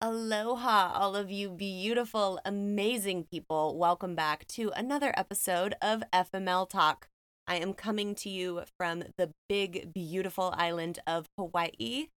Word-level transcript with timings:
Aloha, 0.00 0.92
all 0.92 1.16
of 1.16 1.30
you 1.30 1.48
beautiful, 1.48 2.38
amazing 2.44 3.24
people. 3.30 3.78
Welcome 3.78 4.14
back 4.14 4.46
to 4.48 4.70
another 4.76 5.14
episode 5.16 5.74
of 5.80 6.02
FML 6.12 6.68
Talk. 6.68 7.08
I 7.46 7.56
am 7.56 7.72
coming 7.72 8.14
to 8.16 8.28
you 8.28 8.64
from 8.76 9.04
the 9.16 9.30
big, 9.48 9.94
beautiful 9.94 10.52
island 10.58 10.98
of 11.06 11.26
Hawaii. 11.38 12.08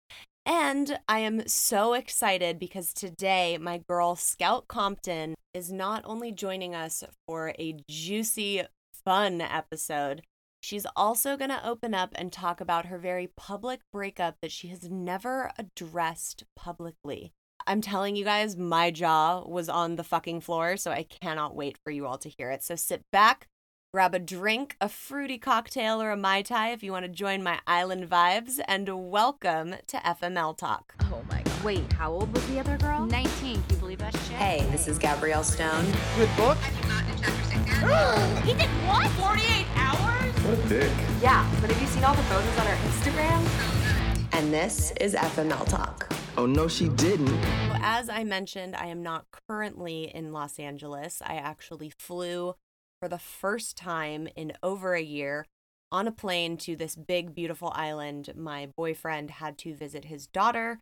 And 0.44 0.98
I 1.06 1.20
am 1.20 1.46
so 1.46 1.92
excited 1.92 2.58
because 2.58 2.92
today 2.92 3.58
my 3.58 3.78
girl 3.86 4.16
Scout 4.16 4.66
Compton 4.68 5.34
is 5.54 5.70
not 5.70 6.02
only 6.04 6.32
joining 6.32 6.74
us 6.74 7.04
for 7.28 7.52
a 7.58 7.76
juicy, 7.88 8.62
fun 9.04 9.40
episode, 9.40 10.22
she's 10.60 10.86
also 10.96 11.36
going 11.36 11.50
to 11.50 11.66
open 11.66 11.94
up 11.94 12.10
and 12.16 12.32
talk 12.32 12.60
about 12.60 12.86
her 12.86 12.98
very 12.98 13.28
public 13.36 13.80
breakup 13.92 14.36
that 14.40 14.50
she 14.50 14.68
has 14.68 14.90
never 14.90 15.52
addressed 15.58 16.44
publicly. 16.56 17.32
I'm 17.68 17.80
telling 17.80 18.14
you 18.14 18.22
guys, 18.22 18.56
my 18.56 18.92
jaw 18.92 19.42
was 19.44 19.68
on 19.68 19.96
the 19.96 20.04
fucking 20.04 20.40
floor, 20.42 20.76
so 20.76 20.92
I 20.92 21.02
cannot 21.02 21.56
wait 21.56 21.76
for 21.82 21.90
you 21.90 22.06
all 22.06 22.16
to 22.18 22.28
hear 22.28 22.52
it. 22.52 22.62
So 22.62 22.76
sit 22.76 23.02
back, 23.10 23.48
grab 23.92 24.14
a 24.14 24.20
drink, 24.20 24.76
a 24.80 24.88
fruity 24.88 25.36
cocktail, 25.36 26.00
or 26.00 26.12
a 26.12 26.16
Mai 26.16 26.42
Tai 26.42 26.70
if 26.70 26.84
you 26.84 26.92
want 26.92 27.06
to 27.06 27.10
join 27.10 27.42
my 27.42 27.58
island 27.66 28.08
vibes, 28.08 28.60
and 28.68 29.10
welcome 29.10 29.74
to 29.88 29.96
FML 29.96 30.56
Talk. 30.56 30.94
Oh 31.10 31.24
my 31.28 31.42
god. 31.42 31.64
Wait, 31.64 31.92
how 31.94 32.12
old 32.12 32.32
was 32.32 32.46
the 32.46 32.60
other 32.60 32.78
girl? 32.78 33.04
19. 33.04 33.54
Can 33.54 33.64
you 33.68 33.76
believe 33.78 33.98
that 33.98 34.12
shit? 34.12 34.36
Hey, 34.36 34.64
this 34.70 34.86
is 34.86 34.96
Gabrielle 34.96 35.42
Stone. 35.42 35.86
Good 36.16 36.30
book? 36.36 36.58
He 38.46 38.54
did 38.54 38.70
what? 38.86 39.08
48 39.10 39.66
hours? 39.74 40.32
What 40.44 40.56
a 40.56 40.68
dick. 40.68 40.92
Yeah, 41.20 41.50
but 41.60 41.72
have 41.72 41.82
you 41.82 41.88
seen 41.88 42.04
all 42.04 42.14
the 42.14 42.22
photos 42.22 42.58
on 42.58 42.66
her 42.66 42.76
Instagram? 42.88 44.38
And 44.38 44.54
this 44.54 44.92
is 45.00 45.14
FML 45.14 45.68
Talk. 45.68 46.08
Oh, 46.38 46.44
no, 46.44 46.68
she 46.68 46.88
didn't. 46.90 47.34
As 47.80 48.10
I 48.10 48.22
mentioned, 48.22 48.76
I 48.76 48.88
am 48.88 49.02
not 49.02 49.24
currently 49.48 50.14
in 50.14 50.32
Los 50.32 50.58
Angeles. 50.58 51.22
I 51.24 51.36
actually 51.36 51.90
flew 51.98 52.56
for 53.00 53.08
the 53.08 53.18
first 53.18 53.76
time 53.76 54.28
in 54.36 54.52
over 54.62 54.94
a 54.94 55.02
year 55.02 55.46
on 55.90 56.06
a 56.06 56.12
plane 56.12 56.58
to 56.58 56.76
this 56.76 56.94
big, 56.94 57.34
beautiful 57.34 57.72
island. 57.74 58.30
My 58.36 58.68
boyfriend 58.76 59.30
had 59.30 59.56
to 59.58 59.74
visit 59.74 60.06
his 60.06 60.26
daughter, 60.26 60.80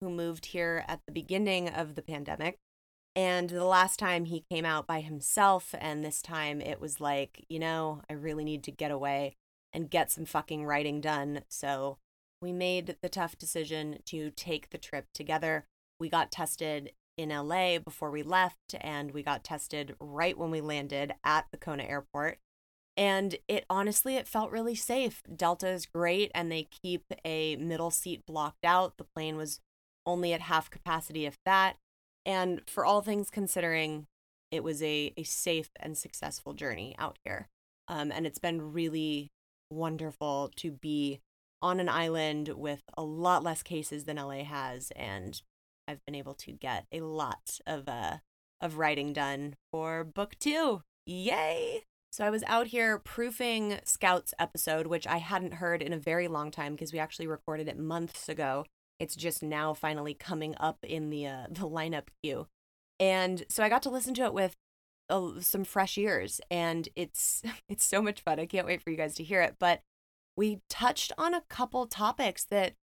who 0.00 0.10
moved 0.10 0.46
here 0.46 0.84
at 0.88 1.00
the 1.06 1.12
beginning 1.12 1.68
of 1.68 1.94
the 1.94 2.02
pandemic. 2.02 2.58
And 3.14 3.50
the 3.50 3.64
last 3.64 3.98
time 4.00 4.24
he 4.24 4.44
came 4.50 4.64
out 4.64 4.86
by 4.88 5.00
himself, 5.00 5.76
and 5.78 6.04
this 6.04 6.20
time 6.20 6.60
it 6.60 6.80
was 6.80 7.00
like, 7.00 7.44
you 7.48 7.60
know, 7.60 8.02
I 8.10 8.14
really 8.14 8.42
need 8.42 8.64
to 8.64 8.72
get 8.72 8.90
away 8.90 9.36
and 9.72 9.90
get 9.90 10.10
some 10.10 10.24
fucking 10.24 10.64
writing 10.64 11.00
done. 11.00 11.42
So 11.48 11.98
we 12.42 12.52
made 12.52 12.96
the 13.00 13.08
tough 13.08 13.38
decision 13.38 14.00
to 14.06 14.30
take 14.32 14.70
the 14.70 14.78
trip 14.78 15.06
together. 15.14 15.64
We 15.98 16.08
got 16.08 16.32
tested 16.32 16.92
in 17.16 17.28
LA 17.28 17.78
before 17.78 18.10
we 18.10 18.22
left, 18.22 18.74
and 18.80 19.12
we 19.12 19.22
got 19.22 19.44
tested 19.44 19.94
right 20.00 20.36
when 20.36 20.50
we 20.50 20.60
landed 20.60 21.14
at 21.24 21.46
the 21.52 21.56
Kona 21.56 21.84
airport. 21.84 22.38
And 22.96 23.36
it 23.48 23.64
honestly, 23.70 24.16
it 24.16 24.26
felt 24.26 24.50
really 24.50 24.74
safe. 24.74 25.22
Delta 25.34 25.68
is 25.68 25.86
great, 25.86 26.30
and 26.34 26.50
they 26.50 26.68
keep 26.82 27.04
a 27.24 27.56
middle 27.56 27.90
seat 27.90 28.26
blocked 28.26 28.64
out. 28.64 28.98
The 28.98 29.06
plane 29.14 29.36
was 29.36 29.60
only 30.04 30.32
at 30.32 30.42
half 30.42 30.68
capacity, 30.68 31.24
if 31.24 31.38
that. 31.46 31.76
And 32.26 32.62
for 32.66 32.84
all 32.84 33.00
things 33.00 33.30
considering, 33.30 34.06
it 34.50 34.64
was 34.64 34.82
a, 34.82 35.12
a 35.16 35.22
safe 35.22 35.70
and 35.80 35.96
successful 35.96 36.54
journey 36.54 36.94
out 36.98 37.18
here. 37.24 37.48
Um, 37.88 38.10
and 38.12 38.26
it's 38.26 38.38
been 38.38 38.72
really 38.72 39.30
wonderful 39.70 40.50
to 40.56 40.72
be 40.72 41.20
on 41.62 41.80
an 41.80 41.88
island 41.88 42.50
with 42.50 42.82
a 42.96 43.02
lot 43.02 43.42
less 43.42 43.62
cases 43.62 44.04
than 44.04 44.16
LA 44.16 44.44
has. 44.44 44.90
And 44.96 45.40
I've 45.88 46.04
been 46.04 46.14
able 46.14 46.34
to 46.34 46.52
get 46.52 46.86
a 46.92 47.00
lot 47.00 47.58
of, 47.66 47.88
uh, 47.88 48.18
of 48.60 48.76
writing 48.76 49.12
done 49.12 49.54
for 49.70 50.04
book 50.04 50.34
two. 50.38 50.82
Yay! 51.06 51.84
So 52.12 52.26
I 52.26 52.30
was 52.30 52.44
out 52.46 52.66
here 52.66 52.98
proofing 52.98 53.80
Scout's 53.84 54.34
episode, 54.38 54.86
which 54.86 55.06
I 55.06 55.16
hadn't 55.16 55.54
heard 55.54 55.80
in 55.80 55.94
a 55.94 55.98
very 55.98 56.28
long 56.28 56.50
time 56.50 56.72
because 56.74 56.92
we 56.92 56.98
actually 56.98 57.26
recorded 57.26 57.68
it 57.68 57.78
months 57.78 58.28
ago. 58.28 58.66
It's 59.00 59.16
just 59.16 59.42
now 59.42 59.72
finally 59.72 60.12
coming 60.12 60.54
up 60.60 60.76
in 60.82 61.08
the 61.08 61.26
uh, 61.26 61.46
the 61.50 61.68
lineup 61.68 62.08
queue, 62.22 62.48
and 63.00 63.44
so 63.48 63.64
I 63.64 63.70
got 63.70 63.82
to 63.84 63.90
listen 63.90 64.12
to 64.14 64.24
it 64.24 64.34
with 64.34 64.54
uh, 65.08 65.40
some 65.40 65.64
fresh 65.64 65.96
ears, 65.96 66.40
and 66.50 66.88
it's 66.94 67.42
it's 67.68 67.84
so 67.84 68.02
much 68.02 68.20
fun. 68.20 68.38
I 68.38 68.46
can't 68.46 68.66
wait 68.66 68.82
for 68.82 68.90
you 68.90 68.96
guys 68.96 69.14
to 69.14 69.24
hear 69.24 69.40
it. 69.40 69.56
But 69.58 69.80
we 70.36 70.60
touched 70.68 71.12
on 71.18 71.34
a 71.34 71.42
couple 71.48 71.86
topics 71.86 72.44
that 72.44 72.74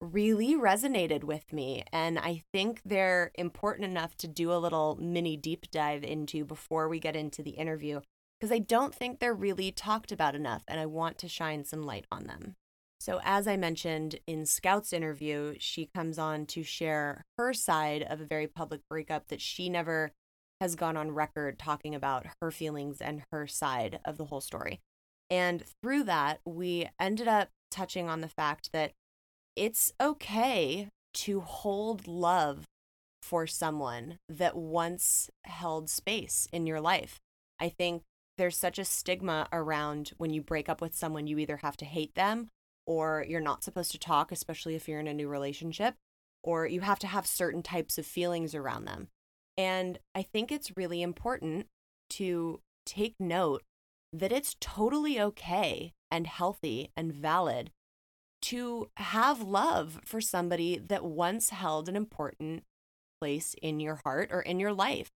really 0.00 0.54
resonated 0.54 1.24
with 1.24 1.52
me, 1.52 1.84
and 1.92 2.18
I 2.18 2.42
think 2.52 2.82
they're 2.84 3.30
important 3.36 3.84
enough 3.86 4.16
to 4.18 4.28
do 4.28 4.52
a 4.52 4.58
little 4.58 4.98
mini 5.00 5.36
deep 5.36 5.70
dive 5.70 6.04
into 6.04 6.44
before 6.44 6.88
we 6.88 7.00
get 7.00 7.16
into 7.16 7.42
the 7.42 7.50
interview 7.50 8.00
because 8.38 8.52
I 8.52 8.58
don't 8.58 8.94
think 8.94 9.18
they're 9.18 9.34
really 9.34 9.72
talked 9.72 10.12
about 10.12 10.34
enough, 10.34 10.62
and 10.68 10.78
I 10.78 10.86
want 10.86 11.18
to 11.18 11.28
shine 11.28 11.64
some 11.64 11.82
light 11.82 12.06
on 12.12 12.26
them. 12.26 12.56
So, 12.98 13.20
as 13.24 13.46
I 13.46 13.56
mentioned 13.56 14.16
in 14.26 14.46
Scout's 14.46 14.92
interview, 14.92 15.54
she 15.58 15.88
comes 15.94 16.18
on 16.18 16.46
to 16.46 16.62
share 16.62 17.24
her 17.38 17.52
side 17.52 18.02
of 18.02 18.20
a 18.20 18.26
very 18.26 18.46
public 18.46 18.80
breakup 18.88 19.28
that 19.28 19.40
she 19.40 19.68
never 19.68 20.12
has 20.60 20.74
gone 20.74 20.96
on 20.96 21.10
record 21.10 21.58
talking 21.58 21.94
about 21.94 22.26
her 22.40 22.50
feelings 22.50 23.00
and 23.00 23.22
her 23.30 23.46
side 23.46 24.00
of 24.04 24.16
the 24.16 24.24
whole 24.26 24.40
story. 24.40 24.80
And 25.30 25.64
through 25.82 26.04
that, 26.04 26.40
we 26.44 26.88
ended 27.00 27.28
up 27.28 27.48
touching 27.70 28.08
on 28.08 28.20
the 28.20 28.28
fact 28.28 28.70
that 28.72 28.92
it's 29.56 29.92
okay 30.00 30.88
to 31.14 31.40
hold 31.40 32.06
love 32.06 32.64
for 33.22 33.46
someone 33.46 34.18
that 34.28 34.56
once 34.56 35.30
held 35.44 35.90
space 35.90 36.46
in 36.52 36.66
your 36.66 36.80
life. 36.80 37.18
I 37.58 37.68
think 37.68 38.02
there's 38.38 38.56
such 38.56 38.78
a 38.78 38.84
stigma 38.84 39.48
around 39.52 40.12
when 40.18 40.30
you 40.30 40.42
break 40.42 40.68
up 40.68 40.80
with 40.80 40.94
someone, 40.94 41.26
you 41.26 41.38
either 41.38 41.58
have 41.58 41.76
to 41.78 41.84
hate 41.84 42.14
them 42.14 42.48
or 42.86 43.24
you're 43.28 43.40
not 43.40 43.64
supposed 43.64 43.90
to 43.92 43.98
talk, 43.98 44.30
especially 44.30 44.74
if 44.74 44.86
you're 44.86 45.00
in 45.00 45.08
a 45.08 45.14
new 45.14 45.28
relationship, 45.28 45.94
or 46.44 46.66
you 46.66 46.82
have 46.82 47.00
to 47.00 47.06
have 47.06 47.26
certain 47.26 47.62
types 47.62 47.98
of 47.98 48.06
feelings 48.06 48.54
around 48.54 48.84
them. 48.84 49.08
And 49.56 49.98
I 50.14 50.22
think 50.22 50.52
it's 50.52 50.76
really 50.76 51.02
important 51.02 51.66
to 52.10 52.60
take 52.84 53.14
note 53.18 53.62
that 54.18 54.32
it's 54.32 54.56
totally 54.60 55.20
okay 55.20 55.92
and 56.10 56.26
healthy 56.26 56.90
and 56.96 57.12
valid 57.12 57.70
to 58.42 58.90
have 58.96 59.42
love 59.42 60.00
for 60.04 60.20
somebody 60.20 60.78
that 60.78 61.04
once 61.04 61.50
held 61.50 61.88
an 61.88 61.96
important 61.96 62.64
place 63.20 63.54
in 63.60 63.80
your 63.80 64.00
heart 64.04 64.30
or 64.30 64.40
in 64.40 64.60
your 64.60 64.72
life. 64.72 65.10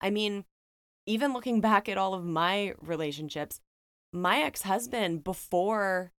I 0.00 0.10
mean, 0.10 0.44
even 1.06 1.32
looking 1.32 1.60
back 1.60 1.88
at 1.88 1.98
all 1.98 2.14
of 2.14 2.24
my 2.24 2.74
relationships, 2.80 3.60
my 4.12 4.40
ex 4.42 4.62
husband, 4.62 5.24
before, 5.24 6.12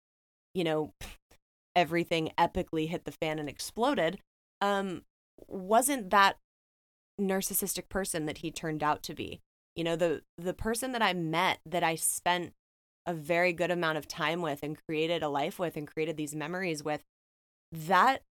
you 0.54 0.64
know, 0.64 0.92
everything 1.76 2.30
epically 2.38 2.88
hit 2.88 3.04
the 3.04 3.12
fan 3.12 3.38
and 3.38 3.48
exploded, 3.48 4.18
um, 4.60 5.02
wasn't 5.48 6.10
that 6.10 6.36
narcissistic 7.20 7.88
person 7.88 8.26
that 8.26 8.38
he 8.38 8.50
turned 8.50 8.82
out 8.82 9.02
to 9.02 9.14
be. 9.14 9.40
You 9.76 9.84
know, 9.84 9.96
the 9.96 10.22
the 10.38 10.54
person 10.54 10.92
that 10.92 11.02
I 11.02 11.12
met 11.12 11.58
that 11.66 11.82
I 11.82 11.96
spent 11.96 12.52
a 13.06 13.14
very 13.14 13.52
good 13.52 13.70
amount 13.70 13.98
of 13.98 14.08
time 14.08 14.40
with 14.40 14.62
and 14.62 14.78
created 14.86 15.22
a 15.22 15.28
life 15.28 15.58
with 15.58 15.76
and 15.76 15.86
created 15.86 16.16
these 16.16 16.34
memories 16.34 16.82
with, 16.82 17.02
that 17.72 18.22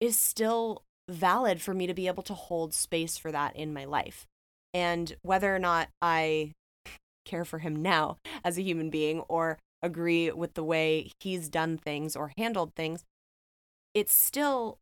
is 0.00 0.18
still 0.18 0.82
valid 1.08 1.60
for 1.60 1.74
me 1.74 1.86
to 1.86 1.94
be 1.94 2.06
able 2.06 2.22
to 2.22 2.34
hold 2.34 2.74
space 2.74 3.16
for 3.18 3.32
that 3.32 3.56
in 3.56 3.72
my 3.72 3.84
life. 3.84 4.26
And 4.72 5.16
whether 5.22 5.54
or 5.54 5.58
not 5.58 5.88
I 6.00 6.52
care 7.24 7.44
for 7.44 7.58
him 7.58 7.76
now 7.76 8.18
as 8.44 8.58
a 8.58 8.62
human 8.62 8.90
being 8.90 9.20
or 9.20 9.58
agree 9.82 10.30
with 10.30 10.54
the 10.54 10.64
way 10.64 11.10
he's 11.20 11.48
done 11.48 11.78
things 11.78 12.14
or 12.14 12.32
handled 12.36 12.74
things, 12.74 13.04
it's 13.94 14.14
still, 14.14 14.78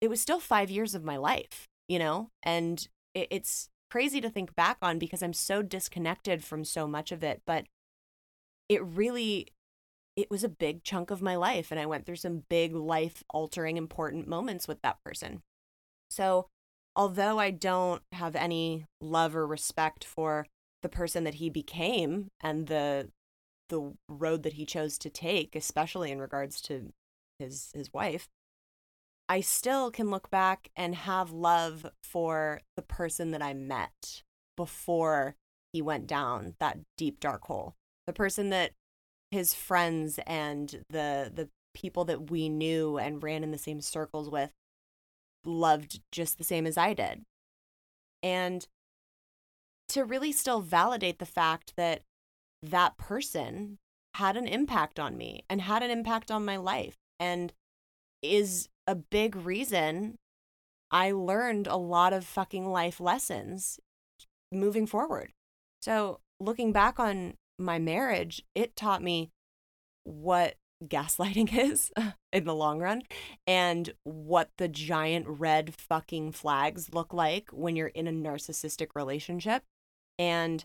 it 0.00 0.08
was 0.08 0.20
still 0.20 0.40
five 0.40 0.70
years 0.70 0.94
of 0.94 1.04
my 1.04 1.16
life, 1.16 1.66
you 1.88 1.98
know? 1.98 2.30
And 2.42 2.86
it, 3.14 3.28
it's 3.30 3.68
crazy 3.90 4.20
to 4.20 4.30
think 4.30 4.54
back 4.54 4.78
on 4.80 4.98
because 4.98 5.22
I'm 5.22 5.32
so 5.32 5.62
disconnected 5.62 6.44
from 6.44 6.64
so 6.64 6.86
much 6.86 7.12
of 7.12 7.22
it. 7.22 7.42
But 7.46 7.66
it 8.68 8.82
really, 8.84 9.48
it 10.16 10.30
was 10.30 10.44
a 10.44 10.48
big 10.48 10.84
chunk 10.84 11.10
of 11.10 11.22
my 11.22 11.36
life. 11.36 11.70
And 11.70 11.80
I 11.80 11.86
went 11.86 12.06
through 12.06 12.16
some 12.16 12.44
big 12.48 12.74
life 12.74 13.22
altering, 13.30 13.76
important 13.76 14.28
moments 14.28 14.68
with 14.68 14.80
that 14.82 15.02
person. 15.04 15.42
So, 16.08 16.46
although 16.96 17.38
I 17.38 17.50
don't 17.50 18.02
have 18.12 18.36
any 18.36 18.86
love 19.00 19.36
or 19.36 19.46
respect 19.46 20.04
for 20.04 20.46
the 20.82 20.88
person 20.88 21.24
that 21.24 21.34
he 21.34 21.50
became 21.50 22.28
and 22.40 22.66
the 22.66 23.10
the 23.68 23.94
road 24.08 24.42
that 24.42 24.54
he 24.54 24.66
chose 24.66 24.98
to 24.98 25.08
take, 25.08 25.54
especially 25.54 26.10
in 26.10 26.20
regards 26.20 26.60
to 26.62 26.92
his 27.38 27.70
his 27.74 27.92
wife, 27.92 28.28
I 29.30 29.42
still 29.42 29.92
can 29.92 30.10
look 30.10 30.28
back 30.28 30.70
and 30.74 30.92
have 30.92 31.30
love 31.30 31.86
for 32.02 32.62
the 32.74 32.82
person 32.82 33.30
that 33.30 33.40
I 33.40 33.54
met 33.54 34.24
before 34.56 35.36
he 35.72 35.80
went 35.80 36.08
down 36.08 36.56
that 36.58 36.78
deep 36.98 37.20
dark 37.20 37.44
hole. 37.44 37.76
The 38.08 38.12
person 38.12 38.50
that 38.50 38.72
his 39.30 39.54
friends 39.54 40.18
and 40.26 40.82
the 40.90 41.30
the 41.32 41.48
people 41.74 42.04
that 42.06 42.28
we 42.28 42.48
knew 42.48 42.98
and 42.98 43.22
ran 43.22 43.44
in 43.44 43.52
the 43.52 43.56
same 43.56 43.80
circles 43.80 44.28
with 44.28 44.50
loved 45.44 46.00
just 46.10 46.36
the 46.36 46.42
same 46.42 46.66
as 46.66 46.76
I 46.76 46.92
did. 46.92 47.22
And 48.24 48.66
to 49.90 50.04
really 50.04 50.32
still 50.32 50.60
validate 50.60 51.20
the 51.20 51.24
fact 51.24 51.74
that 51.76 52.02
that 52.64 52.96
person 52.96 53.78
had 54.14 54.36
an 54.36 54.48
impact 54.48 54.98
on 54.98 55.16
me 55.16 55.44
and 55.48 55.60
had 55.60 55.84
an 55.84 55.90
impact 55.92 56.32
on 56.32 56.44
my 56.44 56.56
life 56.56 56.96
and 57.20 57.52
is 58.22 58.68
a 58.90 58.96
big 58.96 59.36
reason 59.36 60.16
I 60.90 61.12
learned 61.12 61.68
a 61.68 61.76
lot 61.76 62.12
of 62.12 62.24
fucking 62.24 62.68
life 62.68 62.98
lessons 62.98 63.78
moving 64.50 64.84
forward. 64.84 65.30
So, 65.80 66.18
looking 66.40 66.72
back 66.72 66.98
on 66.98 67.34
my 67.56 67.78
marriage, 67.78 68.42
it 68.56 68.74
taught 68.74 69.00
me 69.00 69.30
what 70.02 70.56
gaslighting 70.84 71.56
is 71.70 71.92
in 72.32 72.44
the 72.44 72.54
long 72.54 72.80
run 72.80 73.02
and 73.46 73.94
what 74.02 74.50
the 74.58 74.66
giant 74.66 75.26
red 75.28 75.72
fucking 75.72 76.32
flags 76.32 76.92
look 76.92 77.14
like 77.14 77.48
when 77.50 77.76
you're 77.76 77.88
in 77.88 78.08
a 78.08 78.12
narcissistic 78.12 78.88
relationship 78.96 79.62
and 80.18 80.64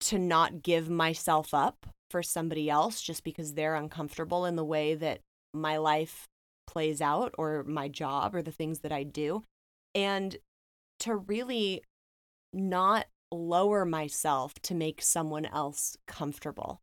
to 0.00 0.18
not 0.18 0.62
give 0.62 0.88
myself 0.88 1.52
up 1.52 1.86
for 2.10 2.22
somebody 2.22 2.70
else 2.70 3.02
just 3.02 3.24
because 3.24 3.52
they're 3.52 3.74
uncomfortable 3.74 4.46
in 4.46 4.56
the 4.56 4.64
way 4.64 4.94
that 4.94 5.20
my 5.52 5.76
life 5.76 6.28
plays 6.66 7.00
out 7.00 7.34
or 7.38 7.64
my 7.64 7.88
job 7.88 8.34
or 8.34 8.42
the 8.42 8.52
things 8.52 8.80
that 8.80 8.92
I 8.92 9.02
do 9.02 9.44
and 9.94 10.36
to 11.00 11.16
really 11.16 11.82
not 12.52 13.06
lower 13.30 13.84
myself 13.84 14.54
to 14.62 14.74
make 14.74 15.02
someone 15.02 15.46
else 15.46 15.96
comfortable. 16.06 16.80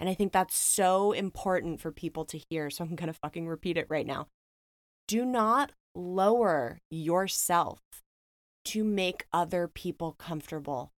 And 0.00 0.08
I 0.08 0.14
think 0.14 0.32
that's 0.32 0.56
so 0.56 1.12
important 1.12 1.80
for 1.80 1.92
people 1.92 2.24
to 2.26 2.40
hear. 2.50 2.70
So 2.70 2.84
I'm 2.84 2.96
going 2.96 3.12
to 3.12 3.18
fucking 3.22 3.46
repeat 3.46 3.76
it 3.76 3.86
right 3.88 4.06
now. 4.06 4.26
Do 5.06 5.24
not 5.24 5.72
lower 5.94 6.80
yourself 6.90 7.80
to 8.64 8.82
make 8.82 9.26
other 9.32 9.68
people 9.68 10.12
comfortable 10.18 10.92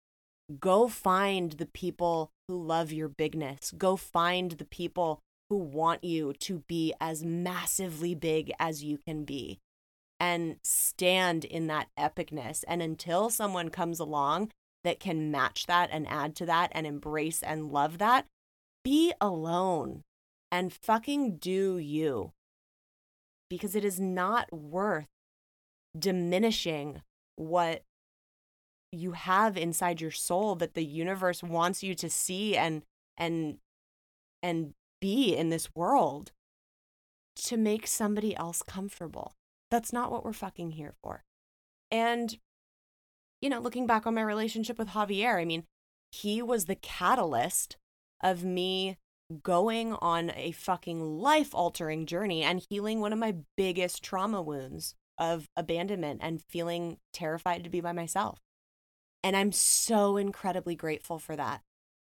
go 0.60 0.88
find 0.88 1.54
the 1.54 1.66
people 1.66 2.32
who 2.48 2.62
love 2.62 2.92
your 2.92 3.08
bigness. 3.08 3.72
Go 3.78 3.96
find 3.96 4.52
the 4.52 4.66
people 4.66 5.22
who 5.54 5.60
want 5.60 6.04
you 6.04 6.34
to 6.34 6.64
be 6.68 6.96
as 7.00 7.24
massively 7.24 8.16
big 8.16 8.52
as 8.60 8.84
you 8.84 8.98
can 8.98 9.24
be 9.24 9.60
and 10.20 10.56
stand 10.64 11.46
in 11.46 11.68
that 11.68 11.90
epicness. 11.98 12.64
And 12.68 12.82
until 12.82 13.30
someone 13.30 13.70
comes 13.70 14.00
along 14.00 14.52
that 14.84 15.00
can 15.00 15.30
match 15.30 15.68
that 15.68 15.92
and 15.92 16.08
add 16.10 16.36
to 16.38 16.48
that 16.48 16.72
and 16.74 16.88
embrace 16.88 17.44
and 17.44 17.72
love 17.72 18.00
that, 18.00 18.26
be 18.84 19.14
alone 19.22 20.02
and 20.52 20.74
fucking 20.74 21.38
do 21.38 21.78
you. 21.78 22.32
Because 23.48 23.76
it 23.76 23.86
is 23.86 24.00
not 24.00 24.52
worth 24.52 25.06
diminishing 25.98 27.04
what 27.36 27.84
you 28.92 29.12
have 29.12 29.56
inside 29.56 30.02
your 30.02 30.10
soul 30.10 30.56
that 30.56 30.74
the 30.74 30.84
universe 30.84 31.44
wants 31.44 31.84
you 31.84 31.94
to 31.94 32.10
see 32.10 32.58
and 32.58 32.82
and 33.18 33.60
and 34.42 34.74
be 35.04 35.36
in 35.36 35.50
this 35.50 35.76
world 35.76 36.32
to 37.36 37.58
make 37.58 37.88
somebody 37.88 38.34
else 38.38 38.64
comfortable. 38.64 39.34
That's 39.70 39.92
not 39.92 40.14
what 40.14 40.24
we're 40.24 40.32
fucking 40.32 40.72
here 40.72 40.94
for. 41.04 41.26
And 41.92 42.38
you 43.42 43.50
know, 43.50 43.60
looking 43.60 43.86
back 43.86 44.08
on 44.08 44.16
my 44.16 44.22
relationship 44.22 44.80
with 44.80 44.88
Javier, 44.90 45.36
I 45.38 45.44
mean, 45.44 45.66
he 46.14 46.42
was 46.42 46.66
the 46.66 46.76
catalyst 46.78 47.76
of 48.22 48.46
me 48.46 48.98
going 49.42 49.92
on 49.96 50.32
a 50.38 50.52
fucking 50.54 51.20
life 51.20 51.54
altering 51.54 52.06
journey 52.06 52.42
and 52.42 52.66
healing 52.70 53.02
one 53.02 53.12
of 53.12 53.20
my 53.20 53.36
biggest 53.58 54.02
trauma 54.02 54.42
wounds 54.42 54.96
of 55.18 55.50
abandonment 55.58 56.22
and 56.24 56.42
feeling 56.42 56.96
terrified 57.12 57.66
to 57.66 57.70
be 57.70 57.82
by 57.82 57.92
myself. 57.92 58.40
And 59.22 59.36
I'm 59.36 59.52
so 59.52 60.16
incredibly 60.16 60.76
grateful 60.76 61.20
for 61.20 61.36
that. 61.36 61.62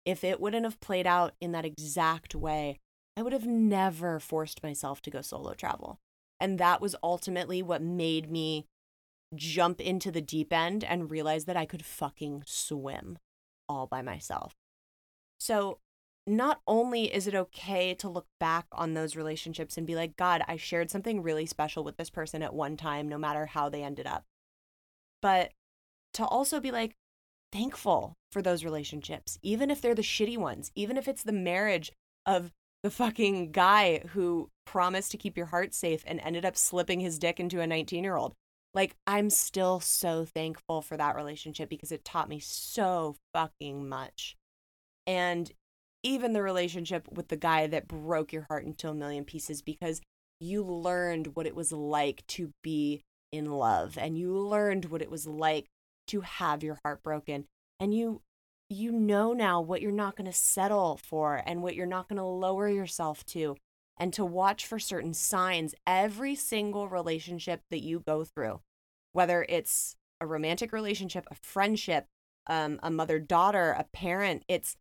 If 0.05 0.23
it 0.23 0.41
wouldn't 0.41 0.65
have 0.65 0.81
played 0.81 1.06
out 1.06 1.35
in 1.41 1.53
that 1.53 1.65
exact 1.65 2.35
way, 2.35 2.81
I 3.17 3.23
would 3.23 3.33
have 3.33 3.47
never 3.47 4.19
forced 4.19 4.62
myself 4.62 5.01
to 5.03 5.11
go 5.11 5.23
solo 5.23 5.55
travel. 5.55 6.01
And 6.41 6.59
that 6.59 6.81
was 6.81 6.97
ultimately 7.03 7.62
what 7.62 7.83
made 7.83 8.31
me 8.31 8.67
jump 9.35 9.81
into 9.81 10.11
the 10.11 10.21
deep 10.21 10.53
end 10.53 10.85
and 10.85 11.11
realize 11.11 11.45
that 11.45 11.56
I 11.56 11.67
could 11.67 11.85
fucking 11.85 12.43
swim 12.47 13.19
all 13.69 13.87
by 13.87 14.03
myself. 14.03 14.55
So, 15.39 15.79
not 16.27 16.61
only 16.67 17.15
is 17.15 17.27
it 17.27 17.35
okay 17.35 17.93
to 17.95 18.09
look 18.09 18.27
back 18.41 18.67
on 18.73 18.95
those 18.95 19.15
relationships 19.15 19.77
and 19.77 19.87
be 19.87 19.95
like, 19.95 20.17
God, 20.17 20.43
I 20.49 20.56
shared 20.56 20.91
something 20.91 21.23
really 21.23 21.45
special 21.45 21.85
with 21.85 21.99
this 21.99 22.09
person 22.09 22.43
at 22.43 22.55
one 22.55 22.79
time, 22.79 23.09
no 23.09 23.19
matter 23.19 23.45
how 23.45 23.69
they 23.69 23.83
ended 23.83 24.06
up, 24.06 24.25
but 25.21 25.53
to 26.15 26.25
also 26.25 26.61
be 26.61 26.71
like 26.71 26.97
thankful 27.55 28.17
for 28.33 28.43
those 28.43 28.65
relationships, 28.65 29.39
even 29.43 29.70
if 29.70 29.81
they're 29.81 29.94
the 29.94 30.03
shitty 30.03 30.37
ones, 30.37 30.73
even 30.75 30.96
if 30.96 31.06
it's 31.06 31.23
the 31.23 31.32
marriage 31.32 31.93
of 32.27 32.51
the 32.82 32.91
fucking 32.91 33.53
guy 33.53 34.03
who 34.08 34.51
promised 34.67 35.13
to 35.13 35.17
keep 35.17 35.37
your 35.37 35.46
heart 35.46 35.73
safe 35.73 36.03
and 36.06 36.20
ended 36.20 36.44
up 36.44 36.56
slipping 36.56 36.99
his 37.01 37.19
dick 37.19 37.39
into 37.39 37.61
a 37.61 37.67
19 37.67 38.03
year 38.03 38.17
old. 38.17 38.34
Like, 38.75 38.96
I'm 39.06 39.31
still 39.31 39.79
so 39.79 40.25
thankful 40.25 40.82
for 40.82 40.96
that 40.96 41.15
relationship 41.15 41.69
because 41.69 41.93
it 41.93 42.05
taught 42.05 42.29
me 42.29 42.41
so 42.41 43.15
fucking 43.32 43.89
much. 43.89 44.37
And 45.06 45.51
even 46.03 46.32
the 46.32 46.43
relationship 46.43 47.06
with 47.11 47.29
the 47.29 47.37
guy 47.37 47.69
that 47.69 47.87
broke 47.87 48.32
your 48.32 48.46
heart 48.51 48.65
into 48.65 48.89
a 48.89 48.94
million 48.94 49.25
pieces 49.25 49.63
because 49.63 50.01
you 50.41 50.65
learned 50.65 51.37
what 51.37 51.46
it 51.46 51.55
was 51.55 51.70
like 51.70 52.27
to 52.27 52.53
be 52.65 53.03
in 53.31 53.51
love 53.51 53.96
and 53.96 54.19
you 54.19 54.37
learned 54.37 54.87
what 54.87 55.03
it 55.03 55.11
was 55.11 55.27
like 55.27 55.67
to 56.08 56.20
have 56.23 56.63
your 56.63 56.79
heart 56.84 57.03
broken 57.03 57.46
and 57.81 57.94
you 57.94 58.23
you 58.69 58.91
know 58.91 59.32
now 59.32 59.61
what 59.61 59.82
you're 59.82 59.93
not 59.93 60.17
going 60.17 60.27
to 60.27 60.32
settle 60.32 60.96
for 60.96 61.43
and 61.46 61.63
what 61.63 61.75
you're 61.75 61.87
not 61.87 62.08
going 62.08 62.17
to 62.17 62.25
lower 62.25 62.69
yourself 62.69 63.25
to 63.27 63.56
and 63.99 64.13
to 64.13 64.25
watch 64.25 64.67
for 64.67 64.79
certain 64.79 65.15
signs 65.15 65.75
every 65.87 66.34
single 66.34 66.89
relationship 66.89 67.63
that 67.70 67.82
you 67.82 68.01
go 68.01 68.25
through. 68.25 68.61
Whether 69.13 69.46
it's 69.49 69.96
a 70.20 70.27
romantic 70.27 70.73
relationship 70.73 71.27
a 71.31 71.34
friendship 71.34 72.06
um, 72.46 72.79
a 72.82 72.91
mother 72.91 73.19
daughter 73.19 73.70
a 73.73 73.84
parent 73.93 74.44
it's 74.49 74.77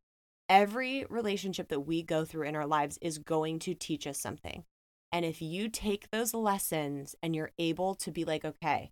every 0.50 1.06
relationship 1.10 1.70
that 1.70 1.82
we 1.82 2.04
go 2.04 2.26
through 2.26 2.48
in 2.48 2.56
our 2.56 2.68
lives 2.68 2.98
is 3.02 3.18
going 3.18 3.60
to 3.60 3.74
teach 3.74 4.06
us 4.08 4.20
something. 4.20 4.64
And 5.12 5.26
if 5.26 5.42
you 5.42 5.70
take 5.70 6.10
those 6.10 6.34
lessons 6.34 7.16
and 7.22 7.36
you're 7.36 7.52
able 7.60 7.96
to 7.96 8.12
be 8.12 8.26
like 8.26 8.46
okay 8.46 8.92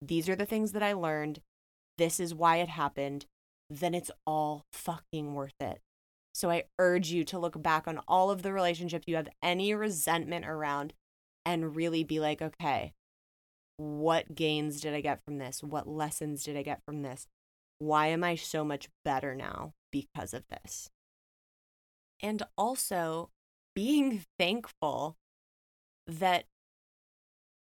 these 0.00 0.28
are 0.28 0.36
the 0.36 0.46
things 0.46 0.72
that 0.72 0.82
i 0.82 0.92
learned 0.92 1.40
this 2.02 2.18
is 2.18 2.34
why 2.34 2.56
it 2.56 2.68
happened, 2.68 3.26
then 3.70 3.94
it's 3.94 4.10
all 4.26 4.66
fucking 4.72 5.34
worth 5.34 5.60
it. 5.60 5.80
So 6.34 6.50
I 6.50 6.64
urge 6.80 7.12
you 7.12 7.22
to 7.26 7.38
look 7.38 7.62
back 7.62 7.86
on 7.86 8.00
all 8.08 8.28
of 8.28 8.42
the 8.42 8.52
relationships 8.52 9.04
you 9.06 9.14
have 9.14 9.28
any 9.40 9.72
resentment 9.72 10.44
around 10.44 10.94
and 11.46 11.76
really 11.76 12.02
be 12.02 12.18
like, 12.18 12.42
okay, 12.42 12.92
what 13.76 14.34
gains 14.34 14.80
did 14.80 14.94
I 14.94 15.00
get 15.00 15.24
from 15.24 15.38
this? 15.38 15.62
What 15.62 15.86
lessons 15.86 16.42
did 16.42 16.56
I 16.56 16.62
get 16.62 16.82
from 16.84 17.02
this? 17.02 17.28
Why 17.78 18.08
am 18.08 18.24
I 18.24 18.34
so 18.34 18.64
much 18.64 18.88
better 19.04 19.36
now 19.36 19.74
because 19.92 20.34
of 20.34 20.42
this? 20.48 20.90
And 22.20 22.42
also 22.58 23.30
being 23.76 24.24
thankful 24.40 25.18
that 26.08 26.46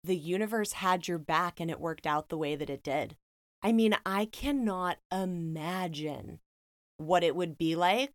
the 0.01 0.15
universe 0.15 0.73
had 0.73 1.09
your 1.09 1.17
back 1.17 1.59
and 1.59 1.69
it 1.69 1.81
worked 1.81 2.07
out 2.07 2.29
the 2.29 2.37
way 2.37 2.55
that 2.55 2.69
it 2.69 2.83
did 2.83 3.17
I 3.61 3.71
mean, 3.71 3.95
I 4.05 4.25
cannot 4.25 4.97
imagine 5.11 6.39
what 6.97 7.23
it 7.23 7.35
would 7.35 7.57
be 7.57 7.75
like 7.75 8.11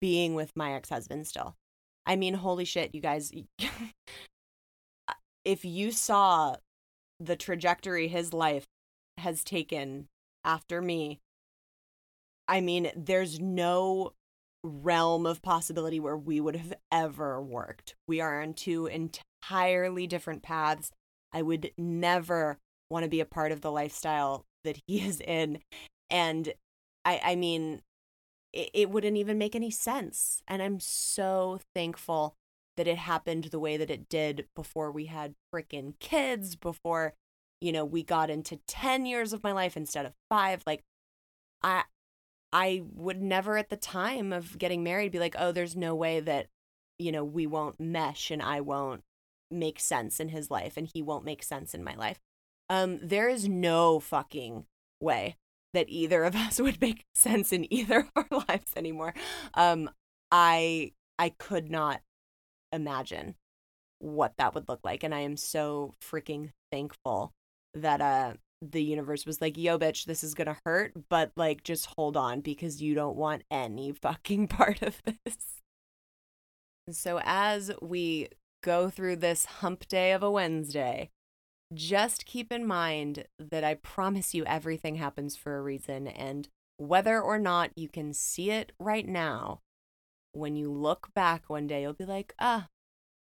being 0.00 0.34
with 0.34 0.56
my 0.56 0.72
ex 0.72 0.88
husband 0.88 1.26
still. 1.26 1.56
I 2.06 2.16
mean, 2.16 2.34
holy 2.34 2.64
shit, 2.64 2.94
you 2.94 3.00
guys. 3.00 3.32
if 5.44 5.64
you 5.64 5.90
saw 5.92 6.56
the 7.18 7.36
trajectory 7.36 8.08
his 8.08 8.32
life 8.32 8.66
has 9.18 9.44
taken 9.44 10.08
after 10.44 10.80
me, 10.80 11.20
I 12.48 12.60
mean, 12.60 12.90
there's 12.96 13.38
no 13.38 14.12
realm 14.62 15.26
of 15.26 15.42
possibility 15.42 16.00
where 16.00 16.16
we 16.16 16.40
would 16.40 16.56
have 16.56 16.74
ever 16.92 17.40
worked. 17.40 17.94
We 18.06 18.20
are 18.20 18.42
on 18.42 18.54
two 18.54 18.86
entirely 18.86 20.06
different 20.06 20.42
paths. 20.42 20.90
I 21.32 21.42
would 21.42 21.70
never 21.78 22.58
want 22.90 23.04
to 23.04 23.08
be 23.08 23.20
a 23.20 23.26
part 23.26 23.52
of 23.52 23.60
the 23.60 23.70
lifestyle 23.70 24.44
that 24.64 24.80
he 24.86 25.00
is 25.00 25.20
in. 25.20 25.58
And 26.08 26.52
I, 27.04 27.20
I 27.24 27.36
mean, 27.36 27.82
it, 28.52 28.70
it 28.74 28.90
wouldn't 28.90 29.16
even 29.16 29.38
make 29.38 29.54
any 29.54 29.70
sense. 29.70 30.42
And 30.48 30.62
I'm 30.62 30.80
so 30.80 31.60
thankful 31.74 32.34
that 32.76 32.88
it 32.88 32.98
happened 32.98 33.44
the 33.44 33.60
way 33.60 33.76
that 33.76 33.90
it 33.90 34.08
did 34.08 34.46
before 34.54 34.90
we 34.90 35.06
had 35.06 35.34
freaking 35.54 35.94
kids, 36.00 36.56
before, 36.56 37.14
you 37.60 37.72
know, 37.72 37.84
we 37.84 38.02
got 38.02 38.30
into 38.30 38.58
10 38.66 39.06
years 39.06 39.32
of 39.32 39.42
my 39.42 39.52
life 39.52 39.76
instead 39.76 40.06
of 40.06 40.14
five. 40.28 40.62
Like, 40.66 40.82
I, 41.62 41.84
I 42.52 42.82
would 42.94 43.20
never 43.20 43.56
at 43.56 43.68
the 43.70 43.76
time 43.76 44.32
of 44.32 44.58
getting 44.58 44.82
married 44.82 45.12
be 45.12 45.18
like, 45.18 45.36
oh, 45.38 45.52
there's 45.52 45.76
no 45.76 45.94
way 45.94 46.20
that, 46.20 46.46
you 46.98 47.12
know, 47.12 47.24
we 47.24 47.46
won't 47.46 47.80
mesh 47.80 48.30
and 48.30 48.42
I 48.42 48.60
won't 48.60 49.02
make 49.50 49.80
sense 49.80 50.20
in 50.20 50.28
his 50.28 50.50
life 50.50 50.76
and 50.76 50.88
he 50.92 51.02
won't 51.02 51.24
make 51.24 51.42
sense 51.42 51.74
in 51.74 51.84
my 51.84 51.94
life. 51.94 52.18
Um, 52.70 53.00
there 53.02 53.28
is 53.28 53.48
no 53.48 53.98
fucking 54.00 54.64
way 55.00 55.36
that 55.74 55.88
either 55.88 56.24
of 56.24 56.34
us 56.36 56.60
would 56.60 56.80
make 56.80 57.04
sense 57.14 57.52
in 57.52 57.72
either 57.72 58.00
of 58.00 58.10
our 58.16 58.44
lives 58.48 58.72
anymore. 58.76 59.12
Um, 59.54 59.90
I 60.30 60.92
I 61.18 61.30
could 61.30 61.70
not 61.70 62.00
imagine 62.72 63.34
what 63.98 64.34
that 64.38 64.54
would 64.54 64.68
look 64.68 64.80
like, 64.84 65.02
and 65.02 65.14
I 65.14 65.20
am 65.20 65.36
so 65.36 65.94
freaking 66.02 66.52
thankful 66.72 67.32
that 67.74 68.00
uh 68.00 68.34
the 68.62 68.82
universe 68.82 69.24
was 69.24 69.40
like, 69.40 69.56
yo, 69.56 69.78
bitch, 69.78 70.04
this 70.04 70.22
is 70.22 70.34
gonna 70.34 70.58
hurt, 70.64 70.92
but 71.08 71.32
like, 71.36 71.64
just 71.64 71.88
hold 71.96 72.16
on 72.16 72.40
because 72.40 72.82
you 72.82 72.94
don't 72.94 73.16
want 73.16 73.42
any 73.50 73.92
fucking 74.02 74.48
part 74.48 74.82
of 74.82 75.02
this. 75.04 75.36
So, 76.90 77.20
as 77.24 77.70
we 77.80 78.28
go 78.62 78.90
through 78.90 79.16
this 79.16 79.44
hump 79.46 79.88
day 79.88 80.12
of 80.12 80.22
a 80.22 80.30
Wednesday, 80.30 81.10
just 81.72 82.26
keep 82.26 82.52
in 82.52 82.66
mind 82.66 83.24
that 83.38 83.64
I 83.64 83.74
promise 83.74 84.34
you 84.34 84.44
everything 84.44 84.96
happens 84.96 85.36
for 85.36 85.56
a 85.56 85.62
reason. 85.62 86.08
And 86.08 86.48
whether 86.76 87.20
or 87.20 87.38
not 87.38 87.70
you 87.76 87.88
can 87.88 88.12
see 88.12 88.50
it 88.50 88.72
right 88.78 89.06
now, 89.06 89.60
when 90.32 90.56
you 90.56 90.70
look 90.70 91.08
back 91.14 91.48
one 91.48 91.66
day, 91.66 91.82
you'll 91.82 91.92
be 91.92 92.04
like, 92.04 92.34
ah, 92.40 92.68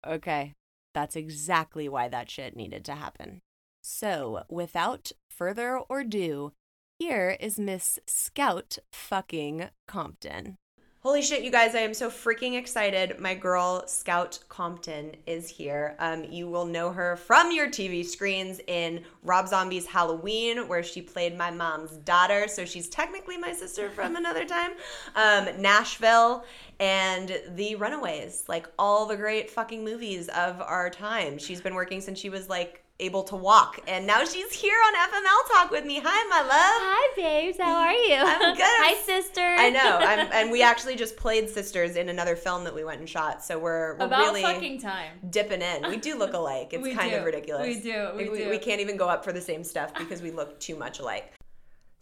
okay, 0.06 0.54
that's 0.94 1.16
exactly 1.16 1.88
why 1.90 2.08
that 2.08 2.30
shit 2.30 2.56
needed 2.56 2.86
to 2.86 2.96
happen. 2.96 3.42
So, 3.82 4.44
without 4.50 5.12
further 5.30 5.82
ado, 5.90 6.54
here 6.98 7.38
is 7.40 7.60
Miss 7.60 8.00
Scout 8.08 8.78
fucking 8.92 9.70
Compton. 9.88 10.58
Holy 11.06 11.22
shit, 11.22 11.44
you 11.44 11.52
guys, 11.52 11.76
I 11.76 11.82
am 11.82 11.94
so 11.94 12.10
freaking 12.10 12.58
excited. 12.58 13.20
My 13.20 13.36
girl, 13.36 13.86
Scout 13.86 14.40
Compton, 14.50 15.16
is 15.28 15.48
here. 15.48 15.96
Um, 16.00 16.24
you 16.24 16.50
will 16.50 16.66
know 16.66 16.92
her 16.92 17.16
from 17.16 17.52
your 17.52 17.68
TV 17.68 18.04
screens 18.04 18.60
in 18.66 19.04
Rob 19.22 19.48
Zombie's 19.48 19.86
Halloween, 19.86 20.68
where 20.68 20.82
she 20.82 21.04
played 21.04 21.38
my 21.38 21.52
mom's 21.52 21.92
daughter. 21.98 22.48
So 22.48 22.66
she's 22.66 22.90
technically 22.90 23.38
my 23.38 23.54
sister 23.54 23.92
from 23.92 24.16
another 24.16 24.46
time. 24.46 24.72
Um, 25.16 25.62
Nashville 25.62 26.44
and 26.80 27.40
The 27.50 27.76
Runaways, 27.76 28.46
like 28.48 28.68
all 28.80 29.06
the 29.06 29.16
great 29.16 29.52
fucking 29.52 29.86
movies 29.86 30.28
of 30.30 30.60
our 30.60 30.90
time. 30.90 31.38
She's 31.38 31.62
been 31.62 31.76
working 31.76 32.02
since 32.02 32.18
she 32.18 32.32
was 32.32 32.50
like 32.50 32.84
able 33.00 33.24
to 33.24 33.36
walk. 33.36 33.80
And 33.88 34.08
now 34.08 34.24
she's 34.24 34.52
here 34.54 34.78
on 34.88 35.10
FML 35.10 35.54
Talk 35.54 35.72
with 35.72 35.86
me. 35.86 36.00
Hi, 36.04 36.28
my 36.30 36.42
love. 36.42 36.50
Hi, 36.52 37.14
babes. 37.16 37.58
How 37.58 37.76
are 37.76 37.92
you? 37.92 38.16
I'm 38.18 38.56
good. 38.56 38.64
Hi, 38.66 38.96
sister. 39.04 39.42
I 39.42 39.70
know. 39.70 39.98
I'm, 40.02 40.30
and 40.32 40.52
we 40.52 40.62
actually 40.62 40.96
just 40.96 41.18
played 41.18 41.50
sisters 41.50 41.98
in 41.98 42.10
another 42.10 42.36
film 42.36 42.64
that 42.64 42.74
we 42.74 42.84
went 42.84 43.00
and 43.00 43.10
shot. 43.10 43.44
So 43.44 43.60
we're, 43.60 43.98
we're 43.98 44.06
About 44.06 44.20
really 44.28 44.42
fucking 44.42 44.80
time. 44.80 45.12
dipping 45.30 45.62
in. 45.62 45.90
We 45.90 45.98
do 45.98 46.18
look 46.18 46.34
alike. 46.36 46.70
It's 46.72 46.98
kind 46.98 47.12
do. 47.12 47.18
of 47.18 47.26
ridiculous. 47.26 47.68
We 47.68 47.82
do. 47.82 48.12
We 48.16 48.30
we, 48.30 48.38
do. 48.38 48.50
we 48.50 48.58
can't 48.58 48.80
even 48.80 48.96
go 48.96 49.10
up 49.10 49.24
for 49.24 49.34
the 49.34 49.42
same 49.42 49.64
stuff 49.64 49.94
because 49.96 50.22
we 50.22 50.32
look 50.32 50.58
too 50.60 50.76
much 50.76 51.00
alike. 51.00 51.34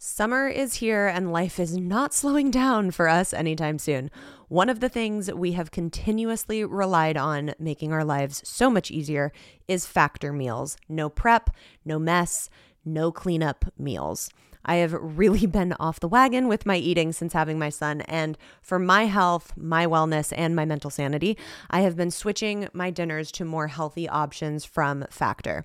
Summer 0.06 0.48
is 0.48 0.74
here 0.74 1.06
and 1.06 1.32
life 1.32 1.58
is 1.58 1.78
not 1.78 2.12
slowing 2.12 2.50
down 2.50 2.90
for 2.90 3.08
us 3.08 3.32
anytime 3.32 3.78
soon. 3.78 4.10
One 4.48 4.68
of 4.68 4.80
the 4.80 4.90
things 4.90 5.32
we 5.32 5.52
have 5.52 5.70
continuously 5.70 6.62
relied 6.62 7.16
on 7.16 7.54
making 7.58 7.90
our 7.90 8.04
lives 8.04 8.42
so 8.44 8.68
much 8.68 8.90
easier 8.90 9.32
is 9.66 9.86
factor 9.86 10.30
meals. 10.30 10.76
No 10.90 11.08
prep, 11.08 11.48
no 11.86 11.98
mess, 11.98 12.50
no 12.84 13.10
cleanup 13.10 13.64
meals. 13.78 14.28
I 14.62 14.76
have 14.76 14.92
really 14.92 15.46
been 15.58 15.72
off 15.80 16.00
the 16.00 16.06
wagon 16.06 16.48
with 16.48 16.66
my 16.66 16.76
eating 16.76 17.14
since 17.14 17.32
having 17.32 17.58
my 17.58 17.70
son, 17.70 18.02
and 18.02 18.36
for 18.60 18.78
my 18.78 19.06
health, 19.06 19.54
my 19.56 19.86
wellness, 19.86 20.34
and 20.36 20.54
my 20.54 20.66
mental 20.66 20.90
sanity, 20.90 21.38
I 21.70 21.80
have 21.80 21.96
been 21.96 22.10
switching 22.10 22.68
my 22.74 22.90
dinners 22.90 23.32
to 23.32 23.46
more 23.46 23.68
healthy 23.68 24.06
options 24.06 24.66
from 24.66 25.06
Factor. 25.08 25.64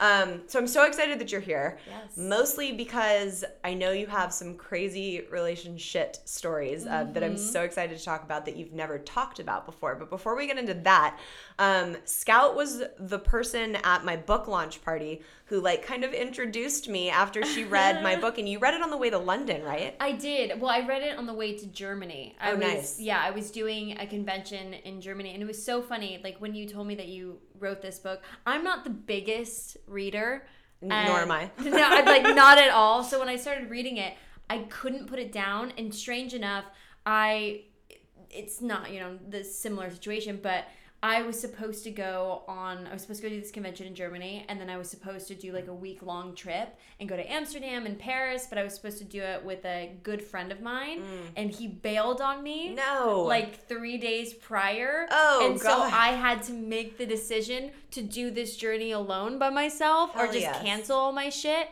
Um, 0.00 0.42
so 0.46 0.58
I'm 0.58 0.66
so 0.66 0.84
excited 0.84 1.18
that 1.18 1.32
you're 1.32 1.40
here. 1.40 1.78
Yes. 1.86 2.16
Mostly 2.16 2.72
because 2.72 3.44
I 3.64 3.74
know 3.74 3.90
you 3.92 4.06
have 4.06 4.32
some 4.32 4.54
crazy 4.56 5.22
relationship 5.30 6.16
stories 6.24 6.86
uh, 6.86 7.04
that 7.12 7.22
I'm 7.24 7.36
so 7.36 7.62
excited 7.62 7.96
to 7.98 8.04
talk 8.04 8.22
about 8.22 8.44
that 8.46 8.56
you've 8.56 8.72
never 8.72 8.98
talked 8.98 9.38
about 9.38 9.66
before. 9.66 9.94
But 9.94 10.10
before 10.10 10.36
we 10.36 10.46
get 10.46 10.58
into 10.58 10.74
that, 10.74 11.18
um, 11.58 11.96
Scout 12.04 12.54
was 12.54 12.82
the 12.98 13.18
person 13.18 13.76
at 13.76 14.04
my 14.04 14.16
book 14.16 14.48
launch 14.48 14.82
party 14.84 15.22
who 15.46 15.60
like 15.60 15.84
kind 15.86 16.02
of 16.02 16.12
introduced 16.12 16.88
me 16.88 17.08
after 17.08 17.44
she 17.44 17.64
read 17.64 18.02
my 18.02 18.16
book, 18.20 18.36
and 18.38 18.48
you 18.48 18.58
read 18.58 18.74
it 18.74 18.82
on 18.82 18.90
the 18.90 18.96
way 18.96 19.08
to 19.10 19.18
London, 19.18 19.62
right? 19.62 19.94
I 20.00 20.12
did. 20.12 20.60
Well, 20.60 20.70
I 20.70 20.84
read 20.84 21.02
it 21.02 21.16
on 21.16 21.26
the 21.26 21.34
way 21.34 21.56
to 21.56 21.66
Germany. 21.68 22.34
I 22.40 22.50
Oh, 22.50 22.56
was, 22.56 22.60
nice. 22.60 23.00
Yeah, 23.00 23.20
I 23.22 23.30
was 23.30 23.50
doing 23.52 23.96
a 23.98 24.06
convention 24.06 24.74
in 24.74 25.00
Germany, 25.00 25.32
and 25.34 25.42
it 25.42 25.46
was 25.46 25.62
so 25.62 25.80
funny. 25.82 26.20
Like 26.22 26.38
when 26.38 26.54
you 26.54 26.66
told 26.68 26.88
me 26.88 26.96
that 26.96 27.06
you 27.08 27.38
wrote 27.60 27.82
this 27.82 27.98
book, 27.98 28.22
I'm 28.46 28.64
not 28.64 28.84
the 28.84 28.90
biggest 28.90 29.76
reader. 29.86 30.46
Nor 30.82 31.20
am 31.20 31.30
I. 31.30 31.50
no, 31.60 31.82
I'm 31.82 32.04
like 32.04 32.22
not 32.36 32.58
at 32.58 32.70
all. 32.70 33.02
So 33.02 33.18
when 33.18 33.28
I 33.28 33.36
started 33.36 33.70
reading 33.70 33.96
it, 33.96 34.14
I 34.48 34.58
couldn't 34.58 35.06
put 35.06 35.18
it 35.18 35.32
down. 35.32 35.72
And 35.78 35.94
strange 35.94 36.34
enough, 36.34 36.64
I 37.04 37.62
it's 38.30 38.60
not 38.60 38.92
you 38.92 39.00
know 39.00 39.18
the 39.28 39.42
similar 39.42 39.90
situation, 39.90 40.38
but 40.42 40.66
I 41.06 41.22
was 41.22 41.38
supposed 41.38 41.84
to 41.84 41.92
go 41.92 42.42
on. 42.48 42.88
I 42.88 42.92
was 42.92 43.02
supposed 43.02 43.22
to 43.22 43.28
go 43.28 43.32
to 43.32 43.40
this 43.40 43.52
convention 43.52 43.86
in 43.86 43.94
Germany, 43.94 44.44
and 44.48 44.60
then 44.60 44.68
I 44.68 44.76
was 44.76 44.90
supposed 44.90 45.28
to 45.28 45.36
do 45.36 45.52
like 45.52 45.68
a 45.68 45.72
week 45.72 46.02
long 46.02 46.34
trip 46.34 46.76
and 46.98 47.08
go 47.08 47.16
to 47.16 47.32
Amsterdam 47.32 47.86
and 47.86 47.96
Paris. 47.96 48.48
But 48.48 48.58
I 48.58 48.64
was 48.64 48.74
supposed 48.74 48.98
to 48.98 49.04
do 49.04 49.22
it 49.22 49.44
with 49.44 49.64
a 49.64 49.92
good 50.02 50.20
friend 50.20 50.50
of 50.50 50.60
mine, 50.60 51.04
and 51.36 51.48
he 51.48 51.68
bailed 51.68 52.20
on 52.20 52.42
me. 52.42 52.70
Mm. 52.70 52.74
No. 52.74 53.20
like 53.20 53.68
three 53.68 53.98
days 53.98 54.34
prior. 54.34 55.06
Oh, 55.12 55.46
and 55.48 55.60
God. 55.60 55.90
so 55.90 55.96
I 55.96 56.08
had 56.08 56.42
to 56.44 56.52
make 56.52 56.98
the 56.98 57.06
decision 57.06 57.70
to 57.92 58.02
do 58.02 58.32
this 58.32 58.56
journey 58.56 58.90
alone 58.90 59.38
by 59.38 59.50
myself, 59.50 60.10
or 60.16 60.26
just 60.26 60.40
yes. 60.40 60.60
cancel 60.60 60.98
all 60.98 61.12
my 61.12 61.28
shit. 61.28 61.68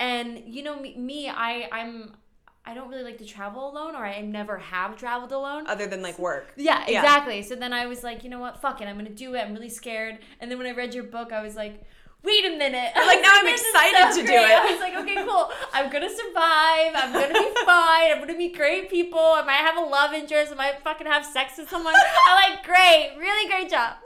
And 0.00 0.42
you 0.44 0.64
know 0.64 0.80
me, 0.80 0.96
me 0.96 1.28
I 1.28 1.68
I'm 1.70 2.16
I 2.64 2.74
don't 2.74 2.88
really 2.88 3.02
like 3.02 3.18
to 3.18 3.24
travel 3.24 3.70
alone, 3.70 3.96
or 3.96 4.04
I 4.04 4.20
never 4.20 4.56
have 4.56 4.96
traveled 4.96 5.32
alone. 5.32 5.66
Other 5.66 5.86
than 5.86 6.00
like 6.00 6.18
work. 6.18 6.52
Yeah, 6.56 6.84
Yeah. 6.88 7.00
exactly. 7.00 7.42
So 7.42 7.56
then 7.56 7.72
I 7.72 7.86
was 7.86 8.04
like, 8.04 8.22
you 8.22 8.30
know 8.30 8.38
what, 8.38 8.60
fuck 8.60 8.80
it, 8.80 8.86
I'm 8.86 8.96
gonna 8.96 9.10
do 9.10 9.34
it. 9.34 9.40
I'm 9.40 9.52
really 9.52 9.68
scared. 9.68 10.18
And 10.40 10.50
then 10.50 10.58
when 10.58 10.68
I 10.68 10.70
read 10.72 10.94
your 10.94 11.04
book, 11.04 11.32
I 11.32 11.42
was 11.42 11.56
like, 11.56 11.82
wait 12.24 12.44
a 12.44 12.50
minute. 12.56 12.92
You're 12.94 13.06
like, 13.06 13.22
now 13.22 13.30
I'm 13.34 13.48
excited 13.48 14.20
to 14.20 14.26
do 14.26 14.32
it. 14.32 14.50
I 14.50 14.70
was 14.70 14.80
like, 14.80 14.94
okay, 14.94 15.24
cool. 15.26 15.50
I'm 15.72 15.90
gonna 15.90 16.08
survive. 16.08 16.92
I'm 16.94 17.12
gonna 17.12 17.32
be 17.34 17.50
fine. 17.64 18.12
I'm 18.12 18.20
gonna 18.20 18.34
meet 18.36 18.56
great 18.56 18.90
people. 18.90 19.18
I 19.18 19.42
might 19.44 19.54
have 19.54 19.76
a 19.76 19.80
love 19.80 20.12
interest. 20.12 20.52
I 20.52 20.54
might 20.54 20.82
fucking 20.82 21.06
have 21.06 21.24
sex 21.26 21.58
with 21.58 21.68
someone. 21.68 21.94
I'm 22.28 22.50
like, 22.52 22.64
great, 22.64 23.14
really 23.18 23.48
great 23.48 23.70
job. 23.70 23.96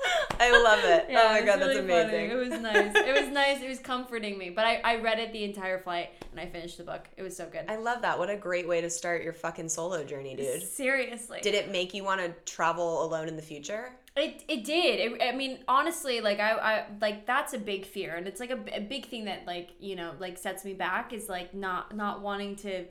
I 0.40 0.50
love 0.50 0.80
it. 0.84 1.06
Yeah, 1.16 1.22
oh 1.24 1.28
my 1.30 1.38
it 1.38 1.46
god, 1.46 1.60
was 1.60 1.68
that's 1.68 1.78
really 1.86 1.88
funny. 1.88 2.26
amazing. 2.26 2.30
It 2.30 2.34
was 2.34 2.60
nice. 2.60 2.94
It 2.96 3.22
was 3.24 3.32
nice. 3.32 3.62
It 3.62 3.68
was 3.68 3.78
comforting 3.78 4.36
me. 4.38 4.50
But 4.50 4.64
I, 4.66 4.80
I 4.84 4.96
read 4.96 5.18
it 5.18 5.32
the 5.32 5.44
entire 5.44 5.78
flight 5.78 6.10
and 6.32 6.40
I 6.40 6.46
finished 6.46 6.78
the 6.78 6.84
book. 6.84 7.06
It 7.16 7.22
was 7.22 7.36
so 7.36 7.46
good. 7.50 7.64
I 7.68 7.76
love 7.76 8.02
that. 8.02 8.18
What 8.18 8.28
a 8.30 8.36
great 8.36 8.66
way 8.66 8.80
to 8.80 8.90
start 8.90 9.22
your 9.22 9.32
fucking 9.32 9.68
solo 9.68 10.02
journey, 10.04 10.34
dude. 10.34 10.62
Seriously. 10.62 11.40
Did 11.42 11.54
it 11.54 11.70
make 11.70 11.94
you 11.94 12.02
want 12.04 12.20
to 12.22 12.32
travel 12.50 13.04
alone 13.04 13.28
in 13.28 13.36
the 13.36 13.42
future? 13.42 13.92
It 14.16 14.44
it 14.48 14.64
did. 14.64 15.12
It, 15.12 15.22
I 15.22 15.36
mean, 15.36 15.58
honestly, 15.68 16.20
like 16.22 16.40
I, 16.40 16.52
I 16.52 16.84
like 17.02 17.26
that's 17.26 17.52
a 17.52 17.58
big 17.58 17.84
fear, 17.84 18.14
and 18.14 18.26
it's 18.26 18.40
like 18.40 18.50
a, 18.50 18.58
a 18.74 18.80
big 18.80 19.06
thing 19.06 19.26
that 19.26 19.46
like 19.46 19.70
you 19.78 19.94
know 19.94 20.12
like 20.18 20.38
sets 20.38 20.64
me 20.64 20.72
back 20.72 21.12
is 21.12 21.28
like 21.28 21.52
not 21.54 21.94
not 21.94 22.22
wanting 22.22 22.56
to, 22.56 22.86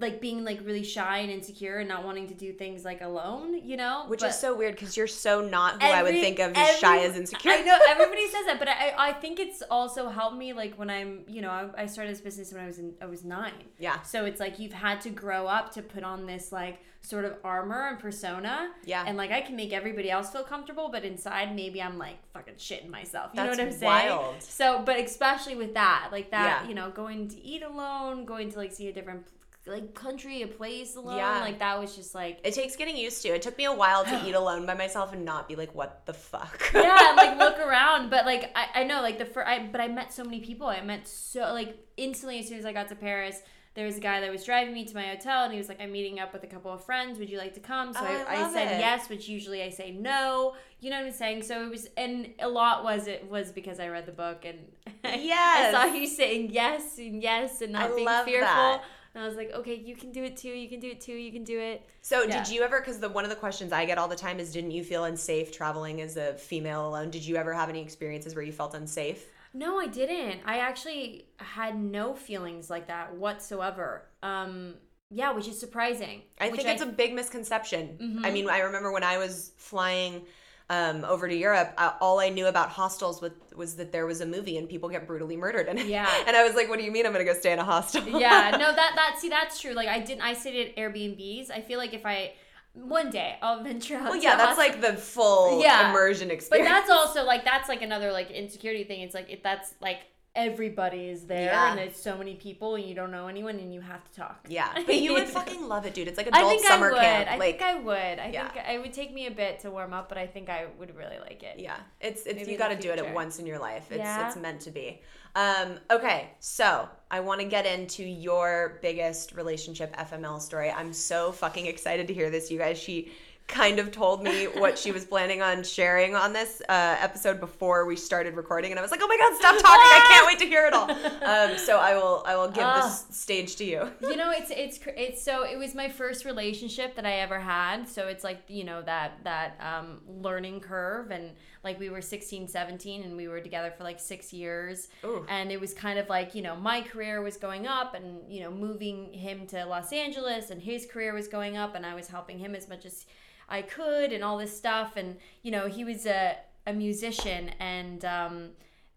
like 0.00 0.20
being 0.20 0.44
like 0.44 0.60
really 0.64 0.82
shy 0.82 1.18
and 1.18 1.30
insecure 1.30 1.78
and 1.78 1.88
not 1.88 2.04
wanting 2.04 2.26
to 2.28 2.34
do 2.34 2.52
things 2.52 2.84
like 2.84 3.00
alone. 3.00 3.60
You 3.62 3.76
know, 3.76 4.04
Which 4.08 4.20
But 4.20 4.30
is 4.30 4.38
so 4.38 4.56
weird 4.56 4.74
because 4.74 4.96
you're 4.96 5.06
so 5.06 5.40
not 5.40 5.82
who 5.82 5.88
I 5.88 6.02
would 6.02 6.14
think 6.14 6.38
of 6.38 6.52
as 6.56 6.78
shy 6.78 6.98
as 7.04 7.16
insecure. 7.16 7.52
I 7.52 7.62
know 7.62 7.78
everybody 7.88 8.26
says 8.28 8.46
that, 8.46 8.58
but 8.58 8.68
I 8.68 8.94
I 8.96 9.12
think 9.12 9.38
it's 9.38 9.62
also 9.70 10.08
helped 10.08 10.36
me 10.36 10.52
like 10.52 10.74
when 10.74 10.90
I'm 10.90 11.24
you 11.28 11.42
know 11.42 11.50
I, 11.50 11.82
I 11.82 11.86
started 11.86 12.12
this 12.14 12.20
business 12.20 12.52
when 12.52 12.62
I 12.62 12.66
was 12.66 12.78
in 12.78 12.94
I 13.00 13.06
was 13.06 13.24
nine. 13.24 13.52
Yeah. 13.78 14.00
So 14.02 14.24
it's 14.24 14.40
like 14.40 14.58
you've 14.58 14.72
had 14.72 15.00
to 15.02 15.10
grow 15.10 15.46
up 15.46 15.72
to 15.74 15.82
put 15.82 16.02
on 16.04 16.26
this 16.26 16.52
like 16.52 16.80
sort 17.02 17.24
of 17.24 17.34
armor 17.44 17.88
and 17.88 17.98
persona. 17.98 18.70
Yeah. 18.84 19.04
And 19.06 19.16
like 19.16 19.30
I 19.30 19.40
can 19.40 19.56
make 19.56 19.72
everybody 19.72 20.10
else 20.10 20.30
feel 20.30 20.42
comfortable, 20.44 20.90
but 20.90 21.02
inside 21.04 21.54
maybe 21.56 21.80
I'm 21.80 21.96
like 21.96 22.18
fucking 22.34 22.54
shitting 22.54 22.90
myself. 22.90 23.30
You 23.32 23.36
That's 23.42 23.56
know 23.56 23.64
what 23.64 23.72
I'm 23.72 23.78
saying? 23.78 24.10
wild. 24.10 24.42
So, 24.42 24.82
but 24.84 24.98
especially 25.00 25.54
with 25.56 25.72
that, 25.74 26.08
like 26.12 26.30
that, 26.30 26.62
Yeah. 26.62 26.68
you 26.68 26.74
know, 26.74 26.90
going 26.90 27.28
to 27.28 27.40
eat 27.42 27.62
alone, 27.62 28.26
going 28.26 28.50
to 28.50 28.58
like 28.58 28.72
see 28.72 28.88
a 28.88 28.92
different 28.92 29.26
like 29.70 29.94
country, 29.94 30.42
a 30.42 30.46
place 30.46 30.96
alone, 30.96 31.16
Yeah. 31.16 31.40
like 31.40 31.58
that 31.60 31.78
was 31.80 31.94
just 31.96 32.14
like 32.14 32.40
It 32.44 32.54
takes 32.54 32.76
getting 32.76 32.96
used 32.96 33.22
to. 33.22 33.28
It 33.28 33.42
took 33.42 33.56
me 33.58 33.64
a 33.64 33.72
while 33.74 34.04
to 34.04 34.22
eat 34.26 34.34
alone 34.34 34.66
by 34.66 34.74
myself 34.74 35.12
and 35.12 35.24
not 35.24 35.48
be 35.48 35.56
like, 35.56 35.74
what 35.74 36.04
the 36.06 36.14
fuck? 36.14 36.70
yeah, 36.74 37.08
and, 37.10 37.16
like 37.16 37.38
look 37.44 37.58
around. 37.58 38.10
But 38.10 38.26
like 38.26 38.50
I, 38.54 38.80
I 38.80 38.84
know 38.84 39.02
like 39.02 39.18
the 39.18 39.24
first, 39.26 39.48
I, 39.48 39.66
but 39.66 39.80
I 39.80 39.88
met 39.88 40.12
so 40.12 40.24
many 40.24 40.40
people. 40.40 40.66
I 40.66 40.80
met 40.82 41.06
so 41.08 41.52
like 41.52 41.78
instantly 41.96 42.38
as 42.40 42.48
soon 42.48 42.58
as 42.58 42.64
I 42.66 42.72
got 42.72 42.88
to 42.88 42.94
Paris. 42.96 43.40
There 43.74 43.86
was 43.86 43.96
a 43.98 44.00
guy 44.00 44.20
that 44.20 44.30
was 44.32 44.42
driving 44.44 44.74
me 44.74 44.84
to 44.84 44.94
my 44.96 45.04
hotel, 45.06 45.44
and 45.44 45.52
he 45.52 45.58
was 45.58 45.68
like, 45.68 45.80
"I'm 45.80 45.92
meeting 45.92 46.18
up 46.18 46.32
with 46.32 46.42
a 46.42 46.48
couple 46.48 46.72
of 46.72 46.84
friends. 46.84 47.20
Would 47.20 47.30
you 47.30 47.38
like 47.38 47.54
to 47.54 47.60
come?" 47.60 47.94
So 47.94 48.00
Oh, 48.02 48.04
I, 48.04 48.34
I 48.42 48.48
I, 48.48 48.52
said 48.52 48.72
it. 48.76 48.80
yes, 48.80 49.08
which 49.08 49.28
usually 49.28 49.62
I 49.62 49.68
say 49.70 49.92
no. 49.92 50.56
You 50.80 50.90
know 50.90 50.98
what 50.98 51.06
I'm 51.06 51.12
saying? 51.12 51.44
So 51.44 51.64
it 51.64 51.70
was, 51.70 51.86
and 51.96 52.30
a 52.40 52.48
lot 52.48 52.82
was 52.82 53.06
it 53.06 53.30
was 53.30 53.52
because 53.52 53.78
I 53.78 53.86
read 53.86 54.06
the 54.06 54.12
book 54.12 54.44
and 54.44 54.58
I 55.04 55.70
saw 55.72 55.84
you 55.84 56.04
saying 56.08 56.50
yes 56.50 56.98
and 56.98 57.22
yes 57.22 57.60
and 57.62 57.72
not 57.74 57.92
I 57.92 57.94
being 57.94 58.08
fearful. 58.08 58.40
that. 58.40 58.82
And 59.14 59.24
I 59.24 59.26
was 59.26 59.36
like, 59.36 59.52
okay, 59.52 59.74
you 59.74 59.96
can 59.96 60.12
do 60.12 60.22
it 60.22 60.36
too. 60.36 60.50
You 60.50 60.68
can 60.68 60.78
do 60.78 60.88
it 60.88 61.00
too. 61.00 61.14
You 61.14 61.32
can 61.32 61.42
do 61.42 61.58
it. 61.58 61.84
So 62.00 62.22
Yeah. 62.22 62.42
did 62.42 62.52
you 62.52 62.62
ever? 62.62 62.80
Because 62.80 63.00
the 63.00 63.08
one 63.08 63.24
of 63.24 63.30
the 63.30 63.36
questions 63.36 63.72
I 63.72 63.84
get 63.84 63.98
all 63.98 64.08
the 64.08 64.16
time 64.16 64.38
is, 64.38 64.52
didn't 64.52 64.70
you 64.70 64.84
feel 64.84 65.04
unsafe 65.04 65.52
traveling 65.52 66.00
as 66.00 66.16
a 66.16 66.34
female 66.34 66.88
alone? 66.88 67.10
Did 67.10 67.26
you 67.26 67.36
ever 67.36 67.52
have 67.52 67.68
any 67.68 67.82
experiences 67.82 68.34
where 68.34 68.44
you 68.44 68.52
felt 68.52 68.74
unsafe? 68.74 69.26
No, 69.52 69.80
I 69.80 69.88
didn't. 69.88 70.42
I 70.44 70.58
actually 70.58 71.26
had 71.38 71.76
no 71.76 72.14
feelings 72.14 72.70
like 72.70 72.86
that 72.86 73.16
whatsoever. 73.16 74.06
Um, 74.22 74.74
yeah, 75.10 75.32
which 75.32 75.48
is 75.48 75.58
surprising. 75.58 76.22
I 76.40 76.50
think 76.50 76.68
it's 76.68 76.82
a 76.82 76.86
big 76.86 77.12
misconception. 77.14 77.98
Mm-hmm. 78.00 78.24
I 78.24 78.30
mean, 78.30 78.48
I 78.48 78.60
remember 78.60 78.92
when 78.92 79.02
I 79.02 79.18
was 79.18 79.50
flying 79.56 80.22
um, 80.70 81.04
over 81.04 81.26
to 81.28 81.34
Europe, 81.34 81.74
uh, 81.76 81.92
all 82.00 82.20
I 82.20 82.28
knew 82.28 82.46
about 82.46 82.68
hostels 82.68 83.20
was, 83.20 83.32
was 83.56 83.74
that 83.74 83.90
there 83.90 84.06
was 84.06 84.20
a 84.20 84.26
movie 84.26 84.56
and 84.56 84.68
people 84.68 84.88
get 84.88 85.04
brutally 85.04 85.36
murdered 85.36 85.66
it. 85.68 85.84
Yeah. 85.86 86.08
And 86.28 86.36
I 86.36 86.44
was 86.44 86.54
like, 86.54 86.68
what 86.68 86.78
do 86.78 86.84
you 86.84 86.92
mean 86.92 87.04
I'm 87.06 87.12
going 87.12 87.26
to 87.26 87.30
go 87.30 87.36
stay 87.38 87.52
in 87.52 87.58
a 87.58 87.64
hostel? 87.64 88.06
yeah, 88.20 88.50
no, 88.52 88.72
that 88.80 88.92
that 88.94 89.16
see 89.18 89.28
that's 89.28 89.60
true. 89.60 89.72
Like 89.72 89.88
I 89.88 89.98
didn't. 89.98 90.22
I 90.22 90.32
stayed 90.34 90.68
at 90.68 90.76
Airbnbs. 90.76 91.50
I 91.50 91.60
feel 91.60 91.78
like 91.78 91.92
if 91.92 92.06
I 92.06 92.34
one 92.74 93.10
day 93.10 93.36
I'll 93.42 93.64
venture 93.64 93.96
out. 93.96 94.04
Well, 94.10 94.22
yeah, 94.22 94.36
that's 94.36 94.56
hostel. 94.56 94.64
like 94.64 94.80
the 94.80 94.96
full 94.96 95.60
Yeah. 95.60 95.90
immersion 95.90 96.30
experience. 96.30 96.68
But 96.68 96.72
that's 96.72 96.90
also 96.90 97.24
like 97.24 97.44
that's 97.44 97.68
like 97.68 97.82
another 97.82 98.12
like 98.12 98.30
insecurity 98.30 98.84
thing. 98.84 99.00
It's 99.00 99.14
like 99.14 99.28
if 99.28 99.42
that's 99.42 99.74
like 99.80 99.98
everybody 100.34 101.08
is 101.08 101.24
there 101.24 101.46
Yeah. 101.50 101.72
and 101.72 101.80
it's 101.80 102.00
so 102.00 102.16
many 102.16 102.34
people 102.34 102.76
and 102.76 102.84
you 102.84 102.94
don't 102.94 103.10
know 103.10 103.26
anyone 103.26 103.56
and 103.58 103.74
you 103.74 103.80
have 103.80 104.04
to 104.04 104.12
talk. 104.20 104.46
yeah, 104.48 104.72
but 104.86 104.96
you 105.00 105.12
would 105.14 105.26
fucking 105.28 105.66
love 105.68 105.86
it, 105.86 105.94
dude. 105.94 106.06
It's 106.08 106.16
like 106.16 106.28
I 106.32 106.38
adult 106.38 106.52
think 106.52 106.66
summer 106.66 106.86
I 106.88 106.92
would. 106.92 107.00
camp. 107.00 107.28
I 107.30 107.36
like, 107.36 107.58
think 107.58 107.62
I 107.62 107.74
would. 107.80 108.18
I 108.20 108.30
Yeah. 108.32 108.48
think 108.48 108.64
it 108.68 108.80
would 108.80 108.92
take 108.92 109.12
me 109.12 109.26
a 109.26 109.30
bit 109.30 109.60
to 109.60 109.70
warm 109.70 109.92
up, 109.92 110.08
but 110.08 110.18
I 110.18 110.26
think 110.26 110.48
I 110.48 110.66
would 110.78 110.94
really 110.96 111.18
like 111.18 111.42
it. 111.42 111.58
Yeah, 111.58 111.76
it's 112.00 112.22
it's 112.26 112.36
Maybe 112.36 112.52
you 112.52 112.58
got 112.58 112.68
to 112.68 112.76
do 112.76 112.90
it 112.90 112.98
at 112.98 113.12
once 113.12 113.38
in 113.38 113.46
your 113.46 113.58
life. 113.58 113.86
It's 113.90 113.98
Yeah. 113.98 114.26
it's 114.28 114.36
meant 114.36 114.60
to 114.62 114.70
be. 114.70 115.02
Um, 115.34 115.78
okay, 115.90 116.30
so 116.40 116.88
I 117.10 117.20
want 117.20 117.40
to 117.40 117.46
get 117.46 117.64
into 117.66 118.02
your 118.02 118.78
biggest 118.82 119.32
relationship 119.34 119.94
FML 119.96 120.40
story. 120.40 120.70
I'm 120.70 120.92
so 120.92 121.30
fucking 121.32 121.66
excited 121.66 122.08
to 122.08 122.14
hear 122.14 122.30
this, 122.30 122.50
you 122.50 122.58
guys. 122.58 122.78
She 122.78 123.12
kind 123.50 123.78
of 123.78 123.90
told 123.90 124.22
me 124.22 124.44
what 124.46 124.78
she 124.78 124.92
was 124.92 125.04
planning 125.04 125.42
on 125.42 125.62
sharing 125.64 126.14
on 126.14 126.32
this 126.32 126.62
uh, 126.68 126.96
episode 127.00 127.40
before 127.40 127.84
we 127.84 127.96
started 127.96 128.34
recording, 128.36 128.70
and 128.70 128.78
I 128.78 128.82
was 128.82 128.90
like, 128.90 129.00
"Oh 129.02 129.08
my 129.08 129.16
god, 129.18 129.36
stop 129.36 129.54
talking! 129.54 129.66
I 129.68 130.06
can't 130.12 130.26
wait 130.26 130.38
to 130.38 130.46
hear 130.46 130.66
it 130.66 130.72
all." 130.72 130.90
Um, 130.90 131.58
so 131.58 131.78
I 131.78 131.94
will 131.94 132.22
I 132.26 132.36
will 132.36 132.48
give 132.48 132.64
this 132.82 133.06
stage 133.10 133.56
to 133.56 133.64
you. 133.64 133.90
you 134.00 134.16
know 134.16 134.30
it's 134.30 134.50
it's 134.50 134.78
it's 134.96 135.22
so 135.22 135.44
it 135.44 135.58
was 135.58 135.74
my 135.74 135.88
first 135.88 136.24
relationship 136.24 136.94
that 136.96 137.04
i 137.06 137.12
ever 137.14 137.38
had 137.38 137.88
so 137.88 138.06
it's 138.08 138.24
like 138.24 138.42
you 138.48 138.64
know 138.64 138.82
that 138.82 139.12
that 139.24 139.58
um 139.60 140.00
learning 140.20 140.60
curve 140.60 141.10
and 141.10 141.32
like 141.62 141.78
we 141.78 141.90
were 141.90 142.00
16 142.00 142.48
17 142.48 143.02
and 143.02 143.16
we 143.16 143.28
were 143.28 143.40
together 143.40 143.72
for 143.76 143.84
like 143.84 144.00
six 144.00 144.32
years 144.32 144.88
Ooh. 145.04 145.24
and 145.28 145.50
it 145.52 145.60
was 145.60 145.74
kind 145.74 145.98
of 145.98 146.08
like 146.08 146.34
you 146.34 146.42
know 146.42 146.56
my 146.56 146.80
career 146.80 147.22
was 147.22 147.36
going 147.36 147.66
up 147.66 147.94
and 147.94 148.20
you 148.30 148.40
know 148.40 148.50
moving 148.50 149.12
him 149.12 149.46
to 149.48 149.64
los 149.64 149.92
angeles 149.92 150.50
and 150.50 150.62
his 150.62 150.86
career 150.86 151.12
was 151.12 151.28
going 151.28 151.56
up 151.56 151.74
and 151.74 151.84
i 151.84 151.94
was 151.94 152.08
helping 152.08 152.38
him 152.38 152.54
as 152.54 152.68
much 152.68 152.86
as 152.86 153.06
i 153.48 153.60
could 153.60 154.12
and 154.12 154.24
all 154.24 154.38
this 154.38 154.56
stuff 154.56 154.96
and 154.96 155.16
you 155.42 155.50
know 155.50 155.66
he 155.66 155.84
was 155.84 156.06
a, 156.06 156.36
a 156.66 156.72
musician 156.72 157.50
and 157.58 158.04
um 158.04 158.50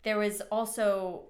there 0.03 0.17
was 0.17 0.41
also 0.51 1.23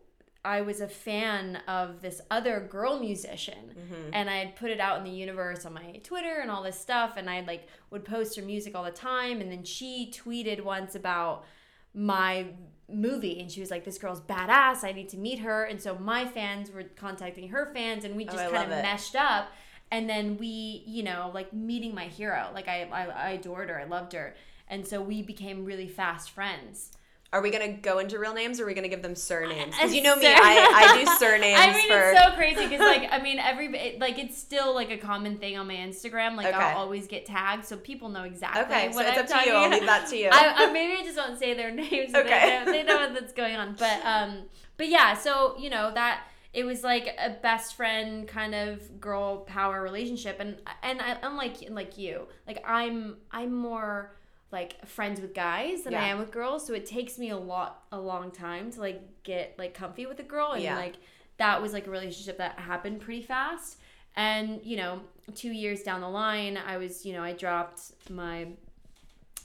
I 0.45 0.62
was 0.62 0.82
a 0.82 0.88
fan 0.88 1.58
of 1.67 2.01
this 2.01 2.21
other 2.29 2.60
girl 2.60 2.99
musician 2.99 3.75
mm-hmm. 3.77 4.10
and 4.12 4.29
I 4.29 4.38
had 4.38 4.56
put 4.56 4.71
it 4.71 4.79
out 4.79 4.97
in 4.97 5.06
the 5.06 5.10
universe 5.10 5.65
on 5.65 5.73
my 5.73 6.01
Twitter 6.03 6.39
and 6.41 6.51
all 6.51 6.63
this 6.63 6.77
stuff 6.79 7.13
and 7.15 7.29
I 7.29 7.41
like 7.41 7.67
would 7.91 8.03
post 8.03 8.36
her 8.36 8.41
music 8.41 8.75
all 8.75 8.84
the 8.84 8.91
time 8.91 9.39
and 9.39 9.49
then 9.51 9.63
she 9.63 10.12
tweeted 10.13 10.62
once 10.63 10.95
about 10.95 11.45
my 11.93 12.47
movie 12.91 13.39
and 13.39 13.49
she 13.49 13.62
was 13.62 13.71
like 13.71 13.86
this 13.86 13.97
girl's 13.97 14.19
badass 14.19 14.84
I 14.84 14.91
need 14.91 15.10
to 15.10 15.17
meet 15.17 15.39
her 15.39 15.63
and 15.63 15.82
so 15.82 15.95
my 15.97 16.25
fans 16.25 16.71
were 16.71 16.84
contacting 16.95 17.49
her 17.49 17.71
fans 17.73 18.03
and 18.03 18.15
we 18.15 18.27
oh, 18.27 18.32
just 18.32 18.45
Oh, 18.45 18.51
kind 18.51 18.71
of 18.71 18.79
it. 18.79 18.82
meshed 18.82 19.15
up 19.15 19.49
and 19.91 20.10
then 20.10 20.38
we 20.38 20.84
you 20.86 21.03
know 21.03 21.32
like 21.34 21.53
meeting 21.53 21.95
my 21.95 22.06
hero. 22.06 22.49
Like 22.53 22.67
I, 22.67 22.84
I 22.91 23.06
I 23.06 23.29
adored 23.32 23.69
her 23.69 23.79
I 23.79 23.86
loved 23.86 24.12
her 24.12 24.36
and 24.67 24.86
so 24.86 25.01
we 25.01 25.21
became 25.21 25.63
really 25.63 25.88
fast 25.88 26.32
friends 26.32 26.91
Are 27.34 27.41
we 27.41 27.50
gonna 27.50 27.74
go 27.74 27.98
into 27.98 28.19
real 28.19 28.34
names, 28.36 28.60
or 28.60 28.63
are 28.63 28.67
we 28.67 28.76
gonna 28.76 28.88
give 28.88 29.02
them 29.02 29.15
surnames? 29.15 29.76
Because 29.76 29.93
you 29.93 30.04
know 30.04 30.15
me, 30.15 30.28
I, 30.28 30.34
I 30.96 31.04
do 31.04 31.12
surnames 31.17 31.60
I 31.60 31.74
mean, 31.74 31.88
for. 31.89 32.12
it's 32.12 32.19
so 32.24 32.32
crazy 32.36 32.63
because, 32.67 32.80
like, 32.80 33.10
I 33.12 33.19
mean, 33.19 33.39
every 33.39 33.98
like 34.00 34.19
it's 34.19 34.38
still 34.38 34.76
like 34.76 34.91
a 34.91 34.98
common 34.98 35.38
thing 35.39 35.58
on 35.58 35.67
my 35.67 35.74
Instagram. 35.74 36.38
Like, 36.38 36.46
Okay. 36.46 36.56
I'll 36.56 36.78
always 36.78 37.08
get 37.08 37.26
tagged, 37.26 37.65
so 37.65 37.76
people 37.76 38.10
know 38.10 38.22
exactly. 38.24 38.62
okay, 38.63 38.91
so 38.91 38.98
what 38.98 39.08
it's 39.08 39.17
I'm 39.17 39.38
up 39.38 39.43
to 39.43 39.50
you. 39.50 39.56
I'll 39.56 39.69
leave 39.69 39.86
that 39.88 40.08
to 40.10 40.15
you. 40.15 40.30
I, 40.32 40.54
I 40.56 40.72
maybe 40.72 40.93
I 41.02 41.04
just 41.04 41.17
won't 41.17 41.39
say 41.39 41.56
their 41.56 41.72
names. 41.84 42.13
Okay. 42.13 42.62
They 42.65 42.65
know, 42.65 42.72
they 42.72 42.84
know 42.84 43.13
what's 43.13 43.34
going 43.34 43.56
on, 43.56 43.76
but 43.80 44.00
um, 44.06 44.43
but 44.78 44.88
yeah. 44.88 45.15
So 45.15 45.56
you 45.58 45.72
know 45.72 45.91
that 45.93 46.26
it 46.54 46.65
was 46.65 46.84
like 46.84 47.08
a 47.19 47.32
best 47.41 47.74
friend 47.76 48.28
kind 48.28 48.54
of 48.54 49.02
girl 49.02 49.38
power 49.38 49.82
relationship, 49.82 50.38
and 50.39 50.58
and 50.84 51.02
I, 51.02 51.17
unlike 51.24 51.58
like 51.72 51.98
you, 51.98 52.28
like 52.46 52.63
I'm 52.67 53.17
I'm 53.32 53.52
more 53.56 54.15
like 54.54 54.86
friends 54.86 55.20
with 55.20 55.34
guys 55.34 55.82
than 55.84 55.94
I 55.96 56.08
am 56.08 56.20
with 56.20 56.32
girls, 56.32 56.66
so 56.66 56.74
it 56.74 56.86
takes 56.86 57.18
me 57.20 57.32
a 57.32 57.38
lot 57.38 57.84
a 57.92 58.00
long 58.00 58.32
time 58.32 58.72
to 58.72 58.80
like 58.80 59.02
get 59.24 59.56
like 59.58 59.74
comfy 59.74 60.06
with 60.06 60.20
a 60.20 60.24
girl, 60.24 60.52
and 60.54 60.63
Yeah. 60.63 60.76
like 60.78 60.96
that 61.38 61.62
was 61.62 61.74
like 61.74 61.88
a 61.88 61.89
relationship 61.89 62.38
that 62.38 62.60
happened 62.60 63.02
pretty 63.02 63.24
fast. 63.24 63.80
And 64.16 64.62
you 64.63 64.78
know, 64.78 65.02
two 65.36 65.52
years 65.52 65.82
down 65.84 66.00
the 66.02 66.10
line, 66.10 66.56
I 66.58 66.78
was 66.78 67.06
you 67.06 67.13
know 67.13 67.24
I 67.24 67.34
dropped 67.34 67.82
my 68.10 68.48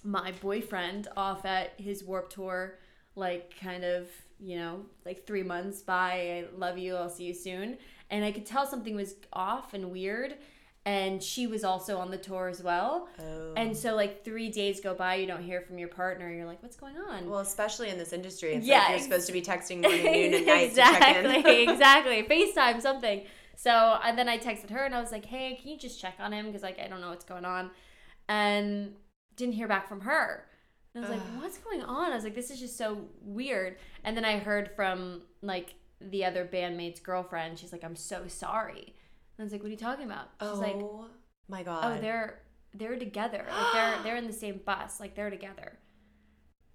my 0.05 0.33
boyfriend 0.41 1.09
off 1.17 1.45
at 1.45 1.73
his 1.79 2.05
Warped 2.05 2.33
Tour 2.33 2.79
like 3.17 3.55
kind 3.61 3.85
of 3.85 4.09
you 4.39 4.57
know 4.57 4.85
like 5.05 5.27
three 5.27 5.43
months. 5.43 5.83
By 5.83 6.13
i 6.13 6.45
love 6.57 6.79
you. 6.79 6.95
I'll 6.97 7.09
see 7.11 7.25
you 7.25 7.35
soon. 7.35 7.79
And 8.11 8.25
i 8.25 8.31
could 8.33 8.47
tell 8.47 8.67
something 8.67 8.95
was 8.95 9.15
off 9.33 9.75
and 9.75 9.91
weird 9.91 10.37
and 10.97 11.23
she 11.23 11.47
was 11.55 11.63
also 11.71 11.93
on 11.99 12.09
the 12.11 12.17
tour 12.29 12.47
as 12.49 12.61
well 12.63 12.93
Oh. 13.21 13.53
and 13.57 13.77
so 13.83 13.89
like 14.03 14.13
three 14.25 14.49
days 14.61 14.81
go 14.81 14.93
by 14.95 15.13
you 15.21 15.27
don't 15.33 15.43
hear 15.51 15.61
from 15.67 15.77
your 15.83 15.89
partner 16.03 16.27
you're 16.35 16.47
like 16.53 16.63
what's 16.63 16.77
going 16.85 16.97
on 16.97 17.29
Well, 17.31 17.41
especially 17.41 17.89
in 17.91 17.99
this 18.03 18.13
industry, 18.19 18.51
it's 18.55 18.67
Yeah, 18.67 18.79
like 18.81 18.91
you're 18.91 18.99
supposed 19.09 19.27
to 19.27 19.33
be 19.33 19.43
texting 19.53 19.79
morning, 19.83 20.05
noon, 20.13 20.35
and 20.35 20.47
night 20.55 20.71
to 20.71 20.77
check 20.77 21.17
in. 21.17 21.27
exactly 21.27 21.63
exactly 21.69 22.19
facetime 22.33 22.81
something 22.89 23.19
So 23.57 23.73
and 24.07 24.15
then 24.19 24.29
I 24.35 24.39
texted 24.39 24.71
her 24.71 24.83
and 24.87 24.95
I 24.95 25.01
was 25.01 25.13
like, 25.17 25.27
"Hey, 25.35 25.47
can 25.61 25.69
you 25.73 25.79
just 25.87 26.01
check 26.01 26.15
on 26.25 26.31
him 26.33 26.47
because 26.47 26.63
like 26.69 26.79
I 26.85 26.87
don't 26.91 27.01
know 27.05 27.11
what's 27.15 27.25
going 27.35 27.45
on," 27.57 27.65
and 28.29 28.93
didn't 29.37 29.55
hear 29.55 29.69
back 29.69 29.89
from 29.89 30.01
her. 30.03 30.47
And 30.95 31.05
I 31.05 31.09
was 31.09 31.17
like, 31.19 31.27
"What's 31.43 31.59
going 31.59 31.83
on?" 31.83 32.13
I 32.13 32.15
was 32.15 32.25
like, 32.25 32.35
"This 32.35 32.51
is 32.53 32.59
just 32.61 32.77
so 32.77 32.89
weird." 33.21 33.77
And 34.05 34.17
then 34.17 34.25
I 34.25 34.39
heard 34.39 34.71
from 34.77 35.23
like 35.43 35.75
the 36.01 36.25
other 36.25 36.45
bandmate's 36.45 37.01
girlfriend. 37.01 37.59
She's 37.59 37.73
like, 37.73 37.85
"I'm 37.85 37.97
so 37.97 38.19
sorry." 38.29 38.95
And 39.39 39.43
I 39.43 39.45
was 39.45 39.53
like, 39.53 39.63
"What 39.63 39.69
are 39.69 39.71
you 39.71 39.77
talking 39.77 40.05
about?" 40.05 40.29
She's 40.41 40.59
like, 40.59 40.75
oh 40.75 41.07
my 41.49 41.61
oh, 41.63 41.65
god. 41.65 41.99
"Oh, 41.99 42.01
they're 42.01 42.43
they're 42.75 42.99
together. 42.99 43.47
Like 43.49 43.73
they're 43.73 44.03
they're 44.03 44.17
in 44.17 44.27
the 44.27 44.33
same 44.33 44.61
bus. 44.65 44.99
Like 45.01 45.15
they're 45.15 45.31
together." 45.31 45.79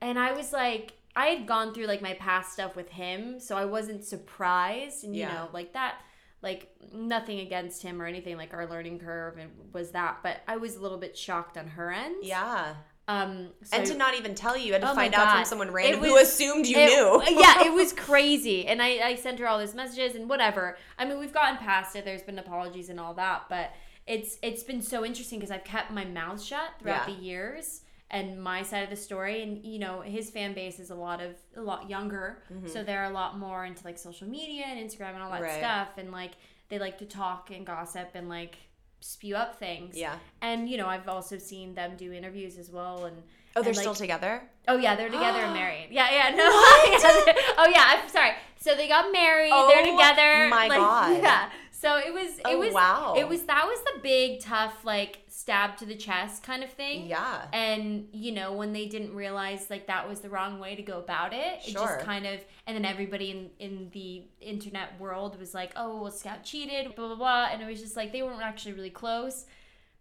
And 0.01 0.17
I 0.17 0.33
was 0.33 0.51
like, 0.51 0.93
I 1.15 1.27
had 1.27 1.45
gone 1.47 1.73
through 1.73 1.85
like 1.87 2.01
my 2.01 2.13
past 2.13 2.53
stuff 2.53 2.75
with 2.75 2.89
him, 2.89 3.39
so 3.39 3.55
I 3.57 3.65
wasn't 3.65 4.03
surprised, 4.03 5.03
and 5.03 5.15
you 5.15 5.21
Yeah. 5.21 5.33
know, 5.33 5.49
like 5.53 5.73
that. 5.73 5.99
Like 6.41 6.71
nothing 6.93 7.39
against 7.39 7.81
him 7.83 8.01
or 8.01 8.05
anything. 8.05 8.35
Like 8.35 8.53
our 8.53 8.67
learning 8.67 8.99
curve 8.99 9.37
and 9.37 9.49
was 9.73 9.91
that, 9.91 10.17
but 10.23 10.41
I 10.45 10.57
was 10.57 10.75
a 10.75 10.81
little 10.81 10.97
bit 10.97 11.17
shocked 11.17 11.57
on 11.57 11.67
her 11.67 11.89
end. 11.91 12.17
yeah. 12.23 12.75
Um. 13.07 13.49
So 13.63 13.77
and 13.77 13.85
to 13.87 13.95
not 13.95 14.15
even 14.15 14.33
tell 14.33 14.55
you, 14.57 14.67
you 14.67 14.73
had 14.73 14.81
to 14.81 14.91
Oh 14.91 14.95
find 14.95 15.13
out 15.13 15.35
from 15.35 15.45
someone 15.45 15.71
random 15.71 15.99
who 16.03 16.17
assumed 16.17 16.65
you 16.65 16.77
it- 16.77 16.85
knew. 16.87 17.21
yeah, 17.41 17.65
it 17.65 17.73
was 17.81 17.91
crazy. 17.91 18.65
And 18.65 18.81
I, 18.81 18.99
I 18.99 19.15
sent 19.15 19.39
her 19.39 19.47
all 19.47 19.57
those 19.59 19.75
messages 19.75 20.15
and 20.15 20.29
whatever. 20.29 20.77
I 20.97 21.03
mean, 21.05 21.19
we've 21.19 21.33
gotten 21.33 21.57
past 21.57 21.95
it. 21.97 22.05
There's 22.05 22.21
been 22.21 22.39
apologies 22.39 22.87
and 22.89 22.99
all 22.99 23.13
that, 23.15 23.43
but 23.49 23.71
it's 24.07 24.37
it's 24.41 24.63
been 24.63 24.81
so 24.81 25.03
interesting 25.05 25.39
because 25.39 25.51
I've 25.51 25.63
kept 25.65 25.91
my 25.91 26.05
mouth 26.05 26.41
shut 26.41 26.69
throughout 26.79 27.07
Yeah. 27.09 27.15
the 27.15 27.21
years 27.21 27.81
and 28.11 28.41
my 28.41 28.61
side 28.61 28.83
of 28.83 28.89
the 28.89 28.95
story. 28.95 29.43
And 29.43 29.65
you 29.65 29.79
know, 29.79 29.99
his 30.01 30.29
fan 30.29 30.53
base 30.53 30.79
is 30.79 30.89
a 30.89 30.95
lot 30.95 31.21
of 31.21 31.35
a 31.57 31.61
lot 31.61 31.89
younger, 31.89 32.41
so 32.67 32.83
they're 32.83 33.05
a 33.05 33.09
lot 33.09 33.37
more 33.37 33.65
into 33.65 33.83
like 33.83 33.97
social 33.97 34.27
media 34.29 34.63
and 34.65 34.79
Instagram 34.79 35.13
and 35.15 35.23
all 35.23 35.31
that 35.31 35.41
Mm-hmm. 35.41 35.43
Right. 35.49 35.59
stuff. 35.59 35.89
And 35.97 36.11
like 36.11 36.31
they 36.69 36.79
like 36.79 36.99
to 36.99 37.05
talk 37.05 37.51
and 37.51 37.65
gossip 37.65 38.11
and 38.13 38.29
like 38.29 38.55
spew 39.03 39.35
up 39.35 39.57
things. 39.59 39.97
Yeah. 39.97 40.15
And 40.41 40.69
you 40.69 40.77
know, 40.77 40.87
I've 40.87 41.07
also 41.07 41.37
seen 41.37 41.75
them 41.75 41.91
do 41.97 42.11
interviews 42.13 42.57
as 42.57 42.69
well 42.69 43.05
and. 43.05 43.17
oh, 43.55 43.61
they're 43.61 43.69
and, 43.69 43.77
still 43.77 43.91
like, 43.91 43.99
together? 43.99 44.41
Oh 44.67 44.77
yeah, 44.77 44.95
they're 44.95 45.09
together 45.09 45.39
and 45.39 45.53
married. 45.61 45.87
Yeah, 45.91 46.09
yeah, 46.11 46.35
no. 46.35 46.43
oh 46.47 47.69
yeah, 47.71 47.83
I'm 47.87 48.09
sorry. 48.09 48.31
So 48.59 48.75
they 48.75 48.87
got 48.87 49.11
married. 49.11 49.51
they're 49.51 49.83
Oh, 49.85 49.91
together. 49.97 50.47
my 50.49 50.67
like, 50.67 50.79
God. 50.79 51.21
Yeah. 51.21 51.49
So 51.71 51.97
it 51.97 52.13
was. 52.13 52.37
It 52.39 52.45
Oh, 52.45 52.59
was. 52.59 52.73
wow. 52.73 53.13
It 53.17 53.27
was. 53.27 53.43
That 53.43 53.65
was 53.65 53.79
the 53.93 53.99
big 54.01 54.39
tough 54.39 54.85
like 54.85 55.19
stab 55.43 55.75
to 55.77 55.85
the 55.85 55.95
chest 55.95 56.41
kind 56.43 56.63
of 56.63 56.69
thing. 56.71 57.05
Yeah. 57.07 57.45
And 57.51 58.07
you 58.13 58.31
know 58.31 58.53
when 58.53 58.71
they 58.71 58.85
didn't 58.87 59.13
realize 59.13 59.69
like 59.69 59.87
that 59.87 60.07
was 60.07 60.21
the 60.21 60.29
wrong 60.29 60.59
way 60.59 60.75
to 60.75 60.81
go 60.81 60.99
about 60.99 61.33
it, 61.33 61.59
it 61.65 61.71
Sure. 61.71 61.85
just 61.85 61.99
kind 61.99 62.25
of. 62.25 62.39
And 62.65 62.75
then 62.77 62.85
everybody 62.85 63.29
in 63.31 63.49
in 63.59 63.89
the 63.91 64.23
internet 64.39 64.99
world 64.99 65.37
was 65.39 65.53
like, 65.53 65.71
"Oh, 65.75 66.01
well, 66.01 66.11
Scout 66.11 66.43
cheated," 66.43 66.95
blah 66.95 67.07
blah 67.07 67.15
blah, 67.23 67.49
and 67.51 67.61
it 67.61 67.65
was 67.65 67.81
just 67.81 67.97
like 67.97 68.11
they 68.13 68.23
weren't 68.23 68.41
actually 68.41 68.73
really 68.73 68.89
close. 69.03 69.45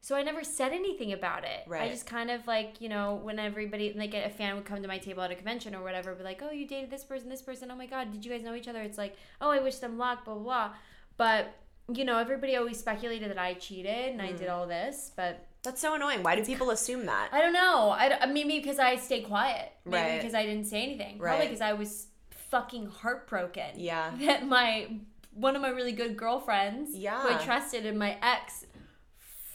So 0.01 0.17
I 0.17 0.23
never 0.23 0.43
said 0.45 0.73
anything 0.73 1.13
about 1.13 1.45
it. 1.45 1.61
Right. 1.69 1.83
I 1.83 1.89
just 1.89 2.07
kind 2.07 2.29
of 2.31 2.45
like, 2.49 2.81
you 2.81 2.89
know, 2.89 3.21
when 3.23 3.39
everybody 3.39 3.93
like 3.97 4.15
a 4.15 4.31
fan 4.31 4.57
would 4.57 4.65
come 4.65 4.83
to 4.83 4.89
my 4.89 4.99
table 4.99 5.23
at 5.23 5.31
a 5.31 5.37
convention 5.37 5.75
or 5.77 5.83
whatever, 5.83 6.15
be 6.15 6.25
like, 6.25 6.41
"Oh, 6.43 6.51
you 6.53 6.67
dated 6.67 6.91
this 6.91 7.05
person, 7.05 7.29
this 7.29 7.43
person. 7.43 7.71
Oh 7.71 7.77
my 7.77 7.87
god, 7.87 8.13
did 8.13 8.25
you 8.25 8.31
guys 8.31 8.43
know 8.43 8.55
each 8.55 8.69
other?" 8.69 8.83
It's 8.83 8.99
like, 8.99 9.17
"Oh, 9.41 9.51
I 9.51 9.61
wish 9.61 9.77
them 9.77 9.99
luck, 9.99 10.25
blah 10.25 10.35
blah." 10.35 10.43
blah. 10.45 10.71
But 11.17 11.55
you 11.97 12.05
know, 12.05 12.19
everybody 12.19 12.57
always 12.57 12.79
speculated 12.79 13.31
that 13.31 13.39
I 13.39 13.55
cheated 13.55 14.13
and 14.13 14.23
I 14.23 14.33
Mm. 14.33 14.39
did 14.39 14.49
all 14.49 14.67
this, 14.67 15.13
but 15.17 15.47
That's 15.63 15.81
so 15.81 15.95
annoying. 15.95 16.23
Why 16.25 16.35
do 16.35 16.45
people 16.45 16.71
assume 16.71 17.07
that? 17.07 17.29
I 17.33 17.41
don't 17.41 17.53
know. 17.53 17.91
I 17.97 18.27
maybe 18.27 18.59
because 18.59 18.81
I 18.81 18.97
stayed 18.97 19.27
quiet. 19.27 19.71
Maybe 19.85 19.97
Right. 20.11 20.19
because 20.21 20.35
I 20.35 20.45
didn't 20.45 20.65
say 20.67 20.83
anything. 20.83 21.19
Right. 21.19 21.31
Probably 21.31 21.47
because 21.47 21.61
I 21.61 21.73
was 21.75 22.09
fucking 22.51 22.87
heartbroken. 22.87 23.71
Yeah. 23.77 24.11
That 24.21 24.47
my 24.47 24.89
one 25.35 25.55
of 25.57 25.63
my 25.63 25.69
really 25.71 25.93
good 25.93 26.17
girlfriends, 26.17 26.95
yeah. 26.97 27.21
who. 27.23 27.29
I 27.31 27.39
trusted, 27.43 27.87
and 27.87 27.99
my 27.99 28.19
ex, 28.23 28.67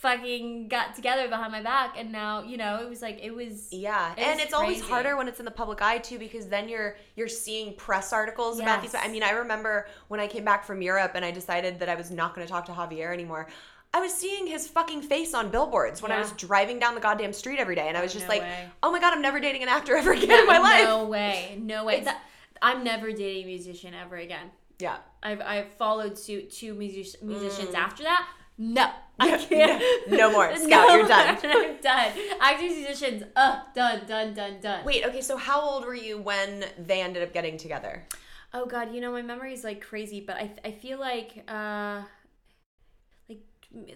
fucking 0.07 0.67
got 0.67 0.95
together 0.95 1.27
behind 1.27 1.51
my 1.51 1.61
back, 1.61 1.95
and 1.97 2.11
now 2.11 2.41
you 2.43 2.57
know 2.57 2.81
it 2.81 2.89
was 2.89 3.01
like 3.01 3.19
it 3.21 3.33
was. 3.33 3.67
Yeah, 3.71 4.13
It 4.13 4.19
and 4.19 4.35
was 4.37 4.45
it's 4.45 4.53
always 4.53 4.81
harder 4.81 5.17
when 5.17 5.27
it's 5.27 5.39
in 5.39 5.45
the 5.45 5.51
public 5.51 5.81
eye 5.81 5.97
too, 5.97 6.17
because 6.17 6.47
then 6.47 6.69
you're 6.69 6.97
you're 7.15 7.27
seeing 7.27 7.75
press 7.75 8.13
articles 8.13 8.59
about 8.59 8.81
these. 8.81 8.95
I 8.95 9.07
mean, 9.07 9.23
I 9.23 9.31
remember 9.31 9.87
when 10.07 10.19
I 10.19 10.27
came 10.27 10.45
back 10.45 10.63
from 10.63 10.81
Europe 10.81 11.11
and 11.15 11.25
I 11.25 11.31
decided 11.31 11.79
that 11.79 11.89
I 11.89 11.95
was 11.95 12.11
not 12.11 12.33
going 12.33 12.45
to 12.45 12.51
talk 12.51 12.65
to 12.65 12.71
Javier 12.71 13.13
anymore. 13.13 13.47
I 13.93 14.01
was 14.01 14.13
seeing 14.13 14.47
his 14.47 14.67
fucking 14.67 15.01
face 15.03 15.33
on 15.33 15.49
billboards 15.49 16.01
when 16.01 16.11
I 16.11 16.19
was 16.19 16.31
driving 16.33 16.77
down 16.77 16.93
the 16.93 17.01
goddamn 17.01 17.33
street 17.33 17.57
every 17.59 17.75
day, 17.75 17.87
and 17.87 17.97
I 17.97 18.01
was 18.01 18.13
just 18.13 18.25
no 18.25 18.33
like, 18.33 18.41
way. 18.41 18.69
"Oh 18.83 18.91
my 18.91 18.99
god, 18.99 19.13
I'm 19.13 19.21
never 19.21 19.39
dating 19.39 19.63
an 19.63 19.69
actor 19.69 19.95
ever 19.95 20.13
again 20.13 20.39
in 20.39 20.47
my 20.47 20.59
life." 20.59 20.83
No 20.83 21.05
way, 21.05 21.57
no 21.61 21.85
way. 21.85 22.01
That, 22.01 22.21
I'm 22.61 22.83
never 22.83 23.11
dating 23.11 23.43
a 23.43 23.47
musician 23.47 23.93
ever 23.93 24.17
again. 24.17 24.51
Yeah, 24.79 24.97
I've 25.23 25.41
I've 25.41 25.71
followed 25.77 26.17
suit 26.17 26.51
two 26.51 26.73
music- 26.73 27.21
musicians 27.23 27.69
mm. 27.69 27.77
after 27.77 28.03
that. 28.03 28.27
No, 28.57 28.91
I 29.19 29.37
can't. 29.37 29.81
Mm. 30.07 30.17
no 30.17 30.31
more. 30.31 30.55
Scout, 30.55 30.89
you're 30.91 31.07
done. 31.07 31.37
I'm 31.43 31.77
done. 31.81 32.11
Actors, 32.39 32.71
musicians, 32.75 33.23
uh, 33.35 33.61
done, 33.73 34.01
done, 34.07 34.33
done, 34.33 34.59
done. 34.61 34.85
Wait, 34.85 35.05
okay, 35.05 35.21
so 35.21 35.37
how 35.37 35.61
old 35.61 35.85
were 35.85 35.95
you 35.95 36.17
when 36.19 36.65
they 36.77 37.01
ended 37.01 37.23
up 37.23 37.33
getting 37.33 37.57
together? 37.57 38.05
Oh 38.53 38.65
God, 38.65 38.93
you 38.93 39.01
know 39.01 39.11
my 39.11 39.21
memory 39.21 39.53
is 39.53 39.63
like 39.63 39.81
crazy, 39.81 40.21
but 40.21 40.37
I 40.37 40.51
I 40.63 40.71
feel 40.71 40.99
like 40.99 41.43
uh 41.47 42.01
like 43.27 43.41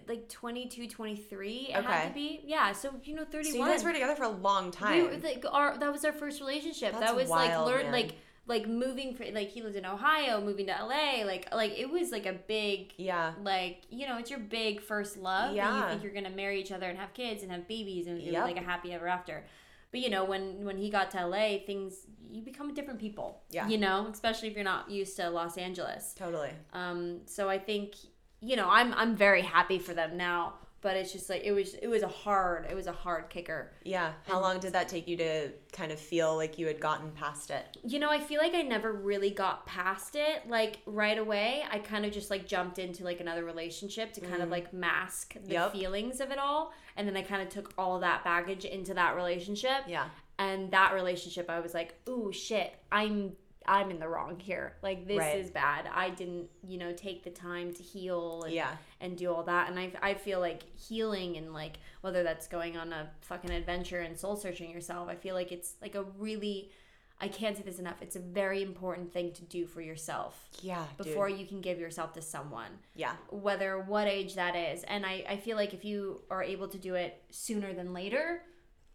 like 0.08 0.30
22, 0.30 0.88
23 0.88 1.50
it 1.70 1.84
had 1.84 2.08
to 2.10 2.14
be. 2.14 2.42
Yeah, 2.46 2.72
so 2.74 2.94
you 3.04 3.16
know 3.16 3.24
31. 3.24 3.44
So 3.44 3.58
you 3.58 3.66
guys 3.66 3.84
were 3.84 3.94
together 3.94 4.16
for 4.16 4.24
a 4.24 4.30
long 4.30 4.66
We 4.66 4.72
time. 4.72 5.04
were, 5.06 5.18
like, 5.18 5.46
our, 5.50 5.78
that 5.78 5.92
was 5.92 6.04
our 6.04 6.12
first 6.12 6.42
relationship. 6.42 6.92
That's 6.92 7.06
that 7.06 7.16
was 7.16 7.30
wild, 7.30 7.66
like 7.66 7.84
learn 7.84 7.92
like 7.92 8.16
like 8.48 8.68
moving 8.68 9.14
for 9.14 9.24
like 9.32 9.50
he 9.50 9.62
lived 9.62 9.76
in 9.76 9.86
Ohio, 9.86 10.42
moving 10.42 10.66
to 10.66 10.72
LA, 10.74 11.24
like 11.26 11.48
like 11.54 11.78
it 11.78 11.90
was 11.90 12.12
like 12.12 12.26
a 12.26 12.34
big 12.34 12.94
yeah, 12.98 13.34
like 13.44 13.84
you 13.90 14.08
know 14.08 14.18
it's 14.18 14.30
your 14.30 14.40
big 14.40 14.82
first 14.82 15.16
love 15.18 15.48
and 15.50 15.56
Yeah. 15.58 15.78
you 15.84 15.90
think 15.90 16.04
you're 16.04 16.14
gonna 16.14 16.36
marry 16.36 16.60
each 16.60 16.72
other 16.72 16.88
and 16.90 16.98
have 16.98 17.14
kids 17.14 17.44
and 17.44 17.52
have 17.52 17.68
babies 17.68 18.08
and 18.08 18.20
Yep. 18.22 18.44
like 18.44 18.58
a 18.58 18.62
happy 18.62 18.94
ever 18.94 19.08
after 19.08 19.46
but 19.92 20.00
you 20.00 20.10
know 20.10 20.24
when 20.26 20.66
when 20.66 20.78
he 20.78 20.90
got 20.90 21.12
to 21.12 21.26
la 21.28 21.58
things 21.66 22.08
you 22.32 22.42
become 22.42 22.74
different 22.74 23.00
people 23.00 23.42
Yeah. 23.52 23.68
you 23.68 23.78
know 23.78 24.08
especially 24.12 24.48
if 24.50 24.56
you're 24.56 24.64
not 24.64 24.90
used 24.90 25.16
to 25.18 25.30
los 25.30 25.58
angeles 25.58 26.14
totally. 26.18 26.52
um 26.74 27.20
so 27.26 27.48
i 27.50 27.60
think 27.60 27.96
you 28.42 28.56
know 28.56 28.68
i'm 28.70 28.94
i'm 28.96 29.16
very 29.16 29.42
happy 29.44 29.78
for 29.80 29.94
them 29.94 30.18
now 30.18 30.54
but 30.82 30.98
it's 30.98 31.12
just 31.12 31.30
like 31.30 31.44
it 31.44 31.52
was 31.52 31.76
it 31.76 31.88
was 31.88 32.04
a 32.04 32.08
hard 32.08 32.66
it 32.70 32.76
was 32.76 32.88
a 32.88 32.92
hard 32.92 33.30
kicker 33.30 33.72
Yeah. 33.84 34.14
How 34.28 34.42
long 34.42 34.60
did 34.60 34.74
that 34.74 34.90
take 34.90 35.08
you 35.08 35.16
to 35.18 35.50
kind 35.72 35.92
of 35.92 36.00
feel 36.00 36.36
like 36.36 36.58
you 36.58 36.68
had 36.68 36.80
gotten 36.80 37.12
past 37.12 37.52
it? 37.52 37.78
You 37.84 38.00
know, 38.00 38.10
I 38.10 38.20
feel 38.20 38.42
like 38.42 38.54
I 38.54 38.62
never 38.64 38.92
really 38.92 39.30
got 39.30 39.66
past 39.66 40.16
it 40.16 40.48
like 40.48 40.80
right 40.86 41.18
away. 41.18 41.64
I 41.72 41.80
kind 41.80 42.06
of 42.06 42.12
just 42.12 42.30
like 42.30 42.48
jumped 42.48 42.80
into 42.80 43.04
like 43.04 43.20
another 43.20 43.46
relationship 43.46 44.14
to 44.14 44.22
kind 44.22 44.42
of 44.42 44.50
mm. 44.50 44.54
like 44.54 44.74
mask 44.74 45.36
the 45.46 45.54
Yep. 45.54 45.72
feelings 45.74 46.20
of 46.20 46.32
it 46.32 46.40
all. 46.40 46.74
And 46.98 47.08
then 47.08 47.16
I 47.16 47.22
kind 47.22 47.42
of 47.42 47.50
took 47.50 47.74
all 47.78 48.00
that 48.00 48.24
baggage 48.24 48.66
into 48.66 48.94
that 48.96 49.16
relationship. 49.16 49.84
Yeah. 49.88 50.06
And 50.40 50.72
that 50.72 50.94
relationship 50.94 51.50
I 51.50 51.60
was 51.60 51.74
like, 51.74 51.94
"Ooh, 52.10 52.32
shit. 52.34 52.74
I'm 52.92 53.34
I'm 53.66 53.92
in 53.92 54.00
the 54.00 54.08
wrong 54.08 54.40
here. 54.40 54.74
Like 54.82 55.08
this 55.08 55.20
Right. 55.20 55.38
is 55.38 55.52
bad. 55.52 55.88
I 55.94 56.10
didn't, 56.10 56.50
you 56.68 56.78
know, 56.78 56.94
take 56.94 57.24
the 57.24 57.30
time 57.30 57.74
to 57.74 57.84
heal 57.84 58.44
and 58.44 58.54
Yeah. 58.54 58.76
and 59.00 59.16
do 59.18 59.32
all 59.34 59.44
that. 59.44 59.70
And 59.70 59.80
I, 59.80 59.92
I 60.02 60.14
feel 60.16 60.40
like 60.40 60.64
healing 60.78 61.38
and 61.38 61.54
like 61.54 61.78
whether 62.02 62.24
that's 62.24 62.48
going 62.48 62.76
on 62.78 62.92
a 62.92 63.12
fucking 63.22 63.52
adventure 63.52 64.00
and 64.00 64.18
soul 64.18 64.36
searching 64.36 64.72
yourself, 64.72 65.10
I 65.10 65.16
feel 65.16 65.36
like 65.36 65.52
it's 65.52 65.76
like 65.82 65.94
a 65.96 66.04
really, 66.18 66.72
I 67.20 67.28
can't 67.28 67.56
say 67.56 67.62
this 67.62 67.78
enough. 67.78 68.02
It's 68.02 68.16
a 68.16 68.20
very 68.20 68.64
important 68.64 69.14
thing 69.14 69.32
to 69.34 69.44
do 69.44 69.68
for 69.68 69.82
yourself 69.82 70.50
Yeah. 70.62 70.88
before 70.98 71.30
dude. 71.30 71.40
you 71.40 71.46
can 71.46 71.62
give 71.62 71.80
yourself 71.80 72.14
to 72.14 72.22
someone, 72.24 72.80
Yeah. 72.96 73.16
whether 73.30 73.80
what 73.80 74.08
age 74.08 74.34
that 74.36 74.56
is. 74.56 74.84
And 74.86 75.06
I, 75.06 75.24
I 75.30 75.38
feel 75.38 75.56
like 75.56 75.76
if 75.76 75.86
you 75.86 76.22
are 76.32 76.42
able 76.42 76.68
to 76.70 76.80
do 76.80 76.96
it 76.96 77.22
sooner 77.30 77.74
than 77.74 77.94
later, 77.94 78.44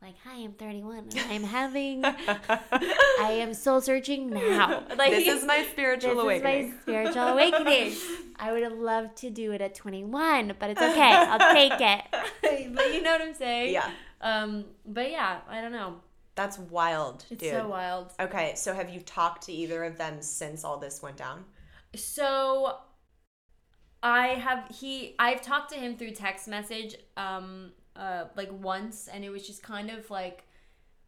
like, 0.03 0.15
hi, 0.25 0.43
I'm 0.45 0.53
31 0.53 0.99
and 0.99 1.19
I'm 1.31 1.43
having, 1.59 2.05
I 2.05 3.31
am 3.41 3.55
soul 3.55 3.81
searching 3.81 4.31
now. 4.31 4.85
Like, 4.97 5.11
this 5.11 5.27
is 5.27 5.45
my 5.45 5.67
spiritual 5.71 6.15
this 6.15 6.23
awakening. 6.25 6.63
This 6.63 6.71
is 6.71 6.77
my 6.77 6.83
spiritual 6.83 7.23
awakening. 7.23 7.95
I 8.37 8.53
would 8.53 8.63
have 8.63 8.79
loved 8.79 9.17
to 9.19 9.31
do 9.31 9.53
it 9.53 9.61
at 9.61 9.75
21, 9.75 10.55
but 10.59 10.71
it's 10.71 10.81
okay. 10.81 11.13
I'll 11.13 11.55
take 11.55 11.73
it. 11.81 12.05
but 12.75 12.95
you 12.95 13.03
know 13.03 13.13
what 13.13 13.23
I'm 13.23 13.35
saying? 13.35 13.73
Yeah. 13.73 13.91
Um. 14.21 14.65
But 14.87 15.11
yeah, 15.11 15.41
I 15.49 15.61
don't 15.61 15.73
know. 15.73 15.97
That's 16.35 16.59
wild, 16.59 17.25
It's 17.31 17.41
dude. 17.43 17.53
so 17.53 17.69
wild. 17.69 18.13
Okay, 18.21 18.55
so 18.57 18.75
have 18.75 18.89
you 18.91 19.01
talked 19.01 19.45
to 19.45 19.53
either 19.53 19.85
of 19.85 19.97
them 19.99 20.21
since 20.23 20.65
all 20.65 20.79
this 20.79 21.03
went 21.03 21.17
down? 21.17 21.45
So 21.95 22.77
I 24.03 24.29
have 24.29 24.67
he. 24.75 25.15
I've 25.19 25.43
talked 25.43 25.73
to 25.73 25.79
him 25.79 25.97
through 25.97 26.13
text 26.13 26.49
message. 26.49 26.97
Um. 27.17 27.73
Uh. 27.99 28.25
Like 28.37 28.51
once, 28.53 29.09
and 29.09 29.25
it 29.25 29.31
was 29.31 29.47
just 29.47 29.63
kind 29.63 29.91
of 29.91 30.11
like. 30.11 30.45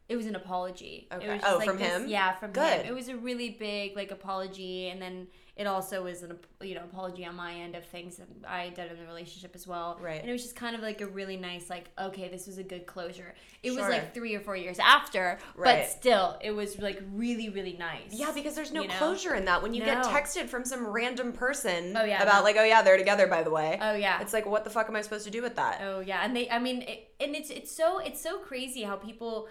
It 0.07 0.15
was 0.15 0.25
an 0.25 0.35
apology. 0.35 1.07
It 1.11 1.15
Okay. 1.17 1.29
was 1.33 1.41
just 1.41 1.53
Oh, 1.53 1.57
like 1.57 1.67
from 1.67 1.77
this- 1.77 1.87
him? 1.87 2.07
Yeah, 2.07 2.33
from 2.33 2.51
Good. 2.51 2.81
him. 2.81 2.85
It 2.87 2.95
was 2.95 3.09
a 3.09 3.15
really 3.15 3.51
big 3.51 3.95
like 3.95 4.09
apology, 4.09 4.89
and 4.89 4.99
then 4.99 5.27
it 5.59 5.67
also 5.67 6.01
was 6.01 6.23
an 6.23 6.39
you 6.61 6.73
know 6.73 6.83
apology 6.85 7.25
on 7.25 7.35
my 7.35 7.53
end 7.53 7.75
of 7.75 7.85
things 7.85 8.15
that 8.15 8.27
I 8.47 8.69
did 8.69 8.89
in 8.91 8.97
the 8.97 9.05
relationship 9.05 9.51
as 9.53 9.67
well. 9.67 9.99
Right. 10.01 10.21
And 10.21 10.29
it 10.29 10.31
was 10.31 10.41
just 10.41 10.55
kind 10.55 10.73
of 10.73 10.81
like 10.81 11.01
a 11.01 11.05
really 11.07 11.35
nice 11.35 11.69
like 11.69 11.89
okay, 11.99 12.29
this 12.29 12.47
was 12.47 12.57
a 12.57 12.63
good 12.63 12.85
closure. 12.85 13.35
It 13.61 13.71
was 13.71 13.79
like 13.81 14.13
three 14.13 14.33
or 14.35 14.39
four 14.39 14.55
years 14.55 14.79
after, 14.79 15.37
Right. 15.57 15.81
but 15.81 15.89
still, 15.89 16.37
it 16.41 16.51
was 16.51 16.79
like 16.79 17.03
really 17.13 17.49
really 17.49 17.73
nice. 17.77 18.11
Yeah, 18.13 18.31
because 18.33 18.55
there's 18.55 18.71
no 18.71 18.83
you 18.83 18.87
know? 18.87 18.93
closure 18.95 19.35
in 19.35 19.43
that. 19.45 19.61
When 19.61 19.73
you 19.73 19.83
get 19.83 20.05
texted 20.05 20.47
from 20.47 20.63
some 20.63 20.87
random 20.87 21.33
person 21.33 21.95
Oh, 21.97 22.05
yeah, 22.05 22.23
about 22.23 22.39
no. 22.39 22.43
like, 22.45 22.55
oh 22.57 22.63
yeah, 22.63 22.81
they're 22.81 22.97
together 22.97 23.27
by 23.27 23.43
the 23.43 23.51
way. 23.51 23.77
Oh, 23.81 23.95
yeah. 23.95 24.21
It's 24.21 24.31
like, 24.31 24.45
what 24.45 24.63
the 24.63 24.69
fuck 24.69 24.87
am 24.87 24.95
I 24.95 25.01
supposed 25.01 25.25
to 25.25 25.31
do 25.31 25.41
with 25.41 25.57
that? 25.57 25.81
Oh 25.83 25.99
yeah, 25.99 26.21
and 26.23 26.33
they 26.33 26.49
I 26.49 26.59
mean 26.59 26.83
it, 26.83 27.11
and 27.19 27.35
it's 27.35 27.49
it's 27.49 27.75
so 27.75 27.99
it's 27.99 28.21
so 28.21 28.37
crazy 28.39 28.83
how 28.83 28.95
people 28.95 29.49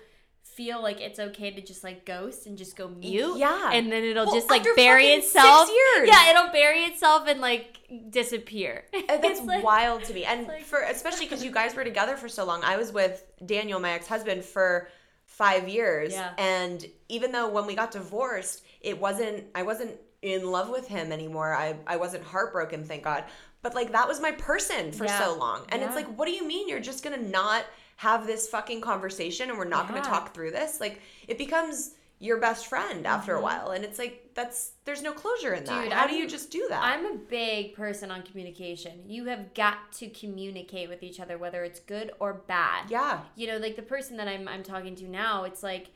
feel 0.59 0.83
like 0.83 1.01
it's 1.01 1.21
okay 1.21 1.53
to 1.53 1.61
just 1.63 1.85
like 1.85 2.05
ghost 2.05 2.47
and 2.47 2.59
just 2.59 2.77
go 2.77 2.89
mute. 2.89 3.39
Yeah. 3.39 3.71
And 3.73 3.93
then 3.93 4.03
it'll 4.03 4.27
Well, 4.27 4.35
just 4.35 4.51
like 4.51 4.67
bury 4.75 5.07
itself. 5.07 5.71
Yeah, 6.05 6.31
it'll 6.31 6.51
bury 6.51 6.81
itself 6.81 7.29
and 7.29 7.41
like 7.41 7.79
disappear. 8.11 8.85
And 8.93 9.05
uh, 9.09 9.17
that's 9.19 9.41
like- 9.43 9.63
wild 9.63 10.03
to 10.05 10.13
me. 10.15 10.25
And 10.25 10.49
like- 10.49 10.65
for 10.65 10.81
especially 10.81 11.27
because 11.27 11.45
you 11.45 11.53
guys 11.53 11.77
were 11.77 11.85
together 11.85 12.17
for 12.17 12.29
so 12.29 12.45
long. 12.45 12.65
I 12.65 12.77
was 12.77 12.93
with 12.93 13.25
Daniel, 13.47 13.79
my 13.79 13.93
ex-husband, 13.93 14.45
for 14.45 14.89
five 15.27 15.69
years. 15.69 16.13
Yeah. 16.13 16.33
And 16.39 16.85
even 17.09 17.31
though 17.31 17.49
when 17.49 17.65
we 17.67 17.77
got 17.77 17.93
divorced, 17.93 18.65
it 18.81 19.01
wasn't 19.01 19.45
I 19.55 19.63
wasn't 19.63 19.93
in 20.23 20.51
love 20.51 20.71
with 20.71 20.89
him 20.89 21.13
anymore. 21.13 21.55
I, 21.55 21.77
I 21.87 21.99
wasn't 21.99 22.25
heartbroken, 22.25 22.83
thank 22.85 23.05
God. 23.05 23.23
But 23.63 23.77
like 23.77 23.93
that 23.93 24.09
was 24.09 24.21
my 24.21 24.33
person 24.33 24.91
for 24.91 25.05
Yeah. 25.05 25.21
so 25.21 25.39
long. 25.39 25.67
And 25.69 25.85
it's 25.85 25.95
like, 25.95 26.09
what 26.19 26.27
do 26.27 26.33
you 26.33 26.45
mean 26.45 26.69
you're 26.69 26.81
just 26.81 27.05
gonna 27.05 27.17
not 27.17 27.65
have 27.99 28.27
this 28.27 28.49
fucking 28.49 28.81
conversation 28.81 29.51
and 29.51 29.59
we're 29.59 29.65
not 29.65 29.87
gonna 29.89 30.01
talk 30.01 30.35
through 30.35 30.51
this? 30.53 30.81
Like 30.81 31.01
it 31.29 31.39
becomes 31.39 31.95
your 32.21 32.41
best 32.41 32.67
friend 32.67 33.07
after 33.07 33.35
a 33.37 33.41
while. 33.41 33.71
And 33.71 33.85
it's 33.85 33.99
like 33.99 34.31
that's 34.35 34.73
there's 34.85 35.03
no 35.03 35.13
closure 35.13 35.55
in 35.55 35.63
that. 35.65 35.71
Mm-hmm. 35.73 35.83
Dude, 35.85 35.93
How 35.93 36.07
do 36.09 36.15
I'm- 36.15 36.23
you 36.23 36.29
just 36.29 36.51
do 36.51 36.67
that? 36.69 36.83
I'm 36.83 37.07
a 37.07 37.17
big 37.17 37.75
person 37.75 38.11
on 38.11 38.23
communication. 38.23 39.03
You 39.07 39.27
have 39.27 39.55
got 39.55 39.93
to 39.95 40.09
communicate 40.09 40.89
with 40.89 41.03
each 41.05 41.21
other 41.21 41.39
whether 41.39 41.63
it's 41.65 41.79
good 41.81 42.11
or 42.19 42.35
bad. 42.35 42.91
yeah. 42.91 43.21
you 43.37 43.47
know 43.47 43.59
like 43.59 43.77
the 43.77 43.83
person 43.83 44.17
that 44.17 44.27
i'm 44.29 44.49
i'm 44.49 44.63
talking 44.63 44.95
to 44.97 45.05
now 45.09 45.45
it's 45.45 45.63
like 45.63 45.91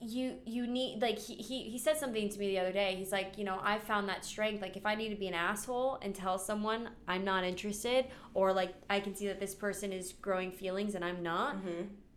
you 0.00 0.36
you 0.46 0.66
need 0.66 1.00
like 1.02 1.18
he, 1.18 1.34
he 1.34 1.64
he 1.64 1.78
said 1.78 1.96
something 1.96 2.28
to 2.28 2.38
me 2.38 2.48
the 2.48 2.58
other 2.58 2.72
day 2.72 2.94
he's 2.96 3.12
like 3.12 3.36
you 3.36 3.44
know 3.44 3.58
i 3.62 3.78
found 3.78 4.08
that 4.08 4.24
strength 4.24 4.62
like 4.62 4.76
if 4.76 4.86
i 4.86 4.94
need 4.94 5.10
to 5.10 5.14
be 5.16 5.28
an 5.28 5.34
asshole 5.34 5.98
and 6.00 6.14
tell 6.14 6.38
someone 6.38 6.88
i'm 7.06 7.22
not 7.24 7.44
interested 7.44 8.06
or 8.32 8.52
like 8.52 8.72
i 8.88 8.98
can 8.98 9.14
see 9.14 9.26
that 9.26 9.38
this 9.38 9.54
person 9.54 9.92
is 9.92 10.14
growing 10.14 10.50
feelings 10.50 10.94
and 10.94 11.04
i'm 11.04 11.22
not 11.22 11.56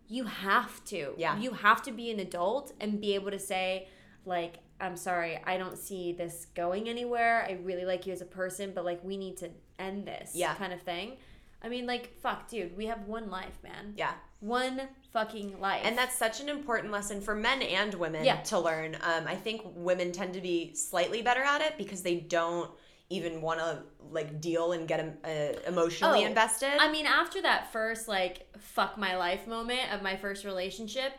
you 0.08 0.24
have 0.26 0.84
to 0.86 0.96
Mm-hmm. 0.96 1.20
Yeah. 1.20 1.38
you 1.40 1.52
have 1.52 1.82
to 1.84 1.92
be 1.92 2.10
an 2.12 2.20
adult 2.20 2.72
and 2.80 3.02
be 3.02 3.16
able 3.16 3.32
to 3.32 3.40
say 3.40 3.88
like 4.26 4.60
i'm 4.80 4.96
sorry 4.96 5.40
i 5.46 5.58
don't 5.58 5.78
see 5.78 6.14
this 6.14 6.48
going 6.56 6.88
anywhere 6.88 7.46
i 7.50 7.54
really 7.64 7.84
like 7.86 8.06
you 8.08 8.14
as 8.14 8.22
a 8.22 8.26
person 8.26 8.72
but 8.74 8.86
like 8.86 9.04
we 9.04 9.18
need 9.18 9.36
to 9.38 9.50
end 9.78 10.06
this 10.08 10.32
Yeah. 10.34 10.54
kind 10.56 10.72
of 10.72 10.82
thing 10.82 11.18
i 11.64 11.70
mean 11.70 11.86
like 11.86 12.14
fuck 12.22 12.48
dude 12.50 12.76
we 12.78 12.86
have 12.88 13.08
one 13.08 13.30
life 13.30 13.58
man 13.64 13.94
Yeah. 13.96 14.14
one 14.40 14.82
fucking 15.14 15.60
life. 15.62 15.82
And 15.86 15.96
that's 15.98 16.18
such 16.18 16.42
an 16.42 16.50
important 16.50 16.92
lesson 16.92 17.22
for 17.22 17.36
men 17.36 17.62
and 17.62 17.94
women 17.94 18.26
Yeah. 18.26 18.42
to 18.44 18.58
learn. 18.60 18.96
Um, 18.96 19.28
I 19.28 19.36
think 19.36 19.62
women 19.64 20.12
tend 20.12 20.34
to 20.34 20.42
be 20.42 20.74
slightly 20.74 21.22
better 21.22 21.42
at 21.44 21.62
it 21.62 21.78
because 21.78 22.02
they 22.02 22.16
don't 22.16 22.70
even 23.10 23.42
want 23.42 23.60
to 23.60 23.84
like 24.12 24.42
deal 24.42 24.72
and 24.72 24.88
get 24.88 25.00
uh, 25.00 25.60
emotionally 25.68 26.24
Oh, 26.24 26.28
invested. 26.28 26.74
I 26.80 26.92
mean, 26.92 27.06
after 27.06 27.42
that 27.44 27.72
first 27.72 28.08
like 28.08 28.48
fuck 28.58 28.98
my 28.98 29.16
life 29.16 29.46
moment 29.48 29.94
of 29.94 30.02
my 30.02 30.16
first 30.18 30.46
relationship, 30.46 31.14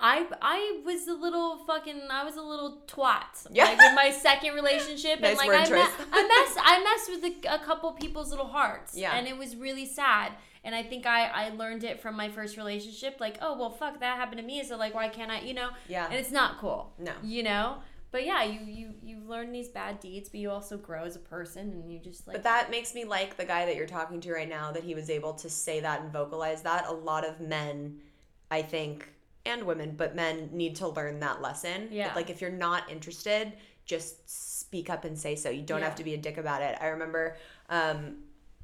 I 0.00 0.26
I 0.40 0.80
was 0.84 1.06
a 1.08 1.12
little 1.14 1.58
fucking 1.66 2.02
I 2.10 2.24
was 2.24 2.36
a 2.36 2.42
little 2.42 2.82
twat. 2.86 3.46
Yeah. 3.50 3.64
Like 3.64 3.80
in 3.82 3.94
my 3.94 4.10
second 4.10 4.54
relationship, 4.54 5.20
Nice 5.20 5.38
and 5.38 5.48
like 5.48 5.50
I, 5.50 5.64
choice. 5.64 5.70
me- 5.98 6.04
I 6.12 6.22
messed 6.44 6.58
I 6.62 6.82
messed 6.84 7.10
with 7.10 7.46
a, 7.46 7.54
a 7.54 7.58
couple 7.64 7.92
people's 7.92 8.30
little 8.30 8.46
hearts. 8.46 8.96
Yeah. 8.96 9.14
And 9.14 9.28
it 9.28 9.36
was 9.36 9.56
really 9.56 9.86
sad. 9.86 10.32
And 10.64 10.74
I 10.74 10.82
think 10.82 11.06
I 11.06 11.26
I 11.26 11.48
learned 11.50 11.84
it 11.84 12.00
from 12.00 12.16
my 12.16 12.28
first 12.28 12.56
relationship. 12.56 13.18
Like, 13.20 13.38
oh 13.42 13.58
well, 13.58 13.70
fuck 13.70 14.00
that 14.00 14.16
happened 14.16 14.40
to 14.40 14.46
me. 14.46 14.62
So 14.64 14.76
like, 14.76 14.94
why 14.94 15.08
can't 15.08 15.30
I? 15.30 15.40
You 15.40 15.54
know? 15.54 15.70
Yeah. 15.88 16.06
And 16.06 16.14
it's 16.14 16.30
not 16.32 16.58
cool. 16.58 16.92
No. 16.98 17.12
You 17.22 17.42
know. 17.42 17.76
But 18.12 18.26
yeah, 18.26 18.42
you 18.42 18.60
you 18.66 18.94
you 19.02 19.18
learn 19.20 19.52
these 19.52 19.68
bad 19.68 20.00
deeds, 20.00 20.28
but 20.28 20.40
you 20.40 20.50
also 20.50 20.76
grow 20.76 21.04
as 21.04 21.14
a 21.14 21.20
person, 21.20 21.70
and 21.70 21.92
you 21.92 22.00
just 22.00 22.26
like 22.26 22.34
but 22.34 22.42
that 22.42 22.68
makes 22.68 22.92
me 22.92 23.04
like 23.04 23.36
the 23.36 23.44
guy 23.44 23.66
that 23.66 23.76
you're 23.76 23.86
talking 23.86 24.20
to 24.22 24.32
right 24.32 24.48
now 24.48 24.72
that 24.72 24.82
he 24.82 24.96
was 24.96 25.08
able 25.10 25.32
to 25.34 25.48
say 25.48 25.78
that 25.78 26.00
and 26.00 26.12
vocalize 26.12 26.62
that. 26.62 26.88
A 26.88 26.92
lot 26.92 27.24
of 27.24 27.38
men, 27.40 28.00
I 28.50 28.62
think, 28.62 29.08
and 29.46 29.64
women, 29.64 29.94
but 29.96 30.14
men 30.14 30.50
need 30.52 30.76
to 30.76 30.88
learn 30.88 31.20
that 31.20 31.40
lesson. 31.40 31.88
Yeah. 31.90 32.12
Like 32.14 32.30
if 32.30 32.40
you're 32.40 32.50
not 32.50 32.90
interested, 32.90 33.52
just 33.86 34.60
speak 34.60 34.90
up 34.90 35.04
and 35.04 35.18
say 35.18 35.34
so. 35.36 35.50
You 35.50 35.62
don't 35.62 35.80
Yeah. 35.80 35.86
have 35.86 35.94
to 35.96 36.04
be 36.04 36.14
a 36.14 36.18
dick 36.18 36.36
about 36.38 36.62
it. 36.62 36.76
I 36.80 36.88
remember 36.88 37.36
um, 37.68 38.18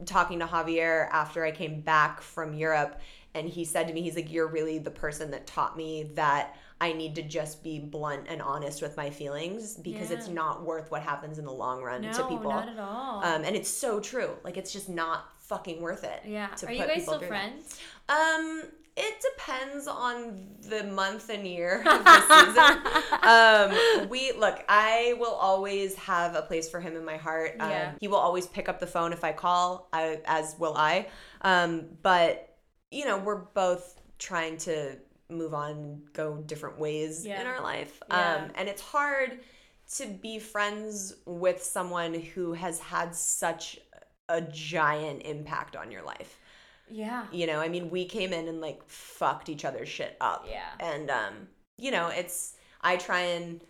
talking 0.04 0.38
to 0.40 0.46
Javier 0.46 1.08
after 1.10 1.44
I 1.44 1.50
came 1.50 1.80
back 1.80 2.20
from 2.20 2.54
Europe, 2.54 3.00
and 3.34 3.48
he 3.48 3.64
said 3.64 3.88
to 3.88 3.94
me, 3.94 4.02
he's 4.02 4.16
like, 4.16 4.30
You're 4.32 4.46
really 4.46 4.78
the 4.78 4.90
person 4.90 5.30
that 5.32 5.46
taught 5.46 5.76
me 5.76 6.10
that 6.14 6.56
I 6.80 6.92
need 6.92 7.14
to 7.14 7.22
just 7.22 7.62
be 7.62 7.78
blunt 7.78 8.26
and 8.28 8.42
honest 8.42 8.82
with 8.82 8.98
my 8.98 9.08
feelings 9.08 9.76
because 9.78 10.10
it's 10.10 10.28
not 10.28 10.62
worth 10.62 10.90
what 10.90 11.00
happens 11.02 11.38
in 11.38 11.46
the 11.46 11.52
long 11.52 11.82
run 11.82 12.02
no, 12.02 12.12
to 12.12 12.22
people. 12.24 12.50
not 12.50 12.68
at 12.68 12.78
all. 12.78 13.24
Um, 13.24 13.44
and 13.44 13.56
it's 13.56 13.70
so 13.70 13.98
true. 13.98 14.36
Like 14.44 14.58
it's 14.58 14.74
just 14.74 14.90
not 14.90 15.36
fucking 15.46 15.80
worth 15.80 16.04
it. 16.04 16.20
Yeah. 16.26 16.48
to 16.48 16.66
Are 16.66 16.72
you 16.72 16.87
guys 16.87 17.02
still 17.02 17.18
through 17.18 17.28
that. 17.28 17.28
friends? 17.28 17.80
Um, 18.09 18.62
it 18.96 19.22
depends 19.37 19.87
on 19.87 20.46
the 20.68 20.85
month 20.85 21.28
and 21.28 21.46
year 21.46 21.80
of 21.87 22.04
the 22.04 23.70
season. 23.70 24.00
um, 24.02 24.09
we 24.09 24.32
look. 24.32 24.64
I 24.68 25.14
will 25.18 25.35
always 25.35 25.94
have 25.96 26.35
a 26.35 26.42
place 26.42 26.68
for 26.68 26.80
him 26.80 26.96
in 26.96 27.04
my 27.04 27.16
heart. 27.16 27.56
Um, 27.61 27.70
Yeah. 27.70 27.92
he 28.00 28.09
will 28.09 28.16
always 28.18 28.46
pick 28.46 28.68
up 28.68 28.80
the 28.80 28.87
phone 28.87 29.12
if 29.12 29.22
I 29.24 29.32
call. 29.32 29.88
I, 29.92 30.20
as 30.24 30.56
will 30.59 30.74
I. 30.76 31.09
Um, 31.42 31.87
but 32.02 32.56
you 32.90 33.04
know, 33.04 33.18
we're 33.18 33.37
both 33.37 34.00
trying 34.18 34.56
to 34.59 34.96
move 35.28 35.52
on, 35.54 36.00
go 36.12 36.37
different 36.46 36.78
ways 36.78 37.26
Yeah. 37.26 37.40
in 37.40 37.46
our 37.46 37.61
life. 37.61 38.00
Yeah. 38.09 38.37
Um, 38.44 38.50
and 38.54 38.68
it's 38.68 38.80
hard 38.80 39.40
to 39.96 40.06
be 40.06 40.38
friends 40.38 41.14
with 41.26 41.62
someone 41.62 42.14
who 42.14 42.52
has 42.54 42.78
had 42.78 43.14
such 43.14 43.78
a 44.28 44.40
giant 44.42 45.22
impact 45.22 45.76
on 45.76 45.90
your 45.90 46.02
life. 46.02 46.38
Yeah. 46.88 47.26
You 47.32 47.46
know, 47.46 47.60
I 47.60 47.68
mean, 47.68 47.90
we 47.90 48.04
came 48.04 48.32
in 48.32 48.48
and 48.48 48.60
like 48.60 48.82
fucked 48.88 49.48
each 49.48 49.64
other's 49.64 49.88
shit 49.88 50.16
up. 50.20 50.46
Yeah. 50.48 50.70
And 50.80 51.10
um, 51.10 51.48
you 51.76 51.90
know, 51.90 52.08
it's 52.08 52.54
I 52.80 52.96
try 52.96 53.20
and 53.20 53.60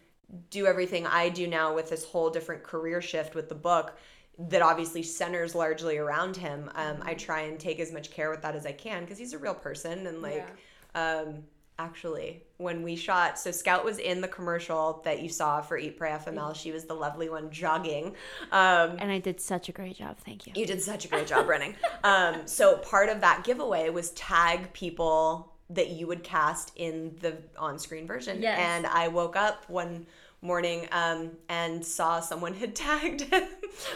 do 0.50 0.66
everything 0.66 1.06
I 1.06 1.28
do 1.28 1.46
now 1.46 1.74
with 1.74 1.88
this 1.88 2.04
whole 2.04 2.30
different 2.30 2.62
career 2.62 3.00
shift 3.00 3.34
with 3.34 3.48
the 3.48 3.54
book 3.54 3.96
that 4.38 4.60
obviously 4.60 5.02
centers 5.02 5.54
largely 5.54 5.96
around 5.98 6.36
him. 6.36 6.70
Um, 6.74 6.96
Mm-hmm. 6.96 7.08
I 7.08 7.14
try 7.14 7.42
and 7.42 7.58
take 7.58 7.80
as 7.80 7.92
much 7.92 8.10
care 8.10 8.30
with 8.30 8.42
that 8.42 8.54
as 8.54 8.66
I 8.66 8.72
can 8.72 9.02
because 9.02 9.18
he's 9.18 9.32
a 9.32 9.38
real 9.38 9.54
person 9.54 10.06
and 10.06 10.20
like 10.22 10.48
um 10.94 11.44
actually 11.78 12.42
when 12.56 12.82
we 12.82 12.96
shot 12.96 13.38
so 13.38 13.50
scout 13.50 13.84
was 13.84 13.98
in 13.98 14.20
the 14.20 14.28
commercial 14.28 15.02
that 15.04 15.20
you 15.20 15.28
saw 15.28 15.60
for 15.60 15.76
eat 15.76 15.98
pray 15.98 16.10
fml 16.10 16.54
she 16.54 16.72
was 16.72 16.84
the 16.84 16.94
lovely 16.94 17.28
one 17.28 17.50
jogging 17.50 18.14
um 18.52 18.96
And 18.98 19.10
I 19.10 19.18
did 19.18 19.40
such 19.40 19.68
a 19.68 19.72
great 19.72 19.96
job. 19.96 20.16
Thank 20.24 20.46
you. 20.46 20.52
you 20.56 20.66
did 20.66 20.82
such 20.82 21.04
a 21.04 21.08
great 21.08 21.26
job 21.26 21.48
running. 21.48 21.74
Um, 22.04 22.46
so 22.46 22.78
part 22.78 23.08
of 23.08 23.20
that 23.20 23.44
giveaway 23.44 23.90
was 23.90 24.10
tag 24.12 24.72
people 24.72 25.52
that 25.70 25.90
you 25.90 26.06
would 26.06 26.22
cast 26.22 26.72
in 26.76 27.16
the 27.20 27.36
on-screen 27.58 28.06
version. 28.06 28.40
Yes. 28.40 28.58
And 28.58 28.86
I 28.86 29.08
woke 29.08 29.36
up 29.36 29.68
one 29.68 30.06
morning 30.42 30.88
um, 30.92 31.32
and 31.48 31.84
saw 31.84 32.20
someone 32.20 32.54
had 32.54 32.74
tagged 32.74 33.22
him, 33.22 33.48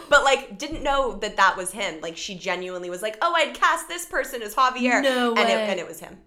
but 0.09 0.23
like 0.23 0.57
didn't 0.57 0.83
know 0.83 1.17
that 1.17 1.37
that 1.37 1.57
was 1.57 1.71
him. 1.71 2.01
Like 2.01 2.17
she 2.17 2.35
genuinely 2.35 2.89
was 2.89 3.01
like, 3.01 3.17
"Oh, 3.21 3.33
I'd 3.35 3.53
cast 3.53 3.87
this 3.87 4.05
person 4.05 4.41
as 4.41 4.53
Javier," 4.55 5.01
No 5.01 5.29
and 5.35 5.49
it, 5.49 5.69
and 5.69 5.79
it 5.79 5.87
was 5.87 5.99
him. 5.99 6.17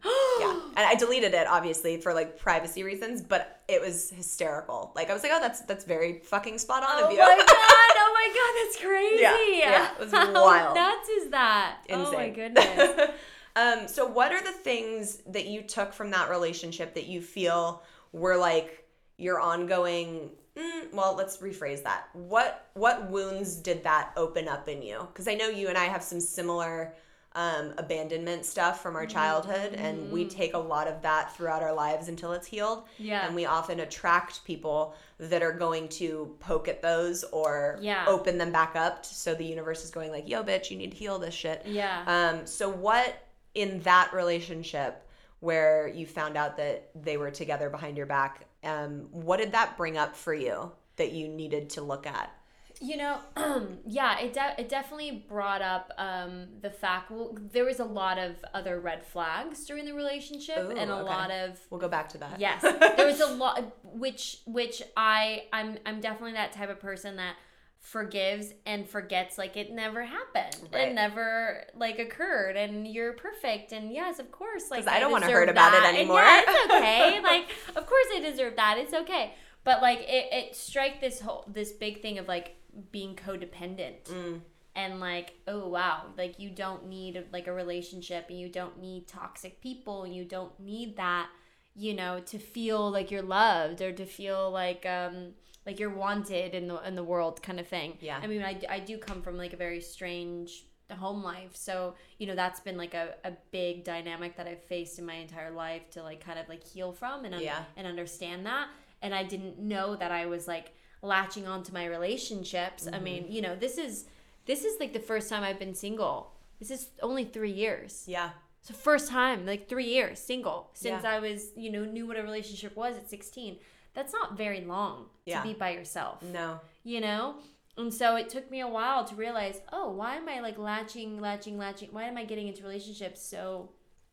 yeah, 0.41 0.53
and 0.77 0.87
I 0.87 0.95
deleted 0.95 1.35
it 1.35 1.47
obviously 1.47 2.01
for 2.01 2.13
like 2.15 2.39
privacy 2.39 2.83
reasons, 2.83 3.23
but 3.23 3.63
it 3.69 3.81
was 3.81 4.11
hysterical. 4.11 4.93
Like 4.95 5.11
I 5.11 5.15
was 5.15 5.23
like, 5.23 5.33
"Oh, 5.35 5.41
that's 5.41 5.61
that's 5.63 5.85
very 5.85 6.21
fucking 6.21 6.59
spot 6.59 6.83
on 6.83 6.89
Oh 7.03 7.07
of 7.07 7.13
you." 7.13 7.19
Oh 7.21 7.25
my 7.27 7.37
god! 7.37 7.47
Oh 7.47 8.13
my 8.15 8.29
god! 8.35 8.65
That's 8.65 8.85
crazy. 8.85 9.23
Yeah, 9.23 9.71
yeah, 9.71 9.93
it 9.93 9.99
was 10.01 10.11
How 10.13 10.33
wild. 10.33 10.75
nuts 10.75 11.09
is 11.09 11.31
that? 11.31 11.79
Insane. 11.89 12.05
Oh 12.07 12.13
my 12.13 12.29
goodness. 12.31 13.11
um, 13.57 13.89
so 13.89 14.07
what 14.07 14.33
are 14.33 14.43
the 14.43 14.53
things 14.53 15.19
that 15.29 15.47
you 15.47 15.63
took 15.63 15.93
from 15.93 16.11
that 16.11 16.29
relationship 16.31 16.95
that 16.95 17.07
you 17.07 17.21
feel 17.21 17.83
were 18.13 18.37
like 18.37 18.85
your 19.17 19.41
ongoing 19.41 20.31
mm, 20.57 20.93
well 20.93 21.15
let's 21.17 21.39
rephrase 21.39 21.83
that 21.83 22.09
what 22.13 22.69
what 22.75 23.11
wounds 23.11 23.57
did 23.57 23.83
that 23.85 24.11
open 24.17 24.49
up 24.49 24.69
in 24.69 24.83
you 24.83 24.99
because 25.13 25.29
i 25.29 25.35
know 25.35 25.49
you 25.49 25.69
and 25.69 25.77
i 25.79 25.85
have 25.85 26.03
some 26.03 26.21
similar 26.21 26.95
um, 27.37 27.75
abandonment 27.79 28.45
stuff 28.45 28.81
from 28.81 28.95
our 28.95 29.07
childhood 29.07 29.75
and 29.75 30.13
we 30.13 30.25
take 30.25 30.55
a 30.55 30.59
lot 30.59 30.87
of 30.87 31.03
that 31.03 31.35
throughout 31.37 31.65
our 31.65 31.75
lives 31.75 32.07
until 32.07 32.33
it's 32.33 32.47
healed 32.47 32.85
Yeah. 32.97 33.27
and 33.27 33.35
we 33.35 33.45
often 33.45 33.81
attract 33.81 34.45
people 34.45 34.95
that 35.19 35.43
are 35.43 35.51
going 35.51 35.89
to 36.01 36.37
poke 36.39 36.69
at 36.69 36.81
those 36.81 37.25
or 37.25 37.79
Yeah. 37.81 38.05
open 38.07 38.39
them 38.39 38.53
back 38.53 38.77
up 38.77 39.05
so 39.05 39.35
the 39.35 39.45
universe 39.45 39.83
is 39.85 39.91
going 39.91 40.13
like 40.13 40.29
yo 40.29 40.45
bitch 40.45 40.71
you 40.71 40.77
need 40.77 40.93
to 40.93 40.97
heal 40.97 41.19
this 41.19 41.35
shit 41.35 41.63
Yeah. 41.67 42.05
um, 42.07 42.47
so 42.47 42.69
what 42.69 43.27
in 43.57 43.81
that 43.81 44.13
relationship 44.15 45.01
where 45.41 45.89
you 45.89 46.07
found 46.07 46.37
out 46.37 46.57
that 46.57 46.89
they 46.95 47.17
were 47.17 47.31
together 47.31 47.69
behind 47.69 47.97
your 47.99 48.07
back. 48.07 48.44
Um, 48.65 49.09
what 49.11 49.39
did 49.39 49.53
that 49.53 49.77
bring 49.77 49.97
up 49.97 50.17
for 50.17 50.35
you 50.35 50.73
that 50.97 51.13
you 51.13 51.29
needed 51.29 51.71
to 51.71 51.83
look 51.83 52.07
at? 52.07 52.33
You 52.81 52.97
know, 52.97 53.19
yeah, 53.87 54.19
it 54.19 54.33
de- 54.33 54.55
it 54.59 54.69
definitely 54.69 55.25
brought 55.29 55.63
up 55.63 55.93
um, 55.97 56.47
the 56.61 56.71
fact. 56.71 57.11
Well, 57.11 57.37
there 57.53 57.65
was 57.65 57.79
a 57.79 57.85
lot 57.85 58.19
of 58.19 58.35
other 58.53 58.81
red 58.81 59.07
flags 59.07 59.65
during 59.65 59.85
the 59.85 59.95
relationship, 59.95 60.59
Ooh, 60.59 60.71
and 60.77 60.91
a 60.91 60.95
okay. 60.97 61.03
lot 61.05 61.31
of 61.31 61.61
We'll 61.71 61.81
go 61.81 61.89
back 61.89 62.09
to 62.11 62.19
that. 62.19 62.41
yes, 62.41 62.63
there 62.63 63.07
was 63.07 63.21
a 63.21 63.27
lot, 63.27 63.63
which 63.85 64.39
which 64.45 64.83
I 64.97 65.45
I'm 65.53 65.79
I'm 65.87 66.01
definitely 66.01 66.33
that 66.33 66.53
type 66.53 66.69
of 66.69 66.81
person 66.81 67.17
that 67.17 67.37
forgives 67.85 68.53
and 68.65 68.89
forgets 68.89 69.37
like 69.37 69.59
it 69.59 69.71
never 69.71 70.03
happened 70.05 70.57
Right. 70.73 70.89
it 70.89 70.95
never 70.95 71.65
like 71.77 71.99
occurred 71.99 72.57
and 72.57 72.89
you're 72.89 73.13
perfect 73.13 73.73
and 73.73 73.93
yes 73.93 74.19
of 74.19 74.33
course 74.33 74.71
like 74.71 74.89
I 74.89 74.99
don't 74.99 75.13
wanna 75.13 75.27
deserve 75.27 75.41
heard 75.41 75.49
about 75.51 75.75
it 75.75 75.81
that. 75.81 75.89
And 75.91 75.99
anymore. 75.99 76.21
yeah, 76.23 76.43
it's 76.47 76.75
okay 76.75 77.21
like 77.23 77.51
of 77.77 77.87
course 77.87 78.07
i 78.17 78.21
deserve 78.21 78.57
that 78.57 78.79
it's 78.79 78.95
okay 78.95 79.35
but 79.65 79.83
like 79.83 79.99
it, 80.01 80.29
it 80.33 80.57
strike 80.57 81.03
this 81.03 81.21
whole 81.21 81.45
this 81.47 81.73
big 81.73 82.01
thing 82.01 82.19
of 82.19 82.27
like 82.27 82.57
being 82.91 83.15
codependent 83.15 84.05
Mm. 84.05 84.41
and 84.75 84.99
like 84.99 85.35
oh 85.47 85.69
wow 85.69 86.07
like 86.17 86.39
you 86.41 86.49
don't 86.49 86.87
need 86.89 87.23
like 87.35 87.49
a 87.49 87.53
relationship 87.53 88.27
and 88.31 88.41
you 88.41 88.49
don't 88.49 88.81
need 88.81 89.07
toxic 89.07 89.61
people 89.61 90.05
and 90.05 90.15
you 90.17 90.25
don't 90.25 90.59
need 90.59 90.97
that 90.97 91.29
you 91.77 91.93
know 91.93 92.19
to 92.21 92.39
feel 92.39 92.91
like 92.91 93.11
you're 93.11 93.21
loved 93.23 93.83
or 93.83 93.93
to 93.93 94.07
feel 94.07 94.51
like 94.51 94.87
um 94.87 95.35
like 95.67 95.79
you're 95.81 95.95
wanted 95.95 96.55
in 96.55 96.69
the 96.69 96.77
in 96.89 96.95
the 96.95 97.05
world 97.05 97.43
kind 97.43 97.59
of 97.61 97.67
thing 97.67 97.97
Yeah. 98.01 98.19
i 98.23 98.27
mean 98.27 98.43
i, 98.43 98.61
I 98.69 98.79
do 98.81 98.99
come 98.99 99.23
from 99.23 99.37
like 99.39 99.53
a 99.53 99.57
very 99.57 99.81
strange 99.81 100.65
home 100.99 101.23
life 101.25 101.57
so 101.57 101.95
you 102.19 102.27
know 102.27 102.35
that's 102.37 102.61
been 102.61 102.77
like 102.77 102.95
a, 102.95 103.15
a 103.25 103.33
big 103.51 103.83
dynamic 103.85 104.37
that 104.37 104.47
i've 104.47 104.63
faced 104.63 104.99
in 104.99 105.07
my 105.07 105.15
entire 105.15 105.51
life 105.51 105.91
to 105.93 106.03
like 106.03 106.21
kind 106.25 106.39
of 106.39 106.49
like 106.49 106.63
heal 106.63 106.93
from 106.93 107.25
and 107.25 107.35
un- 107.35 107.43
Yeah. 107.43 107.65
and 107.77 107.87
understand 107.87 108.47
that 108.47 108.69
and 109.03 109.13
i 109.15 109.25
didn't 109.25 109.59
know 109.59 109.97
that 109.97 110.13
i 110.13 110.27
was 110.27 110.47
like 110.47 110.75
latching 111.03 111.47
onto 111.49 111.73
my 111.73 111.87
relationships 111.87 112.85
Mm-hmm. 112.85 112.95
i 112.95 112.99
mean 113.01 113.27
you 113.29 113.43
know 113.43 113.57
this 113.57 113.77
is 113.79 114.05
this 114.47 114.65
is 114.65 114.79
like 114.79 114.93
the 114.93 115.01
first 115.01 115.29
time 115.29 115.43
i've 115.43 115.59
been 115.59 115.75
single 115.75 116.33
this 116.61 116.71
is 116.71 116.91
only 117.03 117.25
three 117.25 117.51
years 117.51 118.05
Yeah. 118.07 118.31
the 118.67 118.73
first 118.75 119.09
time, 119.11 119.45
like 119.45 119.69
three 119.69 119.87
years, 119.97 120.19
single, 120.21 120.71
since 120.73 121.03
Yeah. 121.03 121.11
I 121.17 121.19
was, 121.19 121.49
you 121.57 121.71
know, 121.71 121.85
knew 121.85 122.07
what 122.07 122.17
a 122.17 122.23
relationship 122.23 122.75
was 122.77 122.97
at 122.97 123.11
16. 123.11 123.59
That's 123.95 124.13
not 124.13 124.37
very 124.37 124.61
long 124.63 125.07
Yeah. 125.25 125.41
to 125.43 125.49
be 125.49 125.55
by 125.55 125.71
yourself, 125.71 126.23
No. 126.23 126.61
you 126.83 127.01
know? 127.01 127.37
And 127.77 127.93
so 127.93 128.17
it 128.17 128.29
took 128.29 128.51
me 128.51 128.61
a 128.61 128.69
while 128.69 129.05
to 129.05 129.15
realize, 129.17 129.61
oh, 129.73 129.91
why 129.91 130.17
am 130.17 130.29
I 130.29 130.41
like 130.41 130.59
latching, 130.59 131.21
latching, 131.21 131.59
latching? 131.59 131.89
Why 131.93 132.05
am 132.05 132.17
I 132.17 132.25
getting 132.25 132.47
into 132.49 132.63
relationships 132.63 133.21
so 133.21 133.71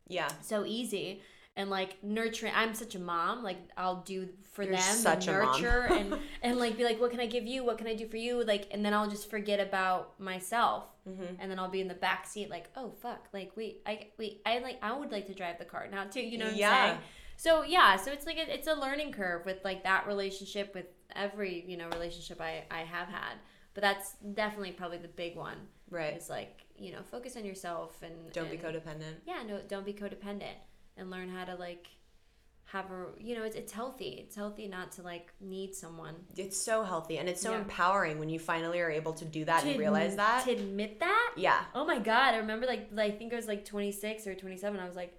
Yeah. 0.07 0.29
so 0.41 0.65
easy 0.65 1.21
and 1.57 1.69
like 1.69 2.01
nurturing 2.01 2.53
i'm 2.55 2.73
such 2.73 2.95
a 2.95 2.99
mom 2.99 3.43
like 3.43 3.57
i'll 3.75 4.01
do 4.03 4.29
for 4.53 4.63
You're 4.63 4.71
them 4.77 4.95
such 4.95 5.25
the 5.25 5.37
a 5.37 5.43
mom. 5.43 5.61
nurture 5.61 5.87
and 5.91 6.17
and 6.41 6.57
like 6.57 6.77
be 6.77 6.85
like 6.85 6.99
what 7.01 7.11
can 7.11 7.19
i 7.19 7.25
give 7.25 7.45
you 7.45 7.65
what 7.65 7.77
can 7.77 7.87
i 7.87 7.93
do 7.93 8.07
for 8.07 8.15
you 8.15 8.41
like 8.45 8.69
and 8.71 8.85
then 8.85 8.93
i'll 8.93 9.09
just 9.09 9.29
forget 9.29 9.59
about 9.59 10.17
myself 10.19 10.85
Mm-hmm. 11.09 11.41
and 11.41 11.49
then 11.51 11.57
i'll 11.59 11.67
be 11.69 11.81
in 11.81 11.87
the 11.87 11.93
back 11.95 12.25
seat 12.27 12.49
like 12.49 12.69
oh 12.77 12.91
fuck 13.01 13.27
like 13.33 13.51
wait 13.57 13.81
i 13.87 14.07
wait 14.19 14.39
i 14.45 14.59
like 14.59 14.77
i 14.83 14.93
would 14.93 15.11
like 15.11 15.25
to 15.27 15.33
drive 15.33 15.57
the 15.57 15.65
car 15.65 15.87
now 15.91 16.03
too 16.05 16.21
you 16.21 16.37
know 16.37 16.45
what 16.45 16.55
Yeah. 16.55 16.69
i'm 16.71 16.89
saying 16.89 16.99
so 17.45 17.63
yeah 17.63 17.95
so 17.95 18.11
it's 18.11 18.25
like 18.27 18.37
a, 18.37 18.53
it's 18.53 18.67
a 18.67 18.73
learning 18.85 19.11
curve 19.11 19.43
with 19.45 19.57
like 19.63 19.83
that 19.83 20.05
relationship 20.05 20.67
with 20.75 20.85
every 21.15 21.63
you 21.67 21.75
know 21.75 21.87
relationship 21.97 22.39
i 22.39 22.63
i 22.69 22.81
have 22.95 23.07
had 23.07 23.35
but 23.73 23.81
that's 23.81 24.07
definitely 24.33 24.71
probably 24.71 24.97
the 24.99 25.07
big 25.23 25.35
one 25.35 25.57
Right. 25.89 26.13
it's 26.13 26.29
like 26.29 26.55
you 26.77 26.91
know 26.93 26.99
focus 27.09 27.35
on 27.35 27.43
yourself 27.43 28.01
and 28.03 28.13
Don't 28.31 28.51
be 28.51 28.57
codependent. 28.57 29.15
yeah 29.25 29.41
no 29.47 29.59
don't 29.67 29.85
be 29.85 29.93
codependent 29.93 30.59
and 30.97 31.09
learn 31.09 31.29
how 31.29 31.43
to 31.45 31.55
like 31.55 31.87
have 32.65 32.85
a 32.91 33.05
you 33.19 33.33
know 33.35 33.43
it's, 33.43 33.55
it's 33.55 33.73
healthy 33.73 34.11
it's 34.23 34.35
healthy 34.35 34.67
not 34.67 34.91
to 34.93 35.01
like 35.01 35.33
need 35.41 35.73
someone 35.75 36.15
It's 36.37 36.59
so 36.69 36.83
healthy 36.83 37.17
and 37.17 37.27
it's 37.27 37.41
so 37.41 37.51
Yeah. 37.51 37.57
empowering 37.63 38.19
when 38.19 38.29
you 38.29 38.39
finally 38.39 38.79
are 38.79 38.89
able 39.01 39.13
to 39.13 39.25
do 39.25 39.43
that 39.45 39.65
and 39.65 39.77
realize 39.79 40.15
that. 40.15 40.45
to 40.45 40.51
admit 40.51 40.99
that 40.99 41.33
Yeah. 41.35 41.59
oh 41.75 41.85
my 41.85 41.97
god 41.99 42.35
i 42.35 42.37
remember 42.37 42.65
like 42.67 42.83
i 42.97 43.09
think 43.09 43.33
i 43.33 43.35
was 43.35 43.47
like 43.47 43.65
26 43.65 44.27
or 44.27 44.35
27 44.35 44.79
i 44.79 44.85
was 44.85 44.95
like 44.95 45.13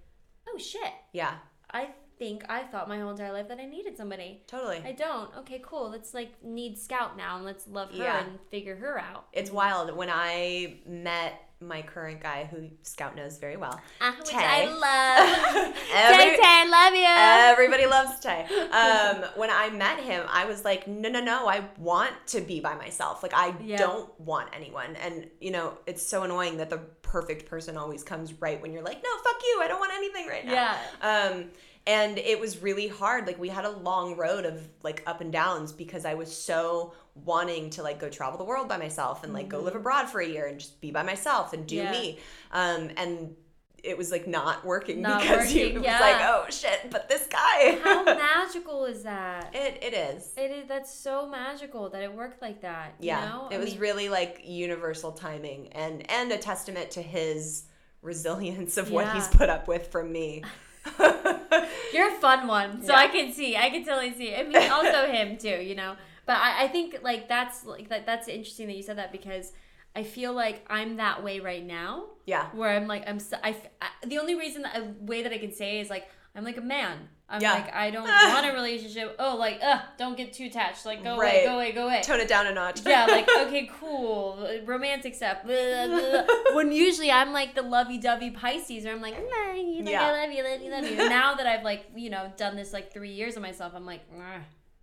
oh 0.48 0.56
shit 0.56 0.92
Yeah. 1.12 1.34
i 1.70 1.88
think 2.22 2.44
i 2.48 2.60
thought 2.62 2.88
my 2.88 2.98
whole 3.00 3.10
entire 3.10 3.32
life 3.32 3.48
that 3.48 3.58
i 3.58 3.64
needed 3.64 3.96
somebody 3.96 4.40
Totally. 4.46 4.80
i 4.84 4.92
don't 4.92 5.28
okay 5.38 5.60
cool 5.64 5.90
let's 5.90 6.14
like 6.14 6.32
need 6.44 6.78
scout 6.78 7.16
now 7.16 7.36
and 7.36 7.44
let's 7.44 7.66
love 7.66 7.90
her 7.90 7.96
Yeah. 8.04 8.20
and 8.24 8.38
figure 8.50 8.76
her 8.76 8.98
out 8.98 9.26
It's 9.32 9.50
wild. 9.50 9.96
When 9.96 10.08
I 10.10 10.76
met 10.86 11.32
my 11.60 11.80
current 11.82 12.20
guy, 12.20 12.48
who 12.50 12.68
Scout 12.82 13.14
knows 13.14 13.38
very 13.38 13.56
well, 13.56 13.80
Ah, 14.00 14.16
which 14.18 14.30
i 14.34 14.64
love 14.66 15.76
Every- 15.94 16.24
tay 16.24 16.36
tay 16.42 16.68
love 16.68 16.94
you 16.94 17.14
Everybody 17.52 17.86
loves 17.86 18.18
Tay. 18.20 18.46
Um, 18.82 19.16
when 19.36 19.50
I 19.50 19.70
met 19.70 19.98
him, 20.00 20.24
I 20.28 20.44
was 20.46 20.64
like, 20.64 20.88
no, 20.88 21.08
no, 21.08 21.20
no, 21.20 21.46
I 21.46 21.58
want 21.78 22.12
to 22.28 22.40
be 22.40 22.58
by 22.60 22.74
myself. 22.74 23.22
Like, 23.22 23.34
I 23.34 23.54
Yeah. 23.62 23.76
don't 23.76 24.08
want 24.20 24.48
anyone. 24.54 24.96
And, 25.04 25.28
you 25.40 25.50
know, 25.52 25.78
it's 25.86 26.04
so 26.04 26.22
annoying 26.24 26.56
that 26.56 26.68
the 26.70 26.78
perfect 27.02 27.48
person 27.48 27.76
always 27.76 28.02
comes 28.02 28.32
right 28.40 28.60
when 28.60 28.72
you're 28.72 28.82
like, 28.90 29.00
no, 29.02 29.10
fuck 29.22 29.36
you. 29.48 29.60
I 29.62 29.68
don't 29.68 29.78
want 29.78 29.92
anything 29.94 30.26
right 30.26 30.44
now. 30.46 30.52
Yeah. 30.52 30.76
Um, 31.10 31.50
and 31.86 32.18
it 32.18 32.38
was 32.38 32.62
really 32.62 32.88
hard. 32.88 33.26
Like, 33.26 33.38
we 33.40 33.48
had 33.48 33.64
a 33.64 33.70
long 33.70 34.16
road 34.16 34.44
of 34.44 34.60
like 34.82 35.02
up 35.06 35.20
and 35.20 35.32
downs 35.32 35.72
because 35.72 36.04
I 36.04 36.14
was 36.14 36.34
so 36.34 36.94
wanting 37.14 37.70
to 37.70 37.82
like 37.82 37.98
go 37.98 38.08
travel 38.08 38.38
the 38.38 38.44
world 38.44 38.68
by 38.68 38.76
myself 38.78 39.24
and 39.24 39.32
like 39.34 39.48
go 39.48 39.58
live 39.60 39.74
abroad 39.74 40.08
for 40.08 40.20
a 40.20 40.26
year 40.26 40.46
and 40.46 40.58
just 40.58 40.80
be 40.80 40.90
by 40.90 41.02
myself 41.02 41.52
and 41.52 41.66
do 41.66 41.76
Mm-hmm. 41.76 41.92
Yeah. 41.92 42.00
me. 42.00 42.18
Um, 42.52 42.90
and 42.96 43.34
it 43.82 43.98
was 43.98 44.12
like 44.12 44.28
not 44.28 44.64
working 44.64 45.00
Not 45.02 45.22
because 45.22 45.52
you- 45.52 45.62
working, 45.62 45.74
was 45.78 45.84
yeah. 45.84 45.98
like, 46.00 46.16
oh 46.20 46.44
shit, 46.50 46.88
but 46.90 47.08
this 47.08 47.26
guy. 47.26 47.78
how 47.82 48.04
magical 48.04 48.84
is 48.84 49.02
that 49.02 49.50
It 49.52 49.82
it 49.82 49.92
is. 49.92 50.32
It 50.36 50.52
is 50.52 50.68
that's 50.68 50.94
so 50.94 51.28
magical 51.28 51.90
that 51.90 52.00
it 52.02 52.14
worked 52.14 52.40
like 52.40 52.60
that. 52.62 52.94
You 53.00 53.08
Yeah. 53.08 53.24
know? 53.28 53.48
It 53.50 53.56
I 53.56 53.58
was 53.58 53.72
mean, 53.72 53.80
really 53.80 54.08
like 54.08 54.42
universal 54.44 55.10
timing 55.10 55.72
and 55.72 56.08
and 56.10 56.30
a 56.30 56.38
testament 56.38 56.92
to 56.92 57.02
his 57.02 57.64
resilience 58.02 58.76
of 58.76 58.90
what 58.92 59.12
he's 59.14 59.26
put 59.28 59.48
up 59.50 59.66
with 59.68 59.88
from 59.88 60.12
me. 60.12 60.42
You're 61.92 62.08
a 62.08 62.14
fun 62.20 62.46
one, 62.46 62.82
so 62.82 62.92
Yeah. 62.92 62.98
I 62.98 63.08
can 63.08 63.32
see. 63.32 63.56
I 63.56 63.70
can 63.70 63.84
totally 63.84 64.12
see. 64.14 64.34
I 64.34 64.42
mean, 64.42 64.70
also 64.70 65.06
him 65.12 65.36
too. 65.36 65.60
You 65.62 65.74
know, 65.74 65.96
but 66.26 66.36
I, 66.36 66.64
I 66.64 66.68
think 66.68 66.98
like 67.02 67.28
that's 67.28 67.64
like 67.64 67.88
that, 67.90 68.06
that's 68.06 68.28
interesting 68.28 68.66
that 68.68 68.76
you 68.76 68.82
said 68.82 68.98
that 68.98 69.12
because 69.12 69.52
I 69.94 70.02
feel 70.02 70.32
like 70.32 70.64
I'm 70.70 70.96
that 70.96 71.22
way 71.22 71.40
right 71.40 71.64
now. 71.64 72.04
Yeah. 72.26 72.46
Where 72.52 72.70
I'm 72.70 72.86
like 72.86 73.04
I'm 73.08 73.18
so, 73.18 73.36
I, 73.42 73.56
I- 73.80 74.06
the 74.06 74.18
only 74.18 74.34
reason 74.34 74.62
that, 74.62 74.76
a 74.78 74.84
way 75.04 75.22
that 75.22 75.32
I 75.32 75.38
can 75.38 75.52
say 75.52 75.80
is 75.80 75.90
like 75.90 76.08
I'm 76.34 76.44
like 76.44 76.56
a 76.56 76.62
man. 76.62 77.08
I'm 77.28 77.40
Yeah. 77.40 77.52
like 77.54 77.74
I 77.74 77.90
don't 77.90 78.04
want 78.34 78.46
a 78.46 78.52
relationship. 78.52 79.16
Oh, 79.18 79.36
like 79.36 79.58
ugh, 79.62 79.80
don't 79.98 80.16
get 80.16 80.32
too 80.34 80.46
attached. 80.46 80.84
Like 80.86 81.02
go 81.02 81.16
Right. 81.16 81.36
away, 81.36 81.44
go 81.44 81.54
away, 81.54 81.72
go 81.72 81.84
away. 81.86 82.02
Tone 82.02 82.20
it 82.20 82.28
down 82.28 82.46
a 82.46 82.52
notch. 82.54 82.80
yeah, 82.84 83.06
like 83.06 83.28
okay, 83.46 83.70
cool, 83.80 84.46
romantic 84.64 85.14
stuff. 85.14 85.42
Blah, 85.44 85.86
blah, 85.86 86.10
blah. 86.24 86.24
When 86.56 86.72
usually 86.72 87.10
I'm 87.10 87.32
like 87.32 87.54
the 87.54 87.62
lovey-dovey 87.62 88.30
Pisces, 88.32 88.84
where 88.84 88.94
I'm 88.94 89.00
like, 89.00 89.14
nah, 89.16 89.52
you 89.54 89.82
like 89.82 89.92
Yeah. 89.92 90.06
I 90.08 90.22
love 90.24 90.32
you, 90.32 90.44
love 90.44 90.60
you, 90.62 90.70
love 90.70 90.84
you. 90.90 90.96
now 91.08 91.34
that 91.34 91.46
I've 91.46 91.64
like 91.64 91.86
you 91.94 92.10
know 92.10 92.30
done 92.36 92.56
this 92.56 92.72
like 92.72 92.92
three 92.92 93.12
years 93.12 93.36
of 93.36 93.42
myself, 93.42 93.72
I'm 93.74 93.86
like, 93.86 94.02
nah, 94.16 94.40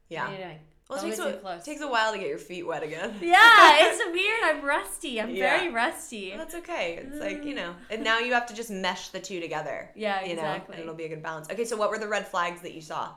Yeah. 0.10 0.30
What 0.90 1.04
are 1.04 1.08
you 1.08 1.16
doing? 1.16 1.36
Well, 1.44 1.54
it 1.54 1.58
takes 1.58 1.68
a, 1.68 1.72
takes 1.72 1.82
a 1.82 1.88
while 1.88 2.12
to 2.14 2.18
get 2.18 2.28
your 2.28 2.40
feet 2.40 2.66
wet 2.66 2.82
again. 2.82 3.14
yeah, 3.22 3.76
it's 3.80 4.04
weird. 4.12 4.40
I'm 4.44 4.66
rusty. 4.66 5.22
I'm 5.22 5.30
Yeah. 5.30 5.58
very 5.60 5.72
rusty. 5.72 6.34
That's 6.36 6.56
okay. 6.56 7.00
It's 7.06 7.20
like, 7.20 7.46
you 7.46 7.54
know, 7.54 7.76
and 7.92 8.04
now 8.04 8.18
you 8.20 8.34
have 8.34 8.48
to 8.48 8.56
just 8.56 8.72
mesh 8.72 9.10
the 9.10 9.20
two 9.20 9.40
together. 9.40 9.92
Yeah, 9.96 10.22
you 10.24 10.36
know, 10.36 10.42
exactly. 10.42 10.76
and 10.76 10.84
it'll 10.84 10.96
be 10.96 11.06
a 11.06 11.10
good 11.10 11.22
balance. 11.22 11.48
Okay, 11.50 11.66
so 11.66 11.78
what 11.78 11.90
were 11.92 12.00
the 12.00 12.08
red 12.08 12.28
flags 12.28 12.62
that 12.62 12.74
you 12.74 12.82
saw? 12.82 13.10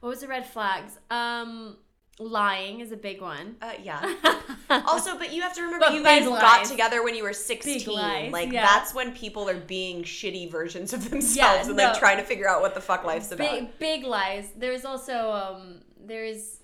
What 0.00 0.10
was 0.10 0.20
the 0.20 0.28
red 0.28 0.46
flags? 0.46 0.98
Um, 1.10 1.76
lying 2.18 2.80
is 2.80 2.92
a 2.92 2.96
big 2.96 3.20
one. 3.22 3.56
Uh, 3.62 3.72
yeah. 3.82 4.14
also, 4.68 5.16
but 5.16 5.32
you 5.32 5.40
have 5.42 5.54
to 5.54 5.62
remember, 5.62 5.86
But 5.86 5.94
you 5.94 6.02
guys 6.02 6.24
big 6.24 6.28
got 6.30 6.64
together 6.66 7.02
when 7.02 7.14
you 7.14 7.22
were 7.22 7.32
16. 7.32 8.30
like, 8.30 8.52
yeah. 8.52 8.66
that's 8.66 8.92
when 8.94 9.12
people 9.12 9.48
are 9.48 9.56
being 9.58 10.02
shitty 10.02 10.50
versions 10.50 10.92
of 10.92 11.08
themselves 11.08 11.36
Yeah, 11.36 11.68
and, 11.68 11.76
like, 11.76 11.94
no. 11.94 11.98
trying 11.98 12.18
to 12.18 12.24
figure 12.24 12.48
out 12.48 12.60
what 12.60 12.74
the 12.74 12.80
fuck 12.82 13.04
life's 13.04 13.32
about. 13.32 13.48
big 13.50 13.78
big 13.78 14.04
lies 14.04 14.50
there's 14.56 14.84
also 14.84 15.30
um 15.32 15.80
there's 16.06 16.58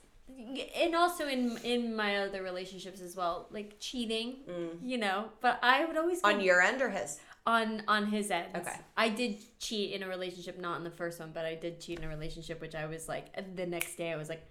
and 0.77 0.95
also 0.97 1.27
in 1.29 1.57
in 1.63 1.95
my 1.95 2.17
other 2.19 2.43
relationships 2.43 3.01
as 3.01 3.15
well 3.17 3.47
like 3.53 3.77
cheating 3.79 4.37
you 4.83 4.99
know 4.99 5.27
but 5.41 5.59
i 5.63 5.85
would 5.85 5.97
always 5.97 6.21
Mm. 6.23 6.35
On 6.35 6.41
your 6.41 6.61
end 6.61 6.83
or 6.83 6.91
his? 6.91 7.21
on 7.47 7.83
on 7.87 8.07
his 8.07 8.31
end 8.33 8.49
Okay. 8.57 8.75
i 8.97 9.09
did 9.09 9.37
cheat 9.61 9.93
in 9.93 10.03
a 10.03 10.09
relationship 10.09 10.59
not 10.59 10.79
in 10.79 10.85
the 10.85 10.91
first 10.91 11.21
one 11.21 11.31
but 11.33 11.45
i 11.45 11.55
did 11.55 11.81
cheat 11.81 11.99
in 12.01 12.05
a 12.05 12.09
relationship 12.09 12.61
which 12.61 12.75
i 12.75 12.87
was 12.87 13.09
like 13.09 13.27
the 13.55 13.67
next 13.67 13.95
day 13.97 14.13
i 14.13 14.17
was 14.17 14.29
like 14.29 14.45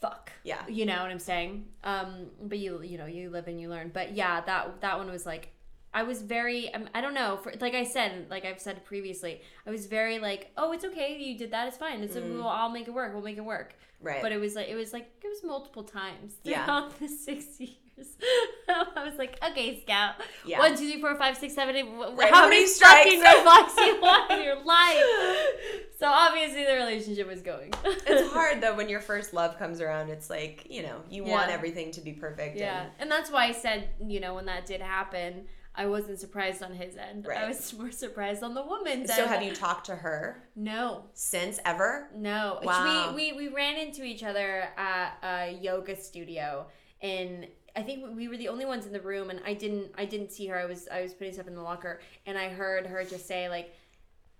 fuck 0.00 0.30
Yeah. 0.44 0.62
you 0.68 0.86
know 0.86 1.00
what 1.02 1.10
i'm 1.10 1.18
saying 1.18 1.66
um 1.82 2.26
but 2.42 2.58
you 2.58 2.80
you 2.82 2.98
know 2.98 3.06
you 3.06 3.30
live 3.30 3.48
and 3.48 3.60
you 3.60 3.68
learn 3.68 3.90
but 3.92 4.14
yeah 4.14 4.40
that 4.42 4.80
that 4.80 4.98
one 4.98 5.10
was 5.10 5.26
like 5.26 5.48
I 5.96 6.02
was 6.02 6.22
very 6.22 6.74
um, 6.74 6.88
I 6.92 7.00
don't 7.00 7.14
know 7.14 7.36
for 7.36 7.52
like 7.60 7.74
I 7.74 7.84
said 7.84 8.26
like 8.28 8.44
I've 8.44 8.58
said 8.60 8.84
previously 8.84 9.40
I 9.64 9.70
was 9.70 9.86
very 9.86 10.18
like 10.18 10.50
oh 10.56 10.72
it's 10.72 10.84
okay 10.84 11.16
you 11.20 11.38
did 11.38 11.52
that 11.52 11.68
it's 11.68 11.76
fine 11.76 12.02
it's 12.02 12.16
Mm. 12.16 12.34
we'll, 12.34 12.48
I'll 12.48 12.68
make 12.68 12.88
it 12.88 12.90
work 12.94 13.12
we'll 13.14 13.22
make 13.22 13.36
it 13.36 13.44
work 13.44 13.74
Right. 14.04 14.22
but 14.22 14.30
it 14.32 14.38
was 14.38 14.54
like 14.54 14.68
it 14.68 14.74
was 14.76 14.92
like 14.92 15.10
it 15.22 15.28
was 15.28 15.42
multiple 15.44 15.82
times 15.84 16.34
Yeah. 16.44 16.64
throughout 16.64 16.98
the 17.00 17.08
six 17.08 17.58
years 17.58 17.72
I 18.68 19.04
was 19.08 19.14
like 19.16 19.38
okay 19.50 19.80
scout 19.82 20.14
Yeah. 20.44 20.58
one 20.58 20.72
two 20.76 20.90
three 20.90 21.00
four 21.00 21.14
five 21.16 21.36
six 21.36 21.54
seven 21.54 21.76
eight 21.76 21.86
Right, 21.86 22.28
how, 22.30 22.42
how 22.42 22.48
many 22.48 22.56
many 22.62 22.66
strikes? 22.66 23.04
fucking 23.14 23.20
flags 23.44 23.72
you 23.76 24.00
want 24.00 24.30
in 24.32 24.42
your 24.42 24.64
life 24.64 25.02
so 26.00 26.06
obviously 26.08 26.64
the 26.64 26.74
relationship 26.74 27.28
was 27.28 27.40
going 27.40 27.72
it's 27.84 28.32
hard 28.32 28.60
though 28.60 28.74
when 28.74 28.88
your 28.88 29.00
first 29.00 29.32
love 29.32 29.58
comes 29.58 29.80
around. 29.80 30.10
It's 30.10 30.28
like 30.28 30.66
you 30.68 30.82
know 30.82 30.96
you 31.08 31.24
want 31.24 31.50
everything 31.50 31.92
to 31.92 32.00
be 32.00 32.12
perfect. 32.12 32.56
Yeah, 32.56 32.82
and- 32.82 32.90
and 32.98 33.10
that's 33.10 33.30
why 33.30 33.46
I 33.46 33.52
said, 33.52 33.88
you 34.04 34.20
know, 34.20 34.34
when 34.34 34.46
that 34.46 34.66
did 34.66 34.80
happen, 34.80 35.46
I 35.76 35.86
wasn't 35.86 36.20
surprised 36.20 36.62
on 36.62 36.72
his 36.72 36.96
end. 36.96 37.26
I 37.28 37.48
was 37.48 37.72
more 37.78 37.90
surprised 37.90 38.42
on 38.42 38.54
the 38.54 38.62
woman's 38.62 39.12
So 39.12 39.22
end. 39.22 39.30
have 39.30 39.42
you 39.42 39.52
talked 39.54 39.86
to 39.86 39.96
her 39.96 40.42
No, 40.54 41.04
since 41.14 41.58
ever? 41.64 42.08
no. 42.14 42.60
Wow. 42.62 43.12
We, 43.14 43.32
we 43.32 43.48
we 43.48 43.54
ran 43.54 43.76
into 43.76 44.04
each 44.04 44.22
other 44.22 44.68
at 44.76 45.18
a 45.22 45.52
yoga 45.60 45.96
studio, 45.96 46.66
and 47.02 47.46
I 47.76 47.82
think 47.82 48.16
we 48.16 48.28
were 48.28 48.36
the 48.36 48.48
only 48.48 48.66
ones 48.66 48.86
in 48.86 48.92
the 48.92 49.00
room, 49.00 49.30
and 49.30 49.40
I 49.44 49.54
didn't 49.54 49.90
I 49.98 50.04
didn't 50.04 50.30
see 50.30 50.46
her. 50.46 50.56
I 50.58 50.64
was 50.66 50.86
I 50.92 51.02
was 51.02 51.12
putting 51.12 51.32
stuff 51.34 51.48
in 51.48 51.54
the 51.56 51.62
locker, 51.62 52.00
and 52.26 52.38
I 52.38 52.48
heard 52.50 52.86
her 52.86 53.02
just 53.04 53.26
say 53.26 53.48
like, 53.48 53.74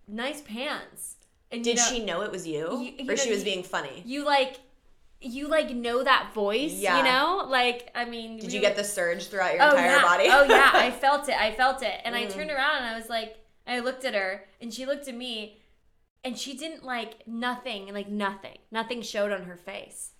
"Nice 0.06 0.40
pants." 0.40 1.16
And 1.50 1.64
you 1.66 1.72
Did 1.74 1.76
know, 1.78 1.84
she 1.88 2.04
know 2.04 2.22
it 2.22 2.30
was 2.32 2.46
you, 2.46 2.78
you- 2.80 2.92
you 2.98 3.04
or 3.04 3.14
know, 3.14 3.16
she 3.16 3.30
was 3.30 3.40
you- 3.40 3.44
being 3.44 3.62
funny? 3.64 4.02
You 4.06 4.24
like. 4.24 4.60
You 5.24 5.48
like 5.48 5.70
know 5.70 6.02
that 6.04 6.32
voice, 6.34 6.72
Yeah. 6.74 6.98
you 6.98 7.04
know? 7.04 7.46
Like, 7.48 7.90
I 7.94 8.04
mean, 8.04 8.36
Did 8.38 8.48
we 8.48 8.52
you 8.54 8.60
were- 8.60 8.66
get 8.68 8.76
the 8.76 8.84
surge 8.84 9.28
throughout 9.28 9.54
your 9.54 9.62
oh, 9.62 9.70
entire 9.70 9.86
yeah. 9.90 10.02
body? 10.02 10.24
oh 10.30 10.44
yeah, 10.44 10.70
I 10.74 10.90
felt 11.04 11.28
it. 11.28 11.36
I 11.40 11.52
felt 11.52 11.82
it. 11.82 12.00
And 12.04 12.14
I 12.14 12.26
Mm. 12.26 12.32
turned 12.32 12.50
around 12.50 12.76
and 12.78 12.86
I 12.86 12.96
was 12.96 13.08
like, 13.08 13.36
I 13.66 13.78
looked 13.80 14.04
at 14.04 14.14
her 14.14 14.44
and 14.60 14.72
she 14.72 14.84
looked 14.86 15.08
at 15.08 15.14
me 15.14 15.60
and 16.22 16.38
she 16.38 16.56
didn't 16.56 16.84
like 16.84 17.26
nothing, 17.26 17.92
like 17.92 18.08
nothing. 18.08 18.58
Nothing 18.70 19.02
showed 19.02 19.32
on 19.32 19.44
her 19.44 19.56
face. 19.56 20.10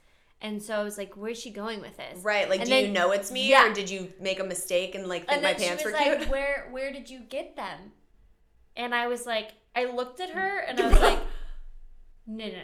And 0.41 0.63
so 0.63 0.75
I 0.79 0.83
was 0.83 0.99
like, 0.99 1.15
where's 1.17 1.39
she 1.41 1.51
going 1.51 1.81
with 1.81 1.97
this? 1.97 2.23
right. 2.23 2.49
Like, 2.51 2.61
And 2.61 2.69
do 2.69 2.75
you 2.77 2.89
know 2.89 3.13
it's 3.13 3.31
me, 3.31 3.49
yeah. 3.49 3.71
or 3.71 3.73
did 3.75 3.89
you 3.89 4.13
make 4.21 4.41
a 4.41 4.45
mistake 4.45 4.95
and 4.95 5.07
like 5.07 5.23
think 5.27 5.33
And 5.33 5.43
my 5.43 5.53
then 5.53 5.61
she 5.61 5.69
pants 5.69 5.85
was 5.85 5.93
were 5.93 5.99
like, 5.99 6.19
cute? 6.19 6.31
where 6.31 6.69
where 6.71 6.93
did 6.93 7.09
you 7.11 7.21
get 7.21 7.57
them? 7.57 7.93
And 8.77 8.95
I 8.95 9.07
was 9.07 9.25
like, 9.27 9.53
I 9.77 9.85
looked 9.87 10.21
at 10.21 10.31
her 10.31 10.59
and 10.59 10.79
I 10.81 10.89
was 10.89 10.99
like, 11.09 11.19
no, 12.27 12.47
no, 12.47 12.53
no. 12.53 12.59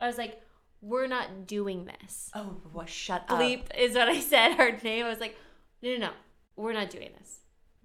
I 0.00 0.06
was 0.06 0.18
like, 0.18 0.40
we're 0.86 1.06
not 1.08 1.46
doing 1.46 1.84
this. 1.86 2.30
Oh, 2.34 2.56
well, 2.72 2.86
shut 2.86 3.24
up. 3.28 3.40
Bleep 3.40 3.64
is 3.76 3.94
what 3.94 4.08
I 4.08 4.20
said 4.20 4.54
her 4.54 4.70
name. 4.82 5.04
I 5.04 5.08
was 5.08 5.20
like, 5.20 5.36
no, 5.82 5.90
no, 5.92 5.98
no, 5.98 6.10
we're 6.56 6.72
not 6.72 6.90
doing 6.90 7.10
this. 7.18 7.40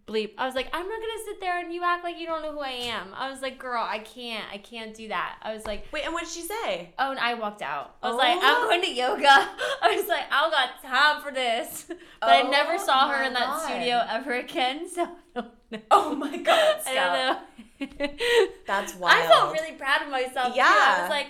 Bleep. 0.07 0.31
I 0.37 0.45
was 0.45 0.55
like, 0.55 0.67
I'm 0.73 0.87
not 0.87 0.99
gonna 0.99 1.23
sit 1.25 1.39
there 1.39 1.59
and 1.59 1.71
you 1.73 1.83
act 1.83 2.03
like 2.03 2.17
you 2.19 2.25
don't 2.25 2.41
know 2.41 2.51
who 2.51 2.59
I 2.59 2.69
am. 2.69 3.07
I 3.15 3.29
was 3.29 3.41
like, 3.41 3.57
girl, 3.59 3.83
I 3.87 3.99
can't, 3.99 4.43
I 4.51 4.57
can't 4.57 4.93
do 4.95 5.07
that. 5.09 5.37
I 5.41 5.53
was 5.53 5.65
like, 5.65 5.85
Wait, 5.91 6.03
and 6.05 6.13
what 6.13 6.23
did 6.23 6.31
she 6.33 6.41
say? 6.41 6.93
oh, 6.99 7.11
and 7.11 7.19
I 7.19 7.35
walked 7.35 7.61
out. 7.61 7.95
I 8.03 8.07
was 8.07 8.15
Oh. 8.15 8.17
like, 8.17 8.37
I'm 8.37 8.41
oh. 8.43 8.67
going 8.67 8.81
to 8.81 8.93
yoga. 8.93 9.27
I 9.81 9.95
was 9.95 10.07
like, 10.07 10.25
I 10.31 10.41
don't 10.41 10.51
got 10.51 10.83
time 10.83 11.21
for 11.23 11.31
this. 11.31 11.85
But 12.19 12.29
I 12.29 12.41
never 12.43 12.73
Oh 12.73 12.85
saw 12.85 13.09
her 13.09 13.23
in 13.23 13.33
that 13.33 13.45
God. 13.47 13.65
studio 13.67 14.03
ever 14.09 14.33
again. 14.33 14.87
So. 15.33 15.45
Oh 15.89 16.13
my 16.15 16.35
god, 16.37 16.81
I 16.85 16.93
don't 16.93 17.97
know. 18.01 18.07
That's 18.67 18.93
wild. 18.95 19.15
I 19.23 19.27
felt 19.27 19.53
really 19.53 19.71
proud 19.77 20.01
of 20.01 20.09
myself. 20.09 20.53
Yeah. 20.55 20.67
Yeah. 20.67 20.95
I 20.97 21.01
was 21.03 21.09
like, 21.09 21.27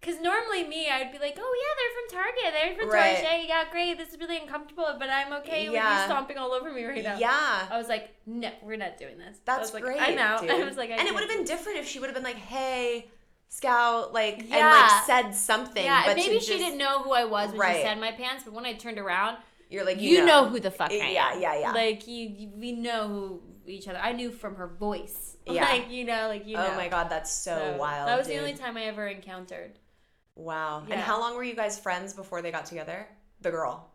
because 0.00 0.20
normally 0.20 0.64
me, 0.64 0.88
I'd 0.90 1.10
be 1.10 1.18
like, 1.18 1.36
oh 1.38 1.54
yeah, 1.62 1.72
they're 1.78 1.94
from 1.96 2.08
Target. 2.24 2.52
They're 2.52 2.76
from 2.84 2.94
Right. 2.94 3.22
Target. 3.24 3.48
Yeah, 3.48 3.64
great. 3.70 3.98
This 3.98 4.10
is 4.10 4.18
really 4.20 4.36
uncomfortable, 4.38 4.86
but 4.98 5.08
I'm 5.10 5.32
okay 5.40 5.64
with 5.68 5.74
Yeah. 5.74 6.00
you 6.00 6.04
stomping 6.04 6.38
all 6.38 6.52
over 6.52 6.70
me 6.72 6.84
right 6.84 7.02
now. 7.02 7.18
Yeah. 7.18 7.66
I 7.70 7.76
was 7.78 7.88
like, 7.88 8.10
no, 8.26 8.50
we're 8.62 8.76
not 8.76 8.98
doing 8.98 9.18
this. 9.18 9.36
I 9.38 9.40
That's 9.44 9.60
was 9.72 9.74
like, 9.74 9.82
great. 9.82 10.00
I 10.08 10.10
know. 10.14 10.38
Dude. 10.40 10.50
I 10.50 10.64
was 10.64 10.76
like, 10.76 10.90
I 10.90 10.94
and 10.94 11.08
it 11.08 11.14
would 11.14 11.22
have 11.22 11.30
been 11.30 11.44
different 11.44 11.78
if 11.78 11.88
she 11.88 11.98
would 11.98 12.06
have 12.06 12.14
been 12.14 12.24
like, 12.24 12.36
"Hey, 12.36 13.08
Scout," 13.48 14.12
like, 14.12 14.40
and 14.40 14.48
Yeah. 14.48 14.70
like 14.70 15.04
said 15.06 15.34
something. 15.34 15.84
Yeah, 15.84 16.02
but 16.06 16.16
maybe 16.16 16.38
she 16.40 16.46
just- 16.54 16.58
didn't 16.58 16.78
know 16.78 17.00
who 17.02 17.12
I 17.12 17.24
was 17.24 17.50
when 17.50 17.58
Right. 17.60 17.76
she 17.76 17.82
said 17.82 17.98
my 17.98 18.12
pants, 18.12 18.44
but 18.44 18.52
when 18.52 18.66
I 18.66 18.74
turned 18.74 18.98
around, 18.98 19.38
You're 19.70 19.84
like, 19.84 20.00
you, 20.00 20.10
you, 20.18 20.24
know. 20.26 20.46
who 20.48 20.60
the 20.60 20.70
fuck 20.70 20.90
I 20.90 20.94
am. 20.94 21.12
Yeah, 21.14 21.38
yeah, 21.38 21.58
yeah. 21.60 21.72
Like 21.72 22.06
you, 22.06 22.28
you, 22.28 22.50
we 22.54 22.72
know 22.72 23.08
who 23.08 23.42
each 23.66 23.88
other. 23.88 23.98
I 23.98 24.12
knew 24.12 24.30
from 24.30 24.56
her 24.56 24.66
voice. 24.68 25.32
Yeah. 25.48 25.62
Like 25.64 25.90
you 25.92 26.04
know, 26.04 26.26
like 26.26 26.44
you 26.44 26.56
oh 26.56 26.60
know. 26.62 26.70
Oh 26.72 26.76
my 26.76 26.88
god, 26.88 27.08
that's 27.08 27.30
so, 27.30 27.56
So, 27.56 27.76
wild. 27.78 28.08
That 28.08 28.18
was 28.18 28.26
dude. 28.26 28.34
the 28.36 28.40
only 28.40 28.54
time 28.54 28.76
I 28.76 28.86
ever 28.86 29.06
encountered. 29.06 29.78
Wow. 30.36 30.84
Yeah. 30.86 30.94
And 30.94 31.02
how 31.02 31.18
long 31.20 31.34
were 31.34 31.44
you 31.44 31.56
guys 31.56 31.78
friends 31.78 32.12
before 32.12 32.42
they 32.42 32.52
got 32.52 32.66
together? 32.66 33.08
The 33.40 33.50
girl. 33.50 33.90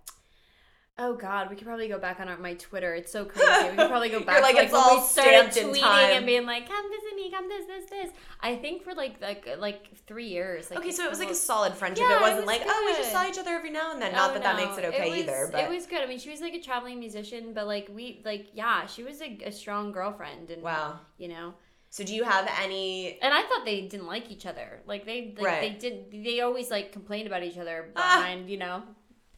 Oh 0.97 1.15
God, 1.15 1.49
we 1.49 1.55
could 1.55 1.65
probably 1.65 1.87
go 1.87 1.97
back 1.97 2.19
on 2.19 2.27
our, 2.27 2.37
my 2.37 2.53
Twitter. 2.55 2.93
It's 2.93 3.11
so 3.11 3.25
crazy. 3.25 3.69
We 3.71 3.77
could 3.77 3.89
probably 3.89 4.09
go 4.09 4.19
back 4.23 4.41
like, 4.43 4.51
to 4.51 4.57
like 4.57 4.65
it's 4.65 4.73
all 4.73 4.97
we 4.99 5.07
started 5.07 5.57
in 5.57 5.69
tweeting 5.69 5.79
time. 5.79 6.11
and 6.11 6.25
being 6.25 6.45
like, 6.45 6.67
"Come 6.67 6.85
visit 6.91 7.15
me, 7.15 7.31
come 7.31 7.47
this, 7.47 7.65
this, 7.65 7.89
this." 7.89 8.09
I 8.41 8.55
think 8.55 8.83
for 8.83 8.93
like 8.93 9.19
like 9.21 9.47
like 9.57 9.97
three 10.05 10.27
years. 10.27 10.69
Like, 10.69 10.79
Okay, 10.79 10.91
so 10.91 11.05
it 11.05 11.09
was 11.09 11.19
like 11.19 11.31
a 11.31 11.35
solid 11.35 11.73
friendship. 11.73 12.05
Yeah, 12.07 12.15
it 12.15 12.17
it 12.17 12.21
wasn't 12.21 12.45
was 12.45 12.47
like, 12.47 12.61
oh, 12.65 12.83
we 12.85 12.97
just 12.97 13.11
saw 13.11 13.27
each 13.27 13.39
other 13.39 13.51
every 13.51 13.71
now 13.71 13.93
and 13.93 14.01
then. 14.01 14.11
Oh, 14.13 14.17
Not 14.17 14.29
Oh, 14.31 14.33
that 14.33 14.43
that 14.43 14.57
no. 14.57 14.65
makes 14.65 14.77
it 14.77 14.85
okay 14.85 15.09
was, 15.09 15.19
either, 15.19 15.49
but 15.51 15.63
it 15.63 15.69
was 15.69 15.87
good. 15.87 16.01
I 16.01 16.07
mean, 16.07 16.19
she 16.19 16.29
was 16.29 16.41
like 16.41 16.53
a 16.53 16.61
traveling 16.61 16.99
musician, 16.99 17.53
but 17.53 17.65
like 17.65 17.89
we 17.91 18.21
like 18.25 18.49
yeah, 18.53 18.85
she 18.85 19.03
was 19.03 19.21
a, 19.21 19.39
a 19.45 19.51
strong 19.51 19.91
girlfriend, 19.91 20.51
and 20.51 20.61
wow. 20.61 20.99
you 21.17 21.29
know. 21.29 21.53
So 21.91 22.03
do 22.05 22.15
you 22.15 22.23
have 22.23 22.49
any? 22.63 23.19
And 23.21 23.33
I 23.33 23.43
thought 23.43 23.65
they 23.65 23.81
didn't 23.81 24.07
like 24.07 24.31
each 24.31 24.45
other. 24.45 24.79
Like 24.87 25.05
they 25.05 25.35
like, 25.37 25.45
Right. 25.45 25.61
they 25.61 25.89
did. 25.89 26.23
They 26.25 26.39
always 26.41 26.71
like 26.71 26.91
complained 26.91 27.27
about 27.27 27.43
each 27.43 27.57
other 27.57 27.89
Ah. 27.95 28.17
behind, 28.17 28.49
you 28.49 28.57
know. 28.57 28.81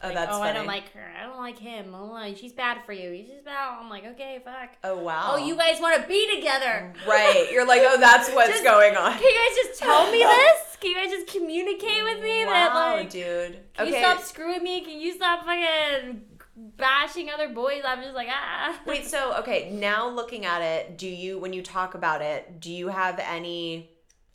Oh, 0.05 0.09
that's 0.13 0.33
oh, 0.35 0.39
funny. 0.39 0.49
I 0.49 0.53
don't 0.53 0.65
like 0.67 0.91
her. 0.91 1.07
I 1.17 1.23
don't 1.23 1.37
like 1.37 1.57
him. 1.57 1.95
Oh, 1.95 2.07
like, 2.07 2.35
she's 2.35 2.51
bad 2.51 2.79
for 2.85 2.91
you. 2.91 3.09
He's 3.11 3.29
just 3.29 3.45
bad. 3.45 3.77
I'm 3.79 3.89
like, 3.89 4.05
okay, 4.05 4.41
fuck. 4.43 4.71
Oh 4.83 4.97
wow. 4.99 5.31
Oh, 5.33 5.37
you 5.37 5.55
guys 5.55 5.79
want 5.79 5.99
to 6.01 6.07
be 6.07 6.35
together? 6.35 6.93
Right. 7.07 7.47
You're 7.51 7.65
like, 7.65 7.81
oh, 7.85 7.97
that's 7.99 8.29
what's 8.35 8.49
Just- 8.49 8.63
going 8.65 8.95
on. 8.97 9.13
Can 9.13 9.23
you 9.23 9.39
guys 9.39 9.55
just 9.65 9.79
tell 9.79 10.11
me 10.11 10.19
this? 10.23 10.77
Can 10.81 10.91
you 10.91 10.95
guys 10.97 11.09
just 11.11 11.27
communicate 11.27 12.03
with 12.03 12.21
me 12.21 12.43
that 12.43 12.71
Wow, 12.73 12.95
like, 12.97 13.09
dude. 13.09 13.57
can 13.73 13.87
okay. 13.87 13.97
you 13.97 14.03
stop 14.03 14.21
screwing 14.21 14.61
me? 14.61 14.81
Can 14.81 14.99
you 14.99 15.13
stop 15.13 15.45
fucking 15.45 16.21
bashing 16.55 17.29
other 17.29 17.49
boys? 17.49 17.81
I'm 17.85 18.01
just 18.01 18.15
like 18.15 18.27
ah. 18.31 18.79
Wait, 18.85 19.05
so 19.05 19.35
okay, 19.39 19.71
now 19.71 20.07
looking 20.09 20.45
at 20.45 20.61
it, 20.61 20.97
do 20.97 21.07
you 21.07 21.39
when 21.39 21.53
you 21.53 21.61
talk 21.61 21.95
about 21.95 22.21
it, 22.21 22.59
do 22.59 22.71
you 22.71 22.87
have 22.87 23.19
any 23.19 23.89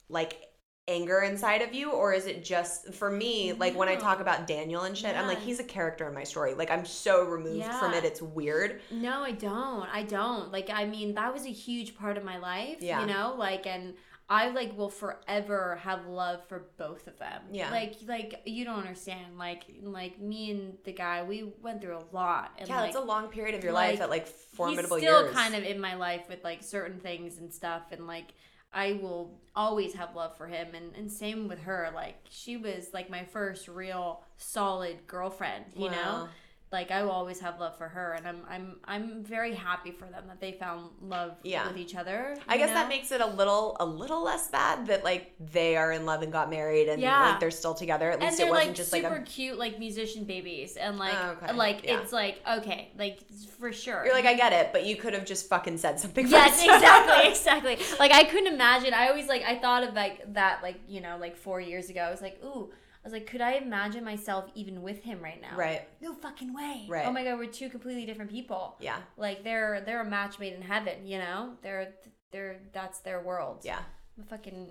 like 0.09 0.43
anger 0.89 1.21
inside 1.21 1.61
of 1.61 1.75
you 1.75 1.91
or 1.93 2.15
is 2.15 2.25
it 2.25 2.43
just 2.43 2.95
for 2.95 3.11
me 3.11 3.53
like 3.53 3.77
when 3.77 3.89
I 3.91 3.97
talk 3.97 4.21
about 4.21 4.47
Daniel 4.47 4.85
and 4.85 4.97
shit, 4.97 5.15
I'm 5.15 5.27
like 5.27 5.39
he's 5.41 5.61
a 5.61 5.65
character 5.65 6.09
in 6.09 6.15
my 6.15 6.25
story. 6.25 6.55
Like 6.55 6.71
I'm 6.71 6.87
so 6.87 7.25
removed 7.25 7.67
from 7.75 7.93
it. 7.93 8.05
It's 8.05 8.23
weird. 8.23 8.81
No, 8.91 9.23
I 9.23 9.33
don't. 9.33 9.87
I 9.95 10.03
don't. 10.05 10.51
Like 10.51 10.71
I 10.73 10.87
mean, 10.87 11.15
that 11.15 11.33
was 11.33 11.45
a 11.45 11.51
huge 11.51 11.97
part 11.97 12.17
of 12.17 12.25
my 12.25 12.39
life, 12.39 12.79
Yeah. 12.81 13.03
you 13.03 13.07
know? 13.07 13.35
Like 13.37 13.67
and 13.67 13.95
I 14.31 14.51
like 14.51 14.77
will 14.77 14.91
forever 14.91 15.81
have 15.83 16.07
love 16.07 16.47
for 16.49 16.67
both 16.77 17.07
of 17.07 17.19
them. 17.19 17.43
Yeah. 17.51 17.71
Like 17.71 17.95
like 18.07 18.43
you 18.45 18.65
don't 18.65 18.81
understand. 18.81 19.39
Like 19.39 19.65
like 19.83 20.21
me 20.21 20.51
and 20.51 20.75
the 20.85 20.93
guy, 20.93 21.23
we 21.23 21.53
went 21.63 21.81
through 21.81 21.97
a 21.97 22.05
lot 22.15 22.53
and 22.59 22.69
yeah, 22.69 22.77
like 22.77 22.93
that's 22.93 23.03
a 23.03 23.07
long 23.07 23.29
period 23.29 23.55
of 23.55 23.65
your 23.65 23.73
like, 23.73 23.93
life 23.93 24.01
at 24.03 24.11
like 24.11 24.27
formidable 24.27 24.97
he's 24.97 25.07
still 25.07 25.25
years. 25.25 25.35
kind 25.35 25.55
of 25.55 25.65
in 25.65 25.81
my 25.81 25.95
life 25.95 26.23
with 26.29 26.45
like 26.45 26.63
certain 26.63 27.01
things 27.01 27.39
and 27.39 27.53
stuff 27.53 27.85
and 27.91 28.07
like 28.07 28.35
I 28.73 28.99
will 29.01 29.41
always 29.57 29.95
have 29.95 30.15
love 30.15 30.37
for 30.37 30.47
him 30.47 30.75
and, 30.75 30.95
and 30.95 31.11
same 31.11 31.49
with 31.49 31.61
her. 31.61 31.91
Like 31.95 32.17
she 32.29 32.59
was 32.59 32.89
like 32.93 33.09
my 33.09 33.25
first 33.25 33.67
real 33.67 34.23
solid 34.37 35.07
girlfriend, 35.07 35.65
you 35.75 35.91
know? 35.91 36.29
Like 36.71 36.91
I 36.91 37.03
will 37.03 37.13
always 37.13 37.41
have 37.41 37.59
love 37.59 37.79
for 37.79 37.89
her 37.89 38.13
and 38.13 38.29
I'm 38.29 38.41
I'm 38.47 38.77
I'm 38.85 39.25
very 39.25 39.55
happy 39.55 39.91
for 39.91 40.05
them 40.05 40.25
that 40.27 40.39
they 40.39 40.53
found 40.53 40.91
love 41.01 41.33
Yeah. 41.43 41.67
with 41.67 41.79
each 41.79 41.95
other. 41.97 42.37
I 42.47 42.59
guess 42.59 42.69
that 42.71 42.91
makes 42.91 43.11
it 43.11 43.23
a 43.23 43.27
little 43.27 43.75
a 43.81 43.87
little 43.87 44.23
less 44.23 44.49
bad 44.51 44.87
that 44.89 45.03
like 45.03 45.33
they 45.41 45.77
are 45.77 45.93
in 45.93 46.05
love 46.05 46.21
and 46.21 46.31
got 46.31 46.51
married 46.51 46.89
and 46.91 47.01
Yeah. 47.01 47.31
like 47.31 47.41
they're 47.41 47.51
still 47.51 47.73
together. 47.73 48.11
At 48.11 48.21
least 48.21 48.39
it 48.39 48.51
wasn't 48.51 48.69
like 48.69 48.77
just 48.77 48.91
super 48.91 49.09
like 49.09 49.21
a 49.21 49.23
cute 49.23 49.59
like 49.59 49.79
musician 49.79 50.25
babies 50.25 50.77
and 50.77 50.99
like 50.99 51.15
Oh, 51.19 51.37
okay. 51.43 51.53
like 51.55 51.85
Yeah. 51.85 52.01
it's 52.01 52.13
like 52.13 52.43
okay 52.47 52.93
like 52.99 53.21
for 53.59 53.73
sure 53.73 54.05
You're 54.05 54.15
like, 54.15 54.27
I 54.27 54.35
get 54.35 54.53
it, 54.53 54.71
but 54.71 54.85
you 54.85 54.97
could 54.97 55.15
have 55.15 55.25
just 55.25 55.49
fucking 55.49 55.79
said 55.79 55.99
something 55.99 56.29
Yes, 56.29 56.63
exactly, 56.63 57.31
exactly. 57.31 57.79
Like 57.99 58.13
I 58.13 58.25
couldn't 58.25 58.53
imagine. 58.53 58.93
I 58.93 59.09
always 59.09 59.27
like 59.27 59.43
I 59.43 59.59
thought 59.59 59.85
of 59.85 59.95
like 59.95 60.35
that 60.35 60.63
like 60.63 60.81
you 60.87 61.01
know 61.01 61.17
like 61.19 61.37
four 61.39 61.63
years 61.63 61.89
ago. 61.89 62.03
I 62.03 62.11
was 62.11 62.21
like, 62.21 62.39
ooh. 62.45 62.71
Was 63.09 63.15
like, 63.15 63.27
could 63.27 63.41
I 63.41 63.53
imagine 63.53 64.05
myself 64.05 64.51
even 64.55 64.83
with 64.83 65.03
him 65.03 65.23
right 65.23 65.41
now? 65.41 65.57
Right. 65.57 65.81
No 66.03 66.13
fucking 66.13 66.53
way. 66.53 66.85
Right. 66.91 67.07
Oh 67.07 67.11
my 67.11 67.25
god, 67.25 67.39
we're 67.39 67.47
two 67.47 67.71
completely 67.71 68.05
different 68.05 68.31
people. 68.31 68.77
Yeah. 68.81 68.99
Like 69.17 69.45
they're 69.45 69.81
they're 69.81 70.03
a 70.03 70.05
match 70.05 70.39
made 70.39 70.53
in 70.53 70.61
heaven. 70.61 71.07
You 71.07 71.17
know, 71.17 71.55
they're 71.63 71.95
they're 72.33 72.61
that's 72.75 72.99
their 73.01 73.23
world. 73.23 73.63
Yeah. 73.65 73.79
I'm 74.19 74.25
a 74.25 74.27
fucking 74.27 74.69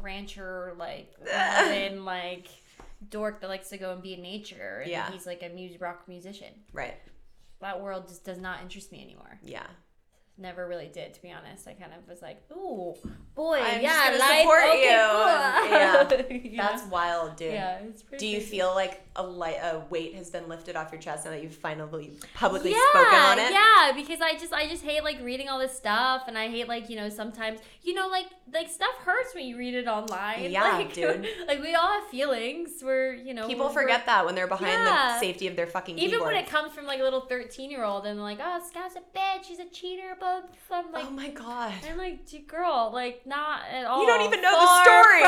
rancher 0.00 0.72
like 0.78 1.12
urban, 1.30 2.06
like 2.06 2.48
dork 3.10 3.42
that 3.42 3.48
likes 3.48 3.68
to 3.68 3.76
go 3.76 3.92
and 3.92 4.02
be 4.02 4.14
in 4.14 4.22
nature. 4.22 4.80
And 4.80 4.90
Yeah. 4.90 5.10
He's 5.10 5.26
like 5.26 5.42
a 5.42 5.50
music 5.50 5.82
rock 5.82 6.08
musician. 6.08 6.54
Right. 6.72 6.94
That 7.60 7.82
world 7.82 8.08
just 8.08 8.24
does 8.24 8.38
not 8.38 8.62
interest 8.62 8.92
me 8.92 9.02
anymore. 9.02 9.38
Yeah. 9.42 9.66
Never 10.36 10.66
really 10.66 10.88
did, 10.88 11.14
to 11.14 11.22
be 11.22 11.30
honest. 11.32 11.68
I 11.68 11.74
kind 11.74 11.92
of 11.92 12.08
was 12.08 12.20
like, 12.20 12.42
ooh, 12.52 12.94
boy, 13.34 13.58
I'm 13.60 13.80
yeah, 13.80 14.10
just 14.10 14.18
gonna 14.18 14.18
life, 14.18 14.40
support 14.40 14.64
okay, 14.64 14.82
you. 14.82 15.10
cool. 15.10 15.70
Yeah. 15.70 15.94
You 16.54 16.56
That's 16.58 16.84
wild, 16.84 17.36
dude. 17.36 17.52
yeah, 17.52 17.78
it's 17.78 18.02
pretty. 18.02 18.24
Do 18.24 18.26
you 18.28 18.38
crazy. 18.38 18.50
feel 18.58 18.74
like 18.74 19.02
a 19.16 19.22
light, 19.22 19.56
a 19.62 19.82
weight 19.90 20.14
has 20.14 20.30
been 20.30 20.48
lifted 20.48 20.76
off 20.76 20.90
your 20.92 21.00
chest 21.00 21.24
now 21.24 21.30
that 21.32 21.42
you've 21.42 21.54
finally 21.54 22.12
publicly 22.34 22.70
yeah, 22.72 22.78
spoken 22.92 23.14
on 23.18 23.38
it? 23.38 23.50
Yeah, 23.52 23.92
because 23.94 24.20
I 24.20 24.32
just 24.34 24.52
I 24.52 24.68
just 24.68 24.82
hate 24.84 25.02
like 25.04 25.20
reading 25.22 25.48
all 25.48 25.58
this 25.58 25.76
stuff 25.76 26.24
and 26.28 26.36
I 26.36 26.48
hate 26.48 26.68
like, 26.68 26.90
you 26.90 26.96
know, 26.96 27.08
sometimes 27.08 27.60
you 27.82 27.94
know, 27.94 28.08
like 28.08 28.26
like 28.52 28.68
stuff 28.70 28.94
hurts 29.04 29.34
when 29.34 29.46
you 29.46 29.56
read 29.56 29.74
it 29.74 29.86
online. 29.86 30.50
Yeah, 30.50 30.62
like, 30.72 30.92
dude. 30.92 31.26
Like 31.46 31.60
we 31.60 31.74
all 31.74 32.00
have 32.00 32.04
feelings. 32.08 32.70
We're 32.82 33.14
you 33.14 33.34
know 33.34 33.46
People 33.46 33.68
forget 33.68 34.06
that 34.06 34.24
when 34.26 34.34
they're 34.34 34.46
behind 34.46 34.72
Yeah. 34.72 35.14
the 35.14 35.20
safety 35.20 35.46
of 35.46 35.56
their 35.56 35.66
fucking 35.66 35.98
Even 35.98 36.20
when 36.20 36.34
it 36.36 36.46
comes 36.46 36.72
from 36.72 36.86
like 36.86 37.00
a 37.00 37.02
little 37.02 37.22
thirteen 37.22 37.70
year 37.70 37.84
old 37.84 38.06
and 38.06 38.18
they're 38.18 38.24
like, 38.24 38.38
Oh, 38.42 38.60
Scout's 38.66 38.96
a 38.96 39.00
bitch, 39.16 39.44
she's 39.46 39.58
a 39.58 39.68
cheater, 39.68 40.16
I'm 40.70 40.92
like 40.92 41.04
oh 41.06 41.10
my 41.10 41.28
god. 41.30 41.72
I'm 41.88 41.98
like, 41.98 42.26
"Gee, 42.26 42.40
girl, 42.40 42.90
like 42.92 43.26
not 43.26 43.60
at 43.70 43.84
all. 43.86 44.00
You 44.00 44.06
don't 44.08 44.22
even 44.26 44.42
know 44.42 44.50
the 44.50 44.82
story. 44.82 45.22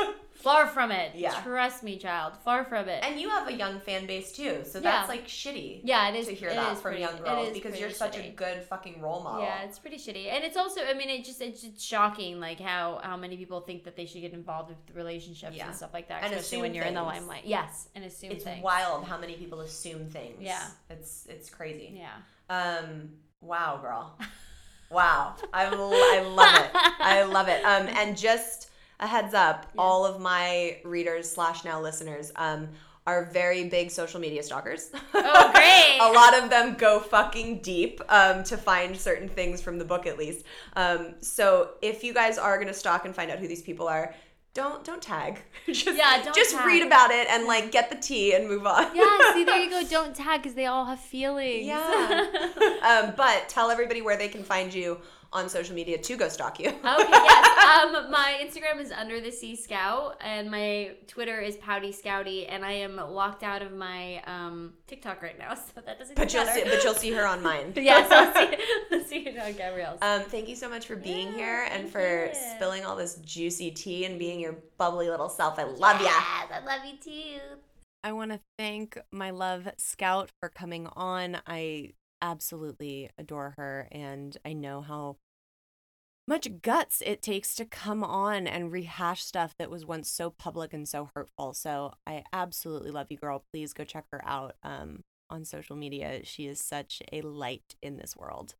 From, 0.00 0.14
far 0.34 0.66
from 0.66 0.90
it. 0.90 1.12
Yeah. 1.14 1.40
Trust 1.42 1.82
me, 1.82 1.96
child. 1.98 2.34
Far 2.44 2.64
from 2.64 2.88
it. 2.88 3.04
And 3.04 3.20
you 3.20 3.28
have 3.30 3.46
a 3.48 3.52
young 3.52 3.80
fan 3.80 4.06
base 4.06 4.32
too, 4.32 4.62
so 4.64 4.78
Yeah. 4.78 4.82
that's 4.90 5.08
like 5.08 5.26
shitty. 5.28 5.80
yeah, 5.84 6.08
it 6.08 6.16
is. 6.16 6.26
to 6.26 6.34
hear 6.34 6.52
that 6.52 6.72
from 6.74 6.82
pretty- 6.82 7.00
young 7.02 7.16
girls 7.18 7.50
because 7.52 7.78
you're 7.78 7.90
such 7.90 8.18
a 8.18 8.30
good 8.30 8.62
fucking 8.64 9.00
role 9.00 9.22
model. 9.22 9.42
Yeah, 9.44 9.62
it's 9.62 9.78
pretty 9.78 9.96
shitty, 9.96 10.26
and 10.32 10.42
it's 10.44 10.56
also. 10.56 10.80
I 10.82 10.94
mean, 10.94 11.08
it 11.08 11.24
just 11.24 11.40
it's 11.40 11.62
just 11.62 11.80
shocking, 11.80 12.40
like 12.40 12.58
how 12.60 13.00
how 13.02 13.16
many 13.16 13.36
people 13.36 13.60
think 13.60 13.84
that 13.84 13.96
they 13.96 14.06
should 14.06 14.22
get 14.22 14.32
involved 14.32 14.70
with 14.70 14.96
relationships 14.96 15.56
Yeah. 15.56 15.66
and 15.66 15.74
stuff 15.76 15.92
like 15.94 16.08
that, 16.08 16.24
And 16.24 16.32
especially 16.34 16.62
when 16.62 16.74
you're 16.74 16.84
in 16.84 16.94
the 16.94 17.02
limelight. 17.02 17.44
Yes, 17.44 17.88
and 17.94 18.04
assume 18.04 18.32
it's 18.32 18.44
things. 18.44 18.62
wild 18.62 19.04
how 19.04 19.18
many 19.18 19.34
people 19.34 19.60
assume 19.60 20.06
things. 20.08 20.38
Yeah. 20.40 20.66
it's 20.90 21.26
it's 21.28 21.48
crazy. 21.48 21.94
Yeah. 21.96 22.16
Um, 22.50 23.10
wow, 23.44 23.78
girl. 23.80 24.18
Wow, 24.90 25.34
I, 25.52 25.66
I 25.66 26.20
love 26.22 26.54
it. 26.54 26.70
I 26.74 27.22
love 27.24 27.48
it. 27.48 27.64
Um, 27.64 27.88
and 27.88 28.16
just 28.16 28.70
a 29.00 29.06
heads 29.06 29.34
up, 29.34 29.66
all 29.76 30.04
of 30.06 30.20
my 30.20 30.78
readers 30.84 31.30
slash 31.30 31.64
now 31.64 31.80
listeners 31.80 32.30
um 32.36 32.68
are 33.06 33.26
very 33.26 33.68
big 33.68 33.90
social 33.90 34.18
media 34.18 34.42
stalkers. 34.42 34.90
Oh, 35.12 35.50
great. 35.52 35.98
a 36.00 36.10
lot 36.10 36.42
of 36.42 36.48
them 36.48 36.74
go 36.74 37.00
fucking 37.00 37.60
deep 37.60 38.00
um, 38.08 38.42
to 38.44 38.56
find 38.56 38.96
certain 38.96 39.28
things 39.28 39.60
from 39.60 39.78
the 39.78 39.84
book, 39.84 40.06
at 40.06 40.16
least. 40.16 40.44
Um, 40.74 41.14
so 41.20 41.72
if 41.82 42.02
you 42.02 42.14
guys 42.14 42.38
are 42.38 42.58
gonna 42.58 42.72
stalk 42.72 43.04
and 43.04 43.14
find 43.14 43.30
out 43.30 43.38
who 43.38 43.48
these 43.48 43.62
people 43.62 43.88
are. 43.88 44.14
Don't 44.54 44.84
don't 44.84 45.02
tag. 45.02 45.40
just 45.66 45.84
Yeah, 45.98 46.22
don't 46.22 46.34
just 46.34 46.54
tag. 46.54 46.64
read 46.64 46.86
about 46.86 47.10
it 47.10 47.26
and 47.28 47.46
like 47.46 47.72
get 47.72 47.90
the 47.90 47.96
tea 47.96 48.34
and 48.34 48.48
move 48.48 48.66
on. 48.66 48.94
Yeah. 48.94 49.32
See, 49.34 49.44
there 49.44 49.58
you 49.58 49.68
go. 49.68 49.82
Don't 49.90 50.14
tag 50.14 50.42
because 50.42 50.54
they 50.54 50.66
all 50.66 50.84
have 50.84 51.00
feelings. 51.00 51.66
Yeah. 51.66 52.26
um, 52.82 53.14
but 53.16 53.48
tell 53.48 53.70
everybody 53.70 54.00
where 54.00 54.16
they 54.16 54.28
can 54.28 54.44
find 54.44 54.72
you 54.72 54.98
on 55.34 55.48
social 55.48 55.74
media 55.74 55.98
to 55.98 56.16
go 56.16 56.28
stalk 56.28 56.58
you. 56.60 56.68
Okay, 56.68 56.78
yes. 56.84 57.50
Um, 57.64 58.10
my 58.10 58.38
Instagram 58.42 58.78
is 58.80 58.92
under 58.92 59.20
the 59.20 59.30
sea 59.32 59.56
scout, 59.56 60.20
and 60.20 60.50
my 60.50 60.92
Twitter 61.08 61.40
is 61.40 61.56
pouty 61.56 61.92
scouty, 61.92 62.46
and 62.48 62.64
I 62.64 62.72
am 62.72 62.96
locked 62.96 63.42
out 63.42 63.62
of 63.62 63.72
my 63.72 64.22
um 64.26 64.74
TikTok 64.86 65.22
right 65.22 65.38
now, 65.38 65.54
so 65.74 65.80
that 65.84 65.98
doesn't. 65.98 66.14
but 66.14 66.32
you'll 66.32 66.44
matter. 66.44 66.60
see, 66.60 66.68
but 66.70 66.84
you'll 66.84 66.94
see 66.94 67.10
her 67.12 67.26
on 67.26 67.42
mine. 67.42 67.72
yes, 67.76 68.08
I'll 68.10 68.32
see, 68.34 68.56
I'll 68.92 69.04
see 69.04 69.28
you 69.30 69.40
on 69.40 69.52
Gabrielle's. 69.54 69.98
Um, 70.02 70.22
thank 70.22 70.48
you 70.48 70.54
so 70.56 70.68
much 70.68 70.86
for 70.86 70.94
being 70.94 71.28
Yeah, 71.28 71.36
here 71.36 71.68
and 71.70 71.88
for 71.90 72.26
you. 72.26 72.30
spilling 72.56 72.84
all 72.84 72.96
this 72.96 73.16
juicy 73.16 73.70
tea 73.70 74.04
and 74.04 74.18
being 74.18 74.38
your 74.40 74.56
bubbly 74.78 75.08
little 75.10 75.28
self. 75.30 75.58
I 75.58 75.64
love 75.64 75.98
you. 76.00 76.06
Yes, 76.06 76.48
I 76.52 76.60
love 76.64 76.84
you 76.84 76.96
too. 76.98 77.40
I 78.04 78.12
want 78.12 78.30
to 78.32 78.40
thank 78.58 78.98
my 79.10 79.30
love 79.30 79.66
Scout 79.78 80.30
for 80.38 80.48
coming 80.50 80.86
on. 80.94 81.38
I 81.46 81.92
absolutely 82.24 83.10
adore 83.18 83.54
her, 83.56 83.86
and 83.92 84.36
I 84.44 84.54
know 84.54 84.80
how 84.80 85.18
much 86.26 86.48
guts 86.62 87.02
it 87.04 87.20
takes 87.20 87.54
to 87.54 87.66
come 87.66 88.02
on 88.02 88.46
and 88.46 88.72
rehash 88.72 89.22
stuff 89.22 89.54
that 89.58 89.70
was 89.70 89.84
once 89.84 90.10
so 90.10 90.30
public 90.30 90.72
and 90.72 90.88
so 90.88 91.10
hurtful. 91.14 91.52
So 91.52 91.92
I 92.06 92.24
absolutely 92.32 92.90
love 92.90 93.08
you, 93.10 93.18
girl. 93.18 93.44
Please 93.52 93.74
go 93.74 93.84
check 93.84 94.06
her 94.10 94.22
out 94.26 94.56
um, 94.62 95.04
on 95.28 95.44
social 95.44 95.76
media. 95.76 96.24
She 96.24 96.46
is 96.46 96.58
such 96.58 97.02
a 97.12 97.20
light 97.20 97.76
in 97.82 97.98
this 97.98 98.16
world. 98.16 98.54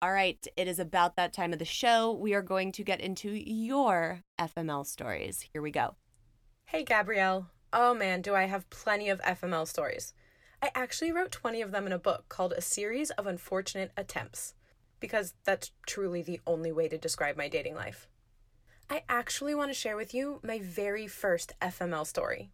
All 0.00 0.12
right, 0.12 0.44
it 0.56 0.66
is 0.66 0.78
about 0.80 1.14
that 1.16 1.32
time 1.32 1.52
of 1.52 1.60
the 1.60 1.64
show. 1.64 2.10
We 2.10 2.34
are 2.34 2.42
going 2.42 2.72
to 2.72 2.82
get 2.82 3.00
into 3.00 3.30
your 3.30 4.22
FML 4.40 4.86
stories. 4.86 5.46
Here 5.52 5.62
we 5.62 5.70
go. 5.70 5.94
Hey, 6.64 6.82
Gabrielle. 6.82 7.50
Oh 7.72 7.94
man, 7.94 8.20
do 8.22 8.34
I 8.34 8.44
have 8.44 8.68
plenty 8.70 9.10
of 9.10 9.20
FML 9.20 9.68
stories. 9.68 10.12
I 10.64 10.70
actually 10.76 11.10
wrote 11.10 11.32
20 11.32 11.60
of 11.60 11.72
them 11.72 11.86
in 11.86 11.92
a 11.92 11.98
book 11.98 12.26
called 12.28 12.52
A 12.52 12.60
Series 12.60 13.10
of 13.10 13.26
Unfortunate 13.26 13.90
Attempts, 13.96 14.54
because 15.00 15.34
that's 15.42 15.72
truly 15.88 16.22
the 16.22 16.40
only 16.46 16.70
way 16.70 16.86
to 16.86 16.96
describe 16.96 17.36
my 17.36 17.48
dating 17.48 17.74
life. 17.74 18.06
I 18.88 19.02
actually 19.08 19.56
want 19.56 19.70
to 19.70 19.74
share 19.74 19.96
with 19.96 20.14
you 20.14 20.38
my 20.44 20.60
very 20.60 21.08
first 21.08 21.52
FML 21.60 22.06
story. 22.06 22.50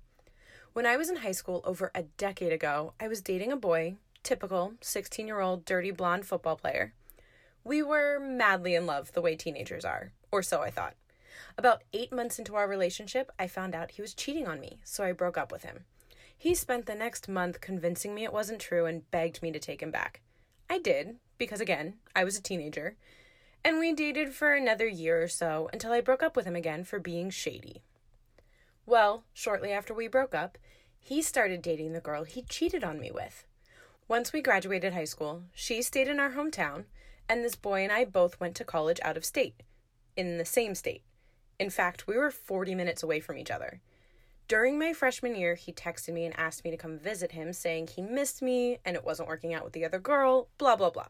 When 0.72 0.86
I 0.86 0.96
was 0.96 1.10
in 1.10 1.16
high 1.16 1.32
school 1.32 1.60
over 1.66 1.90
a 1.94 2.04
decade 2.04 2.50
ago, 2.50 2.94
I 2.98 3.08
was 3.08 3.20
dating 3.20 3.52
a 3.52 3.56
boy, 3.56 3.96
typical 4.22 4.72
16 4.80 5.26
year 5.26 5.40
old 5.40 5.66
dirty 5.66 5.90
blonde 5.90 6.24
football 6.24 6.56
player. 6.56 6.94
We 7.62 7.82
were 7.82 8.18
madly 8.18 8.74
in 8.74 8.86
love 8.86 9.12
the 9.12 9.20
way 9.20 9.36
teenagers 9.36 9.84
are, 9.84 10.12
or 10.32 10.42
so 10.42 10.62
I 10.62 10.70
thought. 10.70 10.94
About 11.58 11.84
eight 11.92 12.10
months 12.10 12.38
into 12.38 12.54
our 12.54 12.68
relationship, 12.68 13.30
I 13.38 13.48
found 13.48 13.74
out 13.74 13.90
he 13.90 14.02
was 14.02 14.14
cheating 14.14 14.48
on 14.48 14.60
me, 14.60 14.78
so 14.82 15.04
I 15.04 15.12
broke 15.12 15.36
up 15.36 15.52
with 15.52 15.64
him. 15.64 15.84
He 16.40 16.54
spent 16.54 16.86
the 16.86 16.94
next 16.94 17.28
month 17.28 17.60
convincing 17.60 18.14
me 18.14 18.22
it 18.22 18.32
wasn't 18.32 18.60
true 18.60 18.86
and 18.86 19.10
begged 19.10 19.42
me 19.42 19.50
to 19.50 19.58
take 19.58 19.82
him 19.82 19.90
back. 19.90 20.20
I 20.70 20.78
did, 20.78 21.16
because 21.36 21.60
again, 21.60 21.94
I 22.14 22.22
was 22.22 22.38
a 22.38 22.42
teenager. 22.42 22.96
And 23.64 23.80
we 23.80 23.92
dated 23.92 24.32
for 24.32 24.54
another 24.54 24.86
year 24.86 25.20
or 25.20 25.26
so 25.26 25.68
until 25.72 25.90
I 25.90 26.00
broke 26.00 26.22
up 26.22 26.36
with 26.36 26.46
him 26.46 26.54
again 26.54 26.84
for 26.84 27.00
being 27.00 27.30
shady. 27.30 27.82
Well, 28.86 29.24
shortly 29.34 29.72
after 29.72 29.92
we 29.92 30.06
broke 30.06 30.32
up, 30.32 30.58
he 31.00 31.22
started 31.22 31.60
dating 31.60 31.92
the 31.92 32.00
girl 32.00 32.22
he 32.22 32.42
cheated 32.42 32.84
on 32.84 33.00
me 33.00 33.10
with. 33.10 33.44
Once 34.06 34.32
we 34.32 34.40
graduated 34.40 34.92
high 34.92 35.04
school, 35.04 35.42
she 35.52 35.82
stayed 35.82 36.06
in 36.06 36.20
our 36.20 36.30
hometown, 36.30 36.84
and 37.28 37.44
this 37.44 37.56
boy 37.56 37.82
and 37.82 37.92
I 37.92 38.04
both 38.04 38.38
went 38.38 38.54
to 38.56 38.64
college 38.64 39.00
out 39.02 39.16
of 39.16 39.24
state, 39.24 39.62
in 40.16 40.38
the 40.38 40.44
same 40.44 40.76
state. 40.76 41.02
In 41.58 41.68
fact, 41.68 42.06
we 42.06 42.16
were 42.16 42.30
40 42.30 42.76
minutes 42.76 43.02
away 43.02 43.18
from 43.18 43.36
each 43.36 43.50
other. 43.50 43.80
During 44.48 44.78
my 44.78 44.94
freshman 44.94 45.34
year, 45.34 45.54
he 45.56 45.74
texted 45.74 46.14
me 46.14 46.24
and 46.24 46.34
asked 46.38 46.64
me 46.64 46.70
to 46.70 46.78
come 46.78 46.98
visit 46.98 47.32
him, 47.32 47.52
saying 47.52 47.88
he 47.88 48.00
missed 48.00 48.40
me 48.40 48.78
and 48.82 48.96
it 48.96 49.04
wasn't 49.04 49.28
working 49.28 49.52
out 49.52 49.62
with 49.62 49.74
the 49.74 49.84
other 49.84 49.98
girl, 49.98 50.48
blah, 50.56 50.74
blah, 50.74 50.88
blah. 50.88 51.08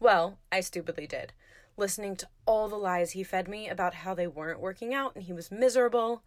Well, 0.00 0.38
I 0.50 0.60
stupidly 0.60 1.06
did, 1.06 1.34
listening 1.76 2.16
to 2.16 2.28
all 2.46 2.68
the 2.68 2.76
lies 2.76 3.10
he 3.10 3.24
fed 3.24 3.46
me 3.46 3.68
about 3.68 3.92
how 3.92 4.14
they 4.14 4.26
weren't 4.26 4.58
working 4.58 4.94
out 4.94 5.14
and 5.14 5.24
he 5.24 5.34
was 5.34 5.52
miserable. 5.52 6.22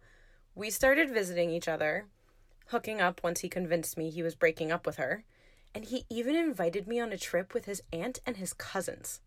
We 0.54 0.70
started 0.70 1.10
visiting 1.10 1.50
each 1.50 1.66
other, 1.66 2.06
hooking 2.68 3.00
up 3.00 3.24
once 3.24 3.40
he 3.40 3.48
convinced 3.48 3.98
me 3.98 4.08
he 4.08 4.22
was 4.22 4.36
breaking 4.36 4.70
up 4.70 4.86
with 4.86 4.98
her, 4.98 5.24
and 5.74 5.84
he 5.84 6.06
even 6.08 6.36
invited 6.36 6.86
me 6.86 7.00
on 7.00 7.12
a 7.12 7.18
trip 7.18 7.54
with 7.54 7.64
his 7.64 7.82
aunt 7.92 8.20
and 8.24 8.36
his 8.36 8.52
cousins. 8.52 9.20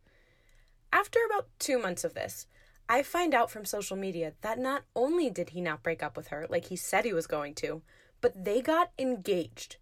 After 0.94 1.20
about 1.26 1.50
two 1.60 1.78
months 1.80 2.06
of 2.06 2.14
this, 2.14 2.48
I 2.92 3.04
find 3.04 3.36
out 3.36 3.52
from 3.52 3.66
social 3.66 3.96
media 3.96 4.34
that 4.42 4.58
not 4.58 4.82
only 4.96 5.30
did 5.30 5.52
he 5.52 5.62
not 5.62 5.84
break 5.84 6.02
up 6.02 6.18
with 6.18 6.30
her 6.30 6.48
like 6.50 6.66
he 6.66 6.76
said 6.76 7.06
he 7.06 7.14
was 7.14 7.28
going 7.28 7.54
to, 7.56 7.84
but 8.20 8.44
they 8.46 8.62
got 8.62 8.92
engaged. 8.98 9.78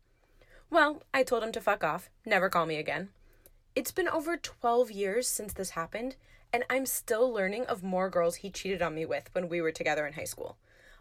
Well, 0.69 1.01
I 1.13 1.23
told 1.23 1.41
him 1.41 1.53
to 1.53 1.61
fuck 1.61 1.85
off, 1.85 2.09
never 2.25 2.49
call 2.49 2.65
me 2.65 2.75
again. 2.75 3.09
It's 3.77 3.91
been 3.91 4.09
over 4.09 4.35
12 4.35 4.91
years 4.91 5.25
since 5.25 5.53
this 5.53 5.69
happened, 5.69 6.17
and 6.51 6.65
I'm 6.69 6.85
still 6.85 7.31
learning 7.31 7.65
of 7.67 7.81
more 7.81 8.09
girls 8.09 8.35
he 8.37 8.49
cheated 8.49 8.81
on 8.81 8.95
me 8.95 9.05
with 9.05 9.29
when 9.31 9.47
we 9.47 9.61
were 9.61 9.71
together 9.71 10.05
in 10.05 10.13
high 10.13 10.25
school. 10.25 10.57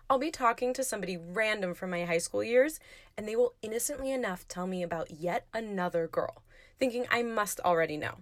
I'll 0.08 0.18
be 0.18 0.30
talking 0.30 0.72
to 0.74 0.84
somebody 0.84 1.16
random 1.16 1.74
from 1.74 1.90
my 1.90 2.04
high 2.04 2.18
school 2.18 2.44
years, 2.44 2.78
and 3.18 3.26
they 3.26 3.34
will 3.34 3.54
innocently 3.62 4.12
enough 4.12 4.46
tell 4.46 4.68
me 4.68 4.84
about 4.84 5.10
yet 5.10 5.46
another 5.52 6.06
girl, 6.06 6.44
thinking 6.78 7.06
I 7.10 7.22
must 7.22 7.58
already 7.60 7.96
know. 7.96 8.18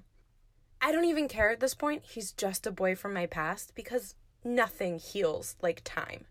I 0.84 0.92
don't 0.92 1.06
even 1.06 1.28
care 1.28 1.48
at 1.48 1.60
this 1.60 1.74
point. 1.74 2.02
He's 2.04 2.30
just 2.30 2.66
a 2.66 2.70
boy 2.70 2.94
from 2.94 3.14
my 3.14 3.24
past 3.24 3.74
because 3.74 4.16
nothing 4.44 4.98
heals 4.98 5.56
like 5.62 5.80
time. 5.82 6.26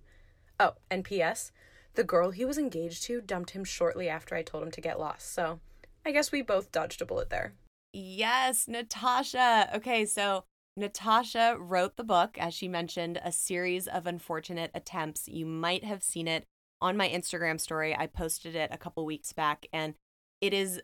Oh, 0.60 0.74
and 0.92 1.04
P.S. 1.04 1.52
The 1.96 2.04
girl 2.04 2.30
he 2.30 2.46
was 2.46 2.60
engaged 2.60 3.02
to 3.06 3.20
dumped 3.20 3.50
him 3.52 3.64
shortly 3.64 4.08
after 4.08 4.36
I 4.36 4.44
told 4.44 4.62
him 4.62 4.70
to 4.70 4.80
get 4.80 5.00
lost, 5.00 5.34
so 5.34 5.60
I 6.06 6.12
guess 6.12 6.32
we 6.32 6.44
both 6.44 6.72
dodged 6.72 7.02
a 7.02 7.06
bullet 7.06 7.32
there. 7.32 7.54
Yes, 7.94 8.68
Natasha. 8.68 9.72
Okay, 9.76 10.06
so 10.06 10.44
Natasha 10.78 11.56
wrote 11.58 11.98
the 11.98 12.04
book, 12.04 12.38
as 12.38 12.54
she 12.54 12.68
mentioned, 12.68 13.20
a 13.26 13.32
series 13.32 13.88
of 13.88 14.06
unfortunate 14.06 14.70
attempts. 14.76 15.28
You 15.28 15.48
might 15.48 15.84
have 15.84 16.04
seen 16.04 16.28
it 16.28 16.46
on 16.80 16.96
my 16.96 17.10
Instagram 17.10 17.60
story. 17.60 17.96
I 17.98 18.06
posted 18.06 18.56
it 18.56 18.70
a 18.72 18.78
couple 18.78 19.04
weeks 19.04 19.34
back, 19.34 19.66
and 19.74 19.96
it 20.42 20.54
is 20.54 20.80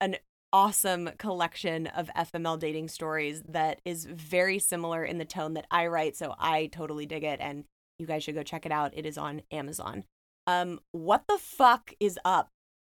an 0.00 0.16
awesome 0.52 1.10
collection 1.18 1.86
of 1.86 2.10
FML 2.16 2.58
dating 2.58 2.88
stories 2.88 3.42
that 3.48 3.80
is 3.84 4.04
very 4.04 4.58
similar 4.58 5.04
in 5.04 5.18
the 5.18 5.24
tone 5.24 5.54
that 5.54 5.66
I 5.70 5.86
write. 5.86 6.16
So 6.16 6.34
I 6.38 6.66
totally 6.66 7.06
dig 7.06 7.24
it, 7.24 7.40
and 7.40 7.64
you 7.98 8.06
guys 8.06 8.24
should 8.24 8.34
go 8.34 8.42
check 8.42 8.66
it 8.66 8.72
out. 8.72 8.92
It 8.94 9.06
is 9.06 9.18
on 9.18 9.42
Amazon. 9.50 10.04
Um, 10.46 10.80
what 10.92 11.24
the 11.28 11.38
fuck 11.38 11.92
is 12.00 12.18
up 12.24 12.50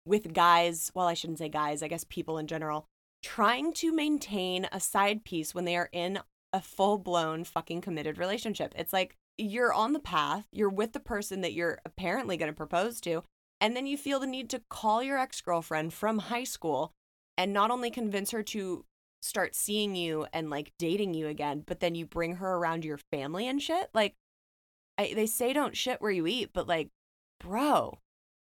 with 0.06 0.32
guys? 0.32 0.90
Well, 0.94 1.06
I 1.06 1.14
shouldn't 1.14 1.38
say 1.38 1.48
guys, 1.48 1.82
I 1.82 1.88
guess 1.88 2.04
people 2.04 2.38
in 2.38 2.46
general 2.46 2.86
trying 3.22 3.72
to 3.72 3.90
maintain 3.90 4.68
a 4.70 4.78
side 4.78 5.24
piece 5.24 5.54
when 5.54 5.64
they 5.64 5.76
are 5.76 5.88
in 5.92 6.20
a 6.52 6.60
full 6.60 6.98
blown 6.98 7.42
fucking 7.42 7.80
committed 7.80 8.18
relationship. 8.18 8.74
It's 8.76 8.92
like 8.92 9.16
you're 9.38 9.72
on 9.72 9.94
the 9.94 9.98
path, 9.98 10.46
you're 10.52 10.68
with 10.68 10.92
the 10.92 11.00
person 11.00 11.40
that 11.40 11.54
you're 11.54 11.78
apparently 11.86 12.36
going 12.36 12.52
to 12.52 12.56
propose 12.56 13.00
to, 13.00 13.24
and 13.62 13.74
then 13.74 13.86
you 13.86 13.96
feel 13.96 14.20
the 14.20 14.26
need 14.26 14.50
to 14.50 14.62
call 14.68 15.02
your 15.02 15.18
ex 15.18 15.40
girlfriend 15.40 15.94
from 15.94 16.18
high 16.18 16.44
school 16.44 16.92
and 17.36 17.52
not 17.52 17.70
only 17.70 17.90
convince 17.90 18.30
her 18.30 18.42
to 18.42 18.84
start 19.22 19.54
seeing 19.54 19.96
you 19.96 20.26
and 20.32 20.50
like 20.50 20.72
dating 20.78 21.14
you 21.14 21.26
again, 21.28 21.62
but 21.66 21.80
then 21.80 21.94
you 21.94 22.06
bring 22.06 22.36
her 22.36 22.56
around 22.56 22.84
your 22.84 22.98
family 23.10 23.48
and 23.48 23.62
shit. 23.62 23.88
Like, 23.94 24.14
I, 24.98 25.12
they 25.14 25.26
say 25.26 25.52
don't 25.52 25.76
shit 25.76 26.00
where 26.00 26.10
you 26.10 26.26
eat, 26.26 26.50
but 26.52 26.68
like, 26.68 26.90
bro, 27.40 27.98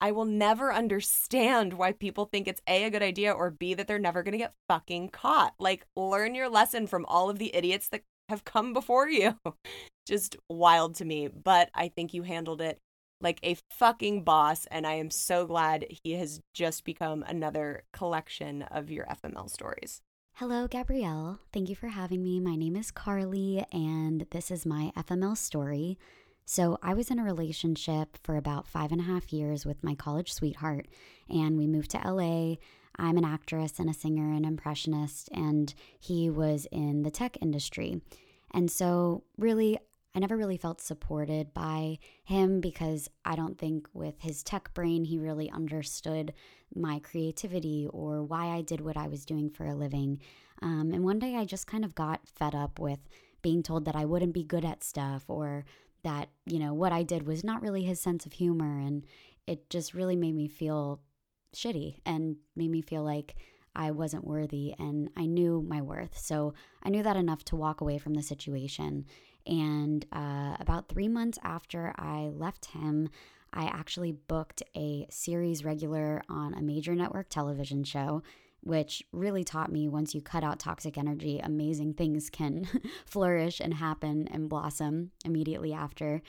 I 0.00 0.12
will 0.12 0.24
never 0.24 0.72
understand 0.72 1.72
why 1.72 1.92
people 1.92 2.26
think 2.26 2.46
it's 2.46 2.60
A, 2.66 2.84
a 2.84 2.90
good 2.90 3.02
idea, 3.02 3.32
or 3.32 3.50
B, 3.50 3.74
that 3.74 3.86
they're 3.86 3.98
never 3.98 4.22
going 4.22 4.32
to 4.32 4.38
get 4.38 4.54
fucking 4.68 5.10
caught. 5.10 5.54
Like, 5.58 5.86
learn 5.96 6.34
your 6.34 6.50
lesson 6.50 6.86
from 6.86 7.06
all 7.06 7.30
of 7.30 7.38
the 7.38 7.54
idiots 7.54 7.88
that 7.88 8.02
have 8.28 8.44
come 8.44 8.72
before 8.72 9.08
you. 9.08 9.38
Just 10.06 10.36
wild 10.50 10.96
to 10.96 11.04
me. 11.04 11.28
But 11.28 11.70
I 11.74 11.88
think 11.88 12.12
you 12.12 12.22
handled 12.22 12.60
it 12.60 12.78
like 13.20 13.40
a 13.42 13.56
fucking 13.70 14.24
boss. 14.24 14.66
And 14.66 14.86
I 14.86 14.94
am 14.94 15.10
so 15.10 15.46
glad 15.46 15.86
he 15.88 16.12
has 16.12 16.40
just 16.54 16.84
become 16.84 17.24
another 17.26 17.84
collection 17.92 18.62
of 18.62 18.90
your 18.90 19.06
FML 19.06 19.50
stories. 19.50 20.02
Hello, 20.34 20.66
Gabrielle. 20.66 21.40
Thank 21.50 21.70
you 21.70 21.74
for 21.74 21.88
having 21.88 22.22
me. 22.22 22.40
My 22.40 22.56
name 22.56 22.76
is 22.76 22.90
Carly, 22.90 23.64
and 23.72 24.26
this 24.32 24.50
is 24.50 24.66
my 24.66 24.92
FML 24.94 25.34
story. 25.34 25.98
So, 26.44 26.78
I 26.82 26.92
was 26.92 27.10
in 27.10 27.18
a 27.18 27.24
relationship 27.24 28.18
for 28.22 28.36
about 28.36 28.68
five 28.68 28.92
and 28.92 29.00
a 29.00 29.04
half 29.04 29.32
years 29.32 29.64
with 29.64 29.82
my 29.82 29.94
college 29.94 30.30
sweetheart, 30.30 30.88
and 31.30 31.56
we 31.56 31.66
moved 31.66 31.90
to 31.92 31.98
LA. 31.98 32.56
I'm 32.98 33.16
an 33.16 33.24
actress 33.24 33.78
and 33.78 33.88
a 33.88 33.94
singer 33.94 34.30
and 34.30 34.44
impressionist, 34.44 35.30
and 35.32 35.72
he 35.98 36.28
was 36.28 36.66
in 36.70 37.02
the 37.02 37.10
tech 37.10 37.38
industry. 37.40 38.02
And 38.52 38.70
so, 38.70 39.24
really, 39.38 39.78
I 40.16 40.18
never 40.18 40.36
really 40.38 40.56
felt 40.56 40.80
supported 40.80 41.52
by 41.52 41.98
him 42.24 42.62
because 42.62 43.10
I 43.26 43.36
don't 43.36 43.58
think 43.58 43.86
with 43.92 44.14
his 44.22 44.42
tech 44.42 44.72
brain, 44.72 45.04
he 45.04 45.18
really 45.18 45.50
understood 45.50 46.32
my 46.74 47.00
creativity 47.00 47.86
or 47.92 48.22
why 48.22 48.46
I 48.46 48.62
did 48.62 48.80
what 48.80 48.96
I 48.96 49.08
was 49.08 49.26
doing 49.26 49.50
for 49.50 49.66
a 49.66 49.74
living. 49.74 50.18
Um, 50.62 50.92
and 50.94 51.04
one 51.04 51.18
day 51.18 51.36
I 51.36 51.44
just 51.44 51.66
kind 51.66 51.84
of 51.84 51.94
got 51.94 52.26
fed 52.26 52.54
up 52.54 52.78
with 52.78 53.00
being 53.42 53.62
told 53.62 53.84
that 53.84 53.94
I 53.94 54.06
wouldn't 54.06 54.32
be 54.32 54.42
good 54.42 54.64
at 54.64 54.82
stuff 54.82 55.24
or 55.28 55.66
that, 56.02 56.30
you 56.46 56.60
know, 56.60 56.72
what 56.72 56.92
I 56.92 57.02
did 57.02 57.26
was 57.26 57.44
not 57.44 57.60
really 57.60 57.82
his 57.82 58.00
sense 58.00 58.24
of 58.24 58.32
humor. 58.32 58.80
And 58.80 59.04
it 59.46 59.68
just 59.68 59.92
really 59.92 60.16
made 60.16 60.34
me 60.34 60.48
feel 60.48 61.02
shitty 61.54 61.98
and 62.06 62.36
made 62.56 62.70
me 62.70 62.80
feel 62.80 63.02
like 63.02 63.36
I 63.76 63.90
wasn't 63.90 64.26
worthy 64.26 64.74
and 64.78 65.10
I 65.14 65.26
knew 65.26 65.62
my 65.68 65.82
worth. 65.82 66.16
So 66.16 66.54
I 66.82 66.88
knew 66.88 67.02
that 67.02 67.16
enough 67.16 67.44
to 67.44 67.56
walk 67.56 67.82
away 67.82 67.98
from 67.98 68.14
the 68.14 68.22
situation. 68.22 69.04
And 69.46 70.04
uh, 70.12 70.56
about 70.58 70.88
three 70.88 71.08
months 71.08 71.38
after 71.42 71.94
I 71.96 72.30
left 72.34 72.66
him, 72.66 73.08
I 73.52 73.64
actually 73.66 74.12
booked 74.12 74.62
a 74.76 75.06
series 75.10 75.64
regular 75.64 76.22
on 76.28 76.54
a 76.54 76.62
major 76.62 76.94
network 76.94 77.28
television 77.28 77.84
show, 77.84 78.22
which 78.60 79.02
really 79.12 79.44
taught 79.44 79.72
me 79.72 79.88
once 79.88 80.14
you 80.14 80.20
cut 80.20 80.44
out 80.44 80.58
toxic 80.58 80.98
energy, 80.98 81.38
amazing 81.38 81.94
things 81.94 82.28
can 82.28 82.68
flourish 83.06 83.60
and 83.60 83.74
happen 83.74 84.28
and 84.28 84.48
blossom 84.48 85.12
immediately 85.24 85.72
after. 85.72 86.22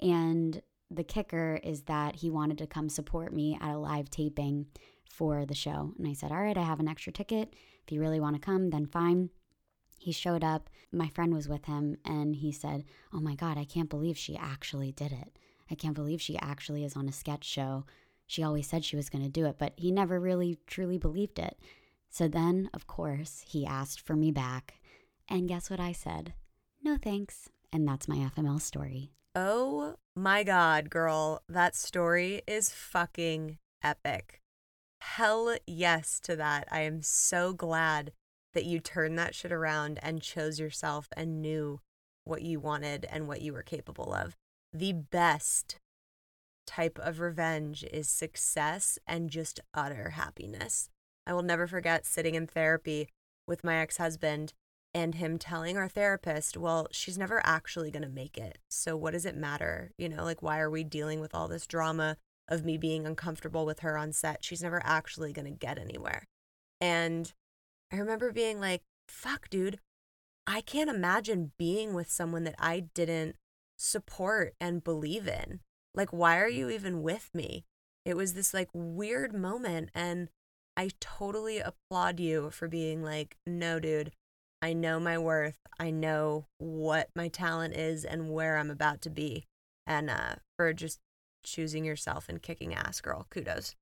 And 0.00 0.60
the 0.90 1.04
kicker 1.04 1.60
is 1.62 1.82
that 1.82 2.16
he 2.16 2.30
wanted 2.30 2.58
to 2.58 2.66
come 2.66 2.88
support 2.88 3.32
me 3.32 3.56
at 3.60 3.74
a 3.74 3.78
live 3.78 4.10
taping 4.10 4.66
for 5.08 5.46
the 5.46 5.54
show. 5.54 5.92
And 5.98 6.08
I 6.08 6.12
said, 6.12 6.32
All 6.32 6.42
right, 6.42 6.56
I 6.56 6.62
have 6.62 6.80
an 6.80 6.88
extra 6.88 7.12
ticket. 7.12 7.54
If 7.86 7.92
you 7.92 8.00
really 8.00 8.20
want 8.20 8.36
to 8.36 8.40
come, 8.40 8.70
then 8.70 8.86
fine. 8.86 9.30
He 10.04 10.12
showed 10.12 10.44
up. 10.44 10.68
My 10.92 11.08
friend 11.08 11.32
was 11.32 11.48
with 11.48 11.64
him 11.64 11.96
and 12.04 12.36
he 12.36 12.52
said, 12.52 12.84
Oh 13.14 13.20
my 13.20 13.34
God, 13.34 13.56
I 13.56 13.64
can't 13.64 13.88
believe 13.88 14.18
she 14.18 14.36
actually 14.36 14.92
did 14.92 15.12
it. 15.12 15.38
I 15.70 15.74
can't 15.74 15.94
believe 15.94 16.20
she 16.20 16.38
actually 16.40 16.84
is 16.84 16.94
on 16.94 17.08
a 17.08 17.12
sketch 17.12 17.42
show. 17.42 17.86
She 18.26 18.42
always 18.42 18.66
said 18.66 18.84
she 18.84 18.96
was 18.96 19.08
going 19.08 19.24
to 19.24 19.30
do 19.30 19.46
it, 19.46 19.56
but 19.58 19.72
he 19.78 19.90
never 19.90 20.20
really 20.20 20.58
truly 20.66 20.98
believed 20.98 21.38
it. 21.38 21.58
So 22.10 22.28
then, 22.28 22.68
of 22.74 22.86
course, 22.86 23.44
he 23.46 23.64
asked 23.64 23.98
for 23.98 24.14
me 24.14 24.30
back. 24.30 24.74
And 25.26 25.48
guess 25.48 25.70
what 25.70 25.80
I 25.80 25.92
said? 25.92 26.34
No 26.82 26.98
thanks. 26.98 27.48
And 27.72 27.88
that's 27.88 28.06
my 28.06 28.16
FML 28.16 28.60
story. 28.60 29.10
Oh 29.34 29.94
my 30.14 30.42
God, 30.42 30.90
girl. 30.90 31.40
That 31.48 31.74
story 31.74 32.42
is 32.46 32.68
fucking 32.68 33.56
epic. 33.82 34.42
Hell 35.00 35.56
yes 35.66 36.20
to 36.24 36.36
that. 36.36 36.68
I 36.70 36.80
am 36.80 37.00
so 37.00 37.54
glad 37.54 38.12
that 38.54 38.64
you 38.64 38.80
turned 38.80 39.18
that 39.18 39.34
shit 39.34 39.52
around 39.52 39.98
and 40.02 40.22
chose 40.22 40.58
yourself 40.58 41.08
and 41.16 41.42
knew 41.42 41.80
what 42.24 42.42
you 42.42 42.58
wanted 42.58 43.06
and 43.10 43.28
what 43.28 43.42
you 43.42 43.52
were 43.52 43.62
capable 43.62 44.14
of. 44.14 44.36
The 44.72 44.92
best 44.92 45.78
type 46.66 46.98
of 46.98 47.20
revenge 47.20 47.84
is 47.84 48.08
success 48.08 48.98
and 49.06 49.30
just 49.30 49.60
utter 49.74 50.10
happiness. 50.10 50.88
I 51.26 51.34
will 51.34 51.42
never 51.42 51.66
forget 51.66 52.06
sitting 52.06 52.34
in 52.34 52.46
therapy 52.46 53.08
with 53.46 53.64
my 53.64 53.76
ex 53.76 53.98
husband 53.98 54.54
and 54.94 55.16
him 55.16 55.38
telling 55.38 55.76
our 55.76 55.88
therapist, 55.88 56.56
well, 56.56 56.86
she's 56.92 57.18
never 57.18 57.44
actually 57.44 57.90
going 57.90 58.04
to 58.04 58.08
make 58.08 58.38
it. 58.38 58.58
So 58.68 58.96
what 58.96 59.12
does 59.12 59.26
it 59.26 59.36
matter? 59.36 59.90
You 59.98 60.08
know, 60.08 60.22
like, 60.22 60.40
why 60.40 60.60
are 60.60 60.70
we 60.70 60.84
dealing 60.84 61.20
with 61.20 61.34
all 61.34 61.48
this 61.48 61.66
drama 61.66 62.16
of 62.48 62.64
me 62.64 62.78
being 62.78 63.04
uncomfortable 63.04 63.66
with 63.66 63.80
her 63.80 63.98
on 63.98 64.12
set? 64.12 64.44
She's 64.44 64.62
never 64.62 64.80
actually 64.84 65.32
going 65.32 65.46
to 65.46 65.50
get 65.50 65.78
anywhere. 65.78 66.28
And 66.80 67.32
I 67.92 67.96
remember 67.96 68.32
being 68.32 68.60
like, 68.60 68.82
fuck, 69.08 69.48
dude, 69.48 69.78
I 70.46 70.60
can't 70.60 70.90
imagine 70.90 71.52
being 71.58 71.94
with 71.94 72.10
someone 72.10 72.44
that 72.44 72.56
I 72.58 72.80
didn't 72.80 73.36
support 73.76 74.54
and 74.60 74.84
believe 74.84 75.26
in. 75.26 75.60
Like, 75.94 76.12
why 76.12 76.38
are 76.38 76.48
you 76.48 76.70
even 76.70 77.02
with 77.02 77.30
me? 77.32 77.64
It 78.04 78.16
was 78.16 78.34
this 78.34 78.52
like 78.52 78.68
weird 78.72 79.34
moment. 79.34 79.90
And 79.94 80.28
I 80.76 80.90
totally 81.00 81.60
applaud 81.60 82.20
you 82.20 82.50
for 82.50 82.68
being 82.68 83.02
like, 83.02 83.36
no, 83.46 83.78
dude, 83.78 84.12
I 84.60 84.72
know 84.72 84.98
my 84.98 85.18
worth. 85.18 85.58
I 85.78 85.90
know 85.90 86.46
what 86.58 87.08
my 87.14 87.28
talent 87.28 87.74
is 87.74 88.04
and 88.04 88.30
where 88.30 88.56
I'm 88.56 88.70
about 88.70 89.00
to 89.02 89.10
be. 89.10 89.44
And 89.86 90.10
uh, 90.10 90.36
for 90.56 90.72
just 90.72 90.98
choosing 91.44 91.84
yourself 91.84 92.28
and 92.28 92.42
kicking 92.42 92.74
ass, 92.74 93.00
girl. 93.00 93.26
Kudos. 93.30 93.74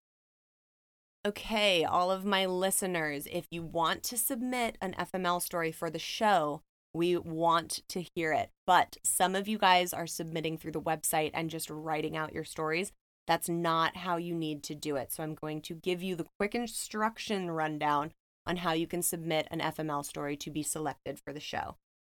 Okay, 1.24 1.84
all 1.84 2.10
of 2.10 2.24
my 2.24 2.46
listeners, 2.46 3.28
if 3.30 3.46
you 3.52 3.62
want 3.62 4.02
to 4.02 4.18
submit 4.18 4.76
an 4.80 4.92
FML 4.98 5.40
story 5.40 5.70
for 5.70 5.88
the 5.88 6.00
show, 6.00 6.62
we 6.92 7.16
want 7.16 7.82
to 7.90 8.04
hear 8.16 8.32
it. 8.32 8.50
But 8.66 8.96
some 9.04 9.36
of 9.36 9.46
you 9.46 9.56
guys 9.56 9.92
are 9.92 10.08
submitting 10.08 10.58
through 10.58 10.72
the 10.72 10.80
website 10.80 11.30
and 11.32 11.48
just 11.48 11.70
writing 11.70 12.16
out 12.16 12.32
your 12.32 12.42
stories. 12.42 12.90
That's 13.28 13.48
not 13.48 13.98
how 13.98 14.16
you 14.16 14.34
need 14.34 14.64
to 14.64 14.74
do 14.74 14.96
it. 14.96 15.12
So 15.12 15.22
I'm 15.22 15.36
going 15.36 15.60
to 15.62 15.74
give 15.74 16.02
you 16.02 16.16
the 16.16 16.26
quick 16.40 16.56
instruction 16.56 17.52
rundown 17.52 18.10
on 18.44 18.56
how 18.56 18.72
you 18.72 18.88
can 18.88 19.00
submit 19.00 19.46
an 19.52 19.60
FML 19.60 20.04
story 20.04 20.36
to 20.38 20.50
be 20.50 20.64
selected 20.64 21.20
for 21.24 21.32
the 21.32 21.38
show. 21.38 21.76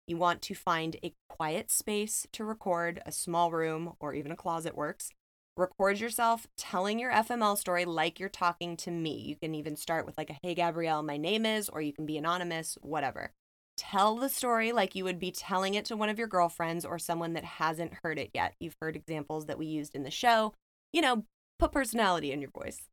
You 0.08 0.16
want 0.16 0.42
to 0.44 0.56
find 0.56 0.96
a 1.04 1.14
quiet 1.28 1.72
space 1.72 2.26
to 2.32 2.46
record, 2.46 3.02
a 3.06 3.12
small 3.12 3.52
room, 3.52 3.96
or 4.00 4.14
even 4.14 4.32
a 4.32 4.38
closet 4.38 4.78
works. 4.78 5.12
Record 5.56 6.00
yourself 6.00 6.48
telling 6.58 6.98
your 6.98 7.12
FML 7.12 7.56
story 7.56 7.86
like 7.86 8.20
you're 8.20 8.28
talking 8.28 8.76
to 8.78 8.90
me. 8.90 9.20
You 9.20 9.36
can 9.36 9.54
even 9.54 9.76
start 9.76 10.04
with 10.08 10.18
like 10.18 10.32
a 10.32 10.38
hey 10.42 10.56
Gabrielle, 10.56 11.04
my 11.04 11.18
name 11.18 11.46
is, 11.46 11.70
or 11.70 11.80
you 11.80 11.94
can 11.94 12.08
be 12.08 12.18
anonymous, 12.18 12.76
whatever. 12.82 13.34
Tell 13.78 14.16
the 14.16 14.30
story 14.30 14.72
like 14.72 14.96
you 14.96 15.04
would 15.04 15.20
be 15.20 15.30
telling 15.30 15.76
it 15.76 15.86
to 15.86 15.96
one 15.96 16.10
of 16.10 16.18
your 16.18 16.28
girlfriends 16.28 16.86
or 16.86 16.98
someone 16.98 17.34
that 17.34 17.44
hasn't 17.44 17.94
heard 18.02 18.18
it 18.18 18.32
yet. 18.34 18.56
You've 18.60 18.78
heard 18.82 18.96
examples 18.96 19.46
that 19.46 19.60
we 19.60 19.68
used 19.68 19.94
in 19.94 20.02
the 20.02 20.10
show. 20.10 20.54
You 20.92 21.02
know, 21.04 21.26
put 21.60 21.72
personality 21.72 22.32
in 22.32 22.42
your 22.42 22.50
voice. 22.50 22.90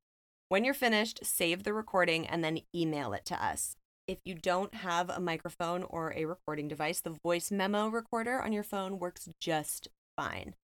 When 0.51 0.63
you're 0.63 0.75
finished, 0.75 1.21
save 1.23 1.63
the 1.63 1.73
recording 1.73 2.27
and 2.27 2.45
then 2.45 2.61
email 2.75 3.15
it 3.15 3.25
to 3.27 3.43
us. 3.43 3.75
If 4.07 4.19
you 4.27 4.35
don't 4.35 4.75
have 4.75 5.09
a 5.09 5.19
microphone 5.19 5.83
or 5.85 6.13
a 6.15 6.27
recording 6.27 6.69
device, 6.69 7.01
the 7.01 7.17
voice 7.25 7.51
memo 7.51 7.89
recorder 7.89 8.43
on 8.43 8.53
your 8.53 8.65
phone 8.65 8.99
works 8.99 9.31
just 9.41 9.89
fine. 10.15 10.55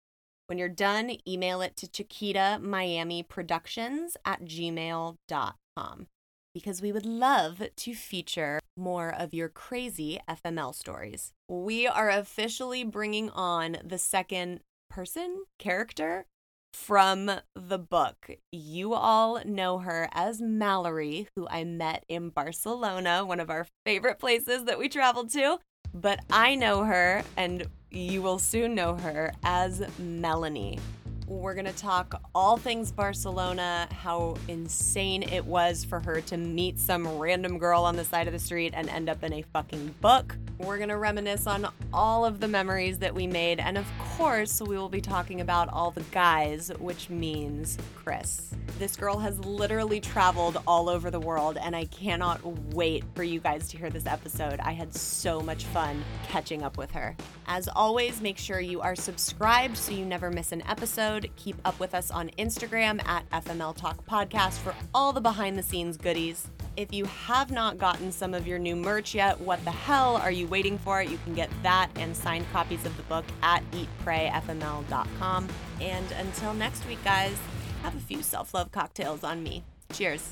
When 0.47 0.59
you're 0.59 0.69
done, 0.69 1.17
email 1.27 1.61
it 1.61 1.77
to 1.77 1.89
Chiquita 1.89 2.61
Miami 2.63 3.25
Productions 3.25 4.17
at 4.25 4.45
gmail.com 4.45 6.07
because 6.55 6.81
we 6.81 6.93
would 6.93 7.05
love 7.05 7.63
to 7.77 7.95
feature 7.95 8.61
more 8.77 9.13
of 9.13 9.35
your 9.35 9.49
crazy 9.49 10.21
FML 10.29 10.73
stories. 10.73 11.33
We 11.49 11.87
are 11.89 12.11
officially 12.11 12.85
bringing 12.85 13.29
on 13.31 13.79
the 13.85 13.99
second 13.99 14.61
person 14.89 15.45
character 15.59 16.27
from 16.73 17.31
the 17.55 17.79
book. 17.79 18.31
You 18.53 18.95
all 18.95 19.41
know 19.45 19.79
her 19.79 20.09
as 20.13 20.41
Mallory, 20.41 21.29
who 21.35 21.49
I 21.49 21.65
met 21.65 22.05
in 22.09 22.29
Barcelona, 22.31 23.25
one 23.25 23.41
of 23.41 23.51
our 23.51 23.67
favorite 23.85 24.21
places 24.21 24.65
that 24.65 24.79
we 24.79 24.89
traveled 24.89 25.31
to. 25.33 25.59
But 25.93 26.21
I 26.31 26.55
know 26.55 26.85
her, 26.85 27.23
and 27.37 27.67
you 27.91 28.23
will 28.23 28.39
soon 28.39 28.75
know 28.75 28.95
her 28.95 29.33
as 29.43 29.83
Melanie. 29.99 30.79
We're 31.27 31.55
going 31.55 31.67
to 31.67 31.73
talk 31.73 32.23
all 32.35 32.57
things 32.57 32.93
Barcelona, 32.93 33.89
how 33.91 34.37
insane 34.47 35.25
it 35.25 35.45
was 35.45 35.85
for 35.85 35.99
her 36.01 36.21
to 36.23 36.37
meet 36.37 36.79
some 36.79 37.07
random 37.19 37.59
girl 37.59 37.83
on 37.83 37.97
the 37.97 38.05
side 38.05 38.29
of 38.29 38.33
the 38.33 38.39
street 38.39 38.75
and 38.77 38.89
end 38.89 39.09
up 39.09 39.25
in 39.25 39.33
a 39.33 39.43
fucking 39.43 39.97
book. 40.01 40.37
We're 40.59 40.79
going 40.79 40.89
to 40.89 40.97
reminisce 40.97 41.47
on 41.47 41.69
all 41.93 42.25
of 42.25 42.41
the 42.41 42.49
memories 42.49 42.99
that 42.99 43.15
we 43.15 43.27
made. 43.27 43.61
And 43.61 43.77
of 43.77 43.87
course, 43.99 44.61
we 44.63 44.77
will 44.77 44.89
be 44.89 45.03
talking 45.03 45.43
about 45.43 45.69
all 45.69 45.91
the 45.91 46.03
guys, 46.13 46.71
which 46.79 47.11
means 47.11 47.77
Chris. 47.95 48.55
This 48.79 48.97
girl 48.97 49.19
has 49.19 49.39
literally 49.41 50.01
traveled 50.01 50.61
all 50.67 50.89
over 50.89 51.11
the 51.11 51.21
world, 51.21 51.57
and 51.57 51.75
I 51.75 51.87
cannot 51.87 52.45
wait 52.75 53.05
for 53.15 53.23
you 53.23 53.41
guys 53.41 53.69
to 53.69 53.79
hear 53.79 53.91
this 53.91 54.07
episode. 54.07 54.61
I 54.61 54.73
had 54.73 54.95
so 54.95 55.41
much 55.41 55.65
fun 55.65 56.03
catching 56.29 56.63
up 56.63 56.77
with 56.77 56.91
her. 56.93 57.17
As 57.47 57.69
always, 57.69 58.21
make 58.21 58.39
sure 58.39 58.61
you 58.61 58.81
are 58.81 58.95
subscribed 58.95 59.77
so 59.77 59.93
you 59.93 60.05
never 60.05 60.31
miss 60.31 60.53
an 60.53 60.63
episode. 60.69 61.31
Keep 61.37 61.57
up 61.65 61.79
with 61.81 61.95
us 61.95 62.11
on 62.11 62.31
Instagram 62.39 63.07
at 63.07 63.29
FML 63.31 63.77
Talk 63.77 64.05
Podcast 64.07 64.59
for 64.59 64.75
all 64.95 65.13
the 65.13 65.21
behind 65.21 65.59
the 65.59 65.63
scenes 65.63 65.97
goodies. 65.97 66.49
If 66.77 66.93
you 66.93 67.07
have 67.07 67.51
not 67.51 67.79
gotten 67.79 68.13
some 68.13 68.35
of 68.35 68.47
your 68.47 68.59
new 68.59 68.77
merch 68.77 69.15
yet, 69.15 69.41
what 69.41 69.65
the 69.65 69.71
hell 69.71 70.17
are 70.17 70.31
you 70.31 70.47
waiting 70.47 70.77
for? 70.77 71.03
You 71.03 71.19
can 71.25 71.33
get 71.33 71.49
that 71.63 71.89
and 71.97 72.15
signed 72.15 72.45
copies 72.53 72.85
of 72.85 72.95
the 72.99 73.03
book 73.05 73.25
at 73.43 73.63
eatprayfml.com. 73.71 75.49
And 75.81 76.13
until 76.13 76.53
next 76.53 76.87
week, 76.87 77.03
guys, 77.03 77.39
have 77.83 77.97
a 77.97 78.01
few 78.01 78.23
self 78.23 78.53
love 78.53 78.73
cocktails 78.73 79.25
on 79.25 79.43
me. 79.43 79.65
Cheers. 79.95 80.31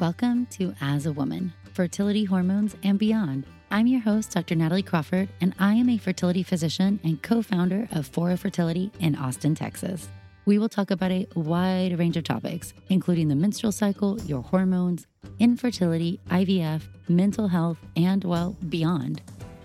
Welcome 0.00 0.46
to 0.52 0.74
As 0.80 1.04
a 1.04 1.12
Woman 1.12 1.52
Fertility, 1.74 2.24
Hormones, 2.24 2.76
and 2.82 2.98
Beyond. 2.98 3.44
I'm 3.70 3.88
your 3.88 4.00
host, 4.00 4.30
Dr. 4.30 4.54
Natalie 4.54 4.82
Crawford, 4.82 5.28
and 5.40 5.52
I 5.58 5.74
am 5.74 5.88
a 5.88 5.98
fertility 5.98 6.44
physician 6.44 7.00
and 7.02 7.20
co 7.20 7.42
founder 7.42 7.88
of 7.90 8.06
Fora 8.06 8.36
Fertility 8.36 8.92
in 9.00 9.16
Austin, 9.16 9.56
Texas. 9.56 10.08
We 10.44 10.60
will 10.60 10.68
talk 10.68 10.92
about 10.92 11.10
a 11.10 11.26
wide 11.34 11.98
range 11.98 12.16
of 12.16 12.22
topics, 12.22 12.72
including 12.90 13.26
the 13.26 13.34
menstrual 13.34 13.72
cycle, 13.72 14.20
your 14.22 14.42
hormones, 14.42 15.08
infertility, 15.40 16.20
IVF, 16.30 16.82
mental 17.08 17.48
health, 17.48 17.78
and, 17.96 18.22
well, 18.22 18.56
beyond. 18.68 19.20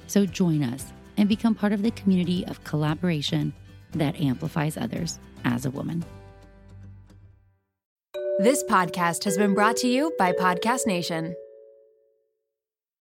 So 0.07 0.25
join 0.25 0.63
us 0.63 0.91
and 1.17 1.29
become 1.29 1.53
part 1.53 1.71
of 1.71 1.83
the 1.83 1.91
community 1.91 2.43
of 2.47 2.63
collaboration 2.63 3.53
that 3.91 4.19
amplifies 4.19 4.77
others 4.77 5.19
as 5.45 5.67
a 5.67 5.69
woman. 5.69 6.03
This 8.39 8.63
podcast 8.63 9.25
has 9.25 9.37
been 9.37 9.53
brought 9.53 9.77
to 9.77 9.87
you 9.87 10.11
by 10.17 10.31
Podcast 10.31 10.87
Nation. 10.87 11.35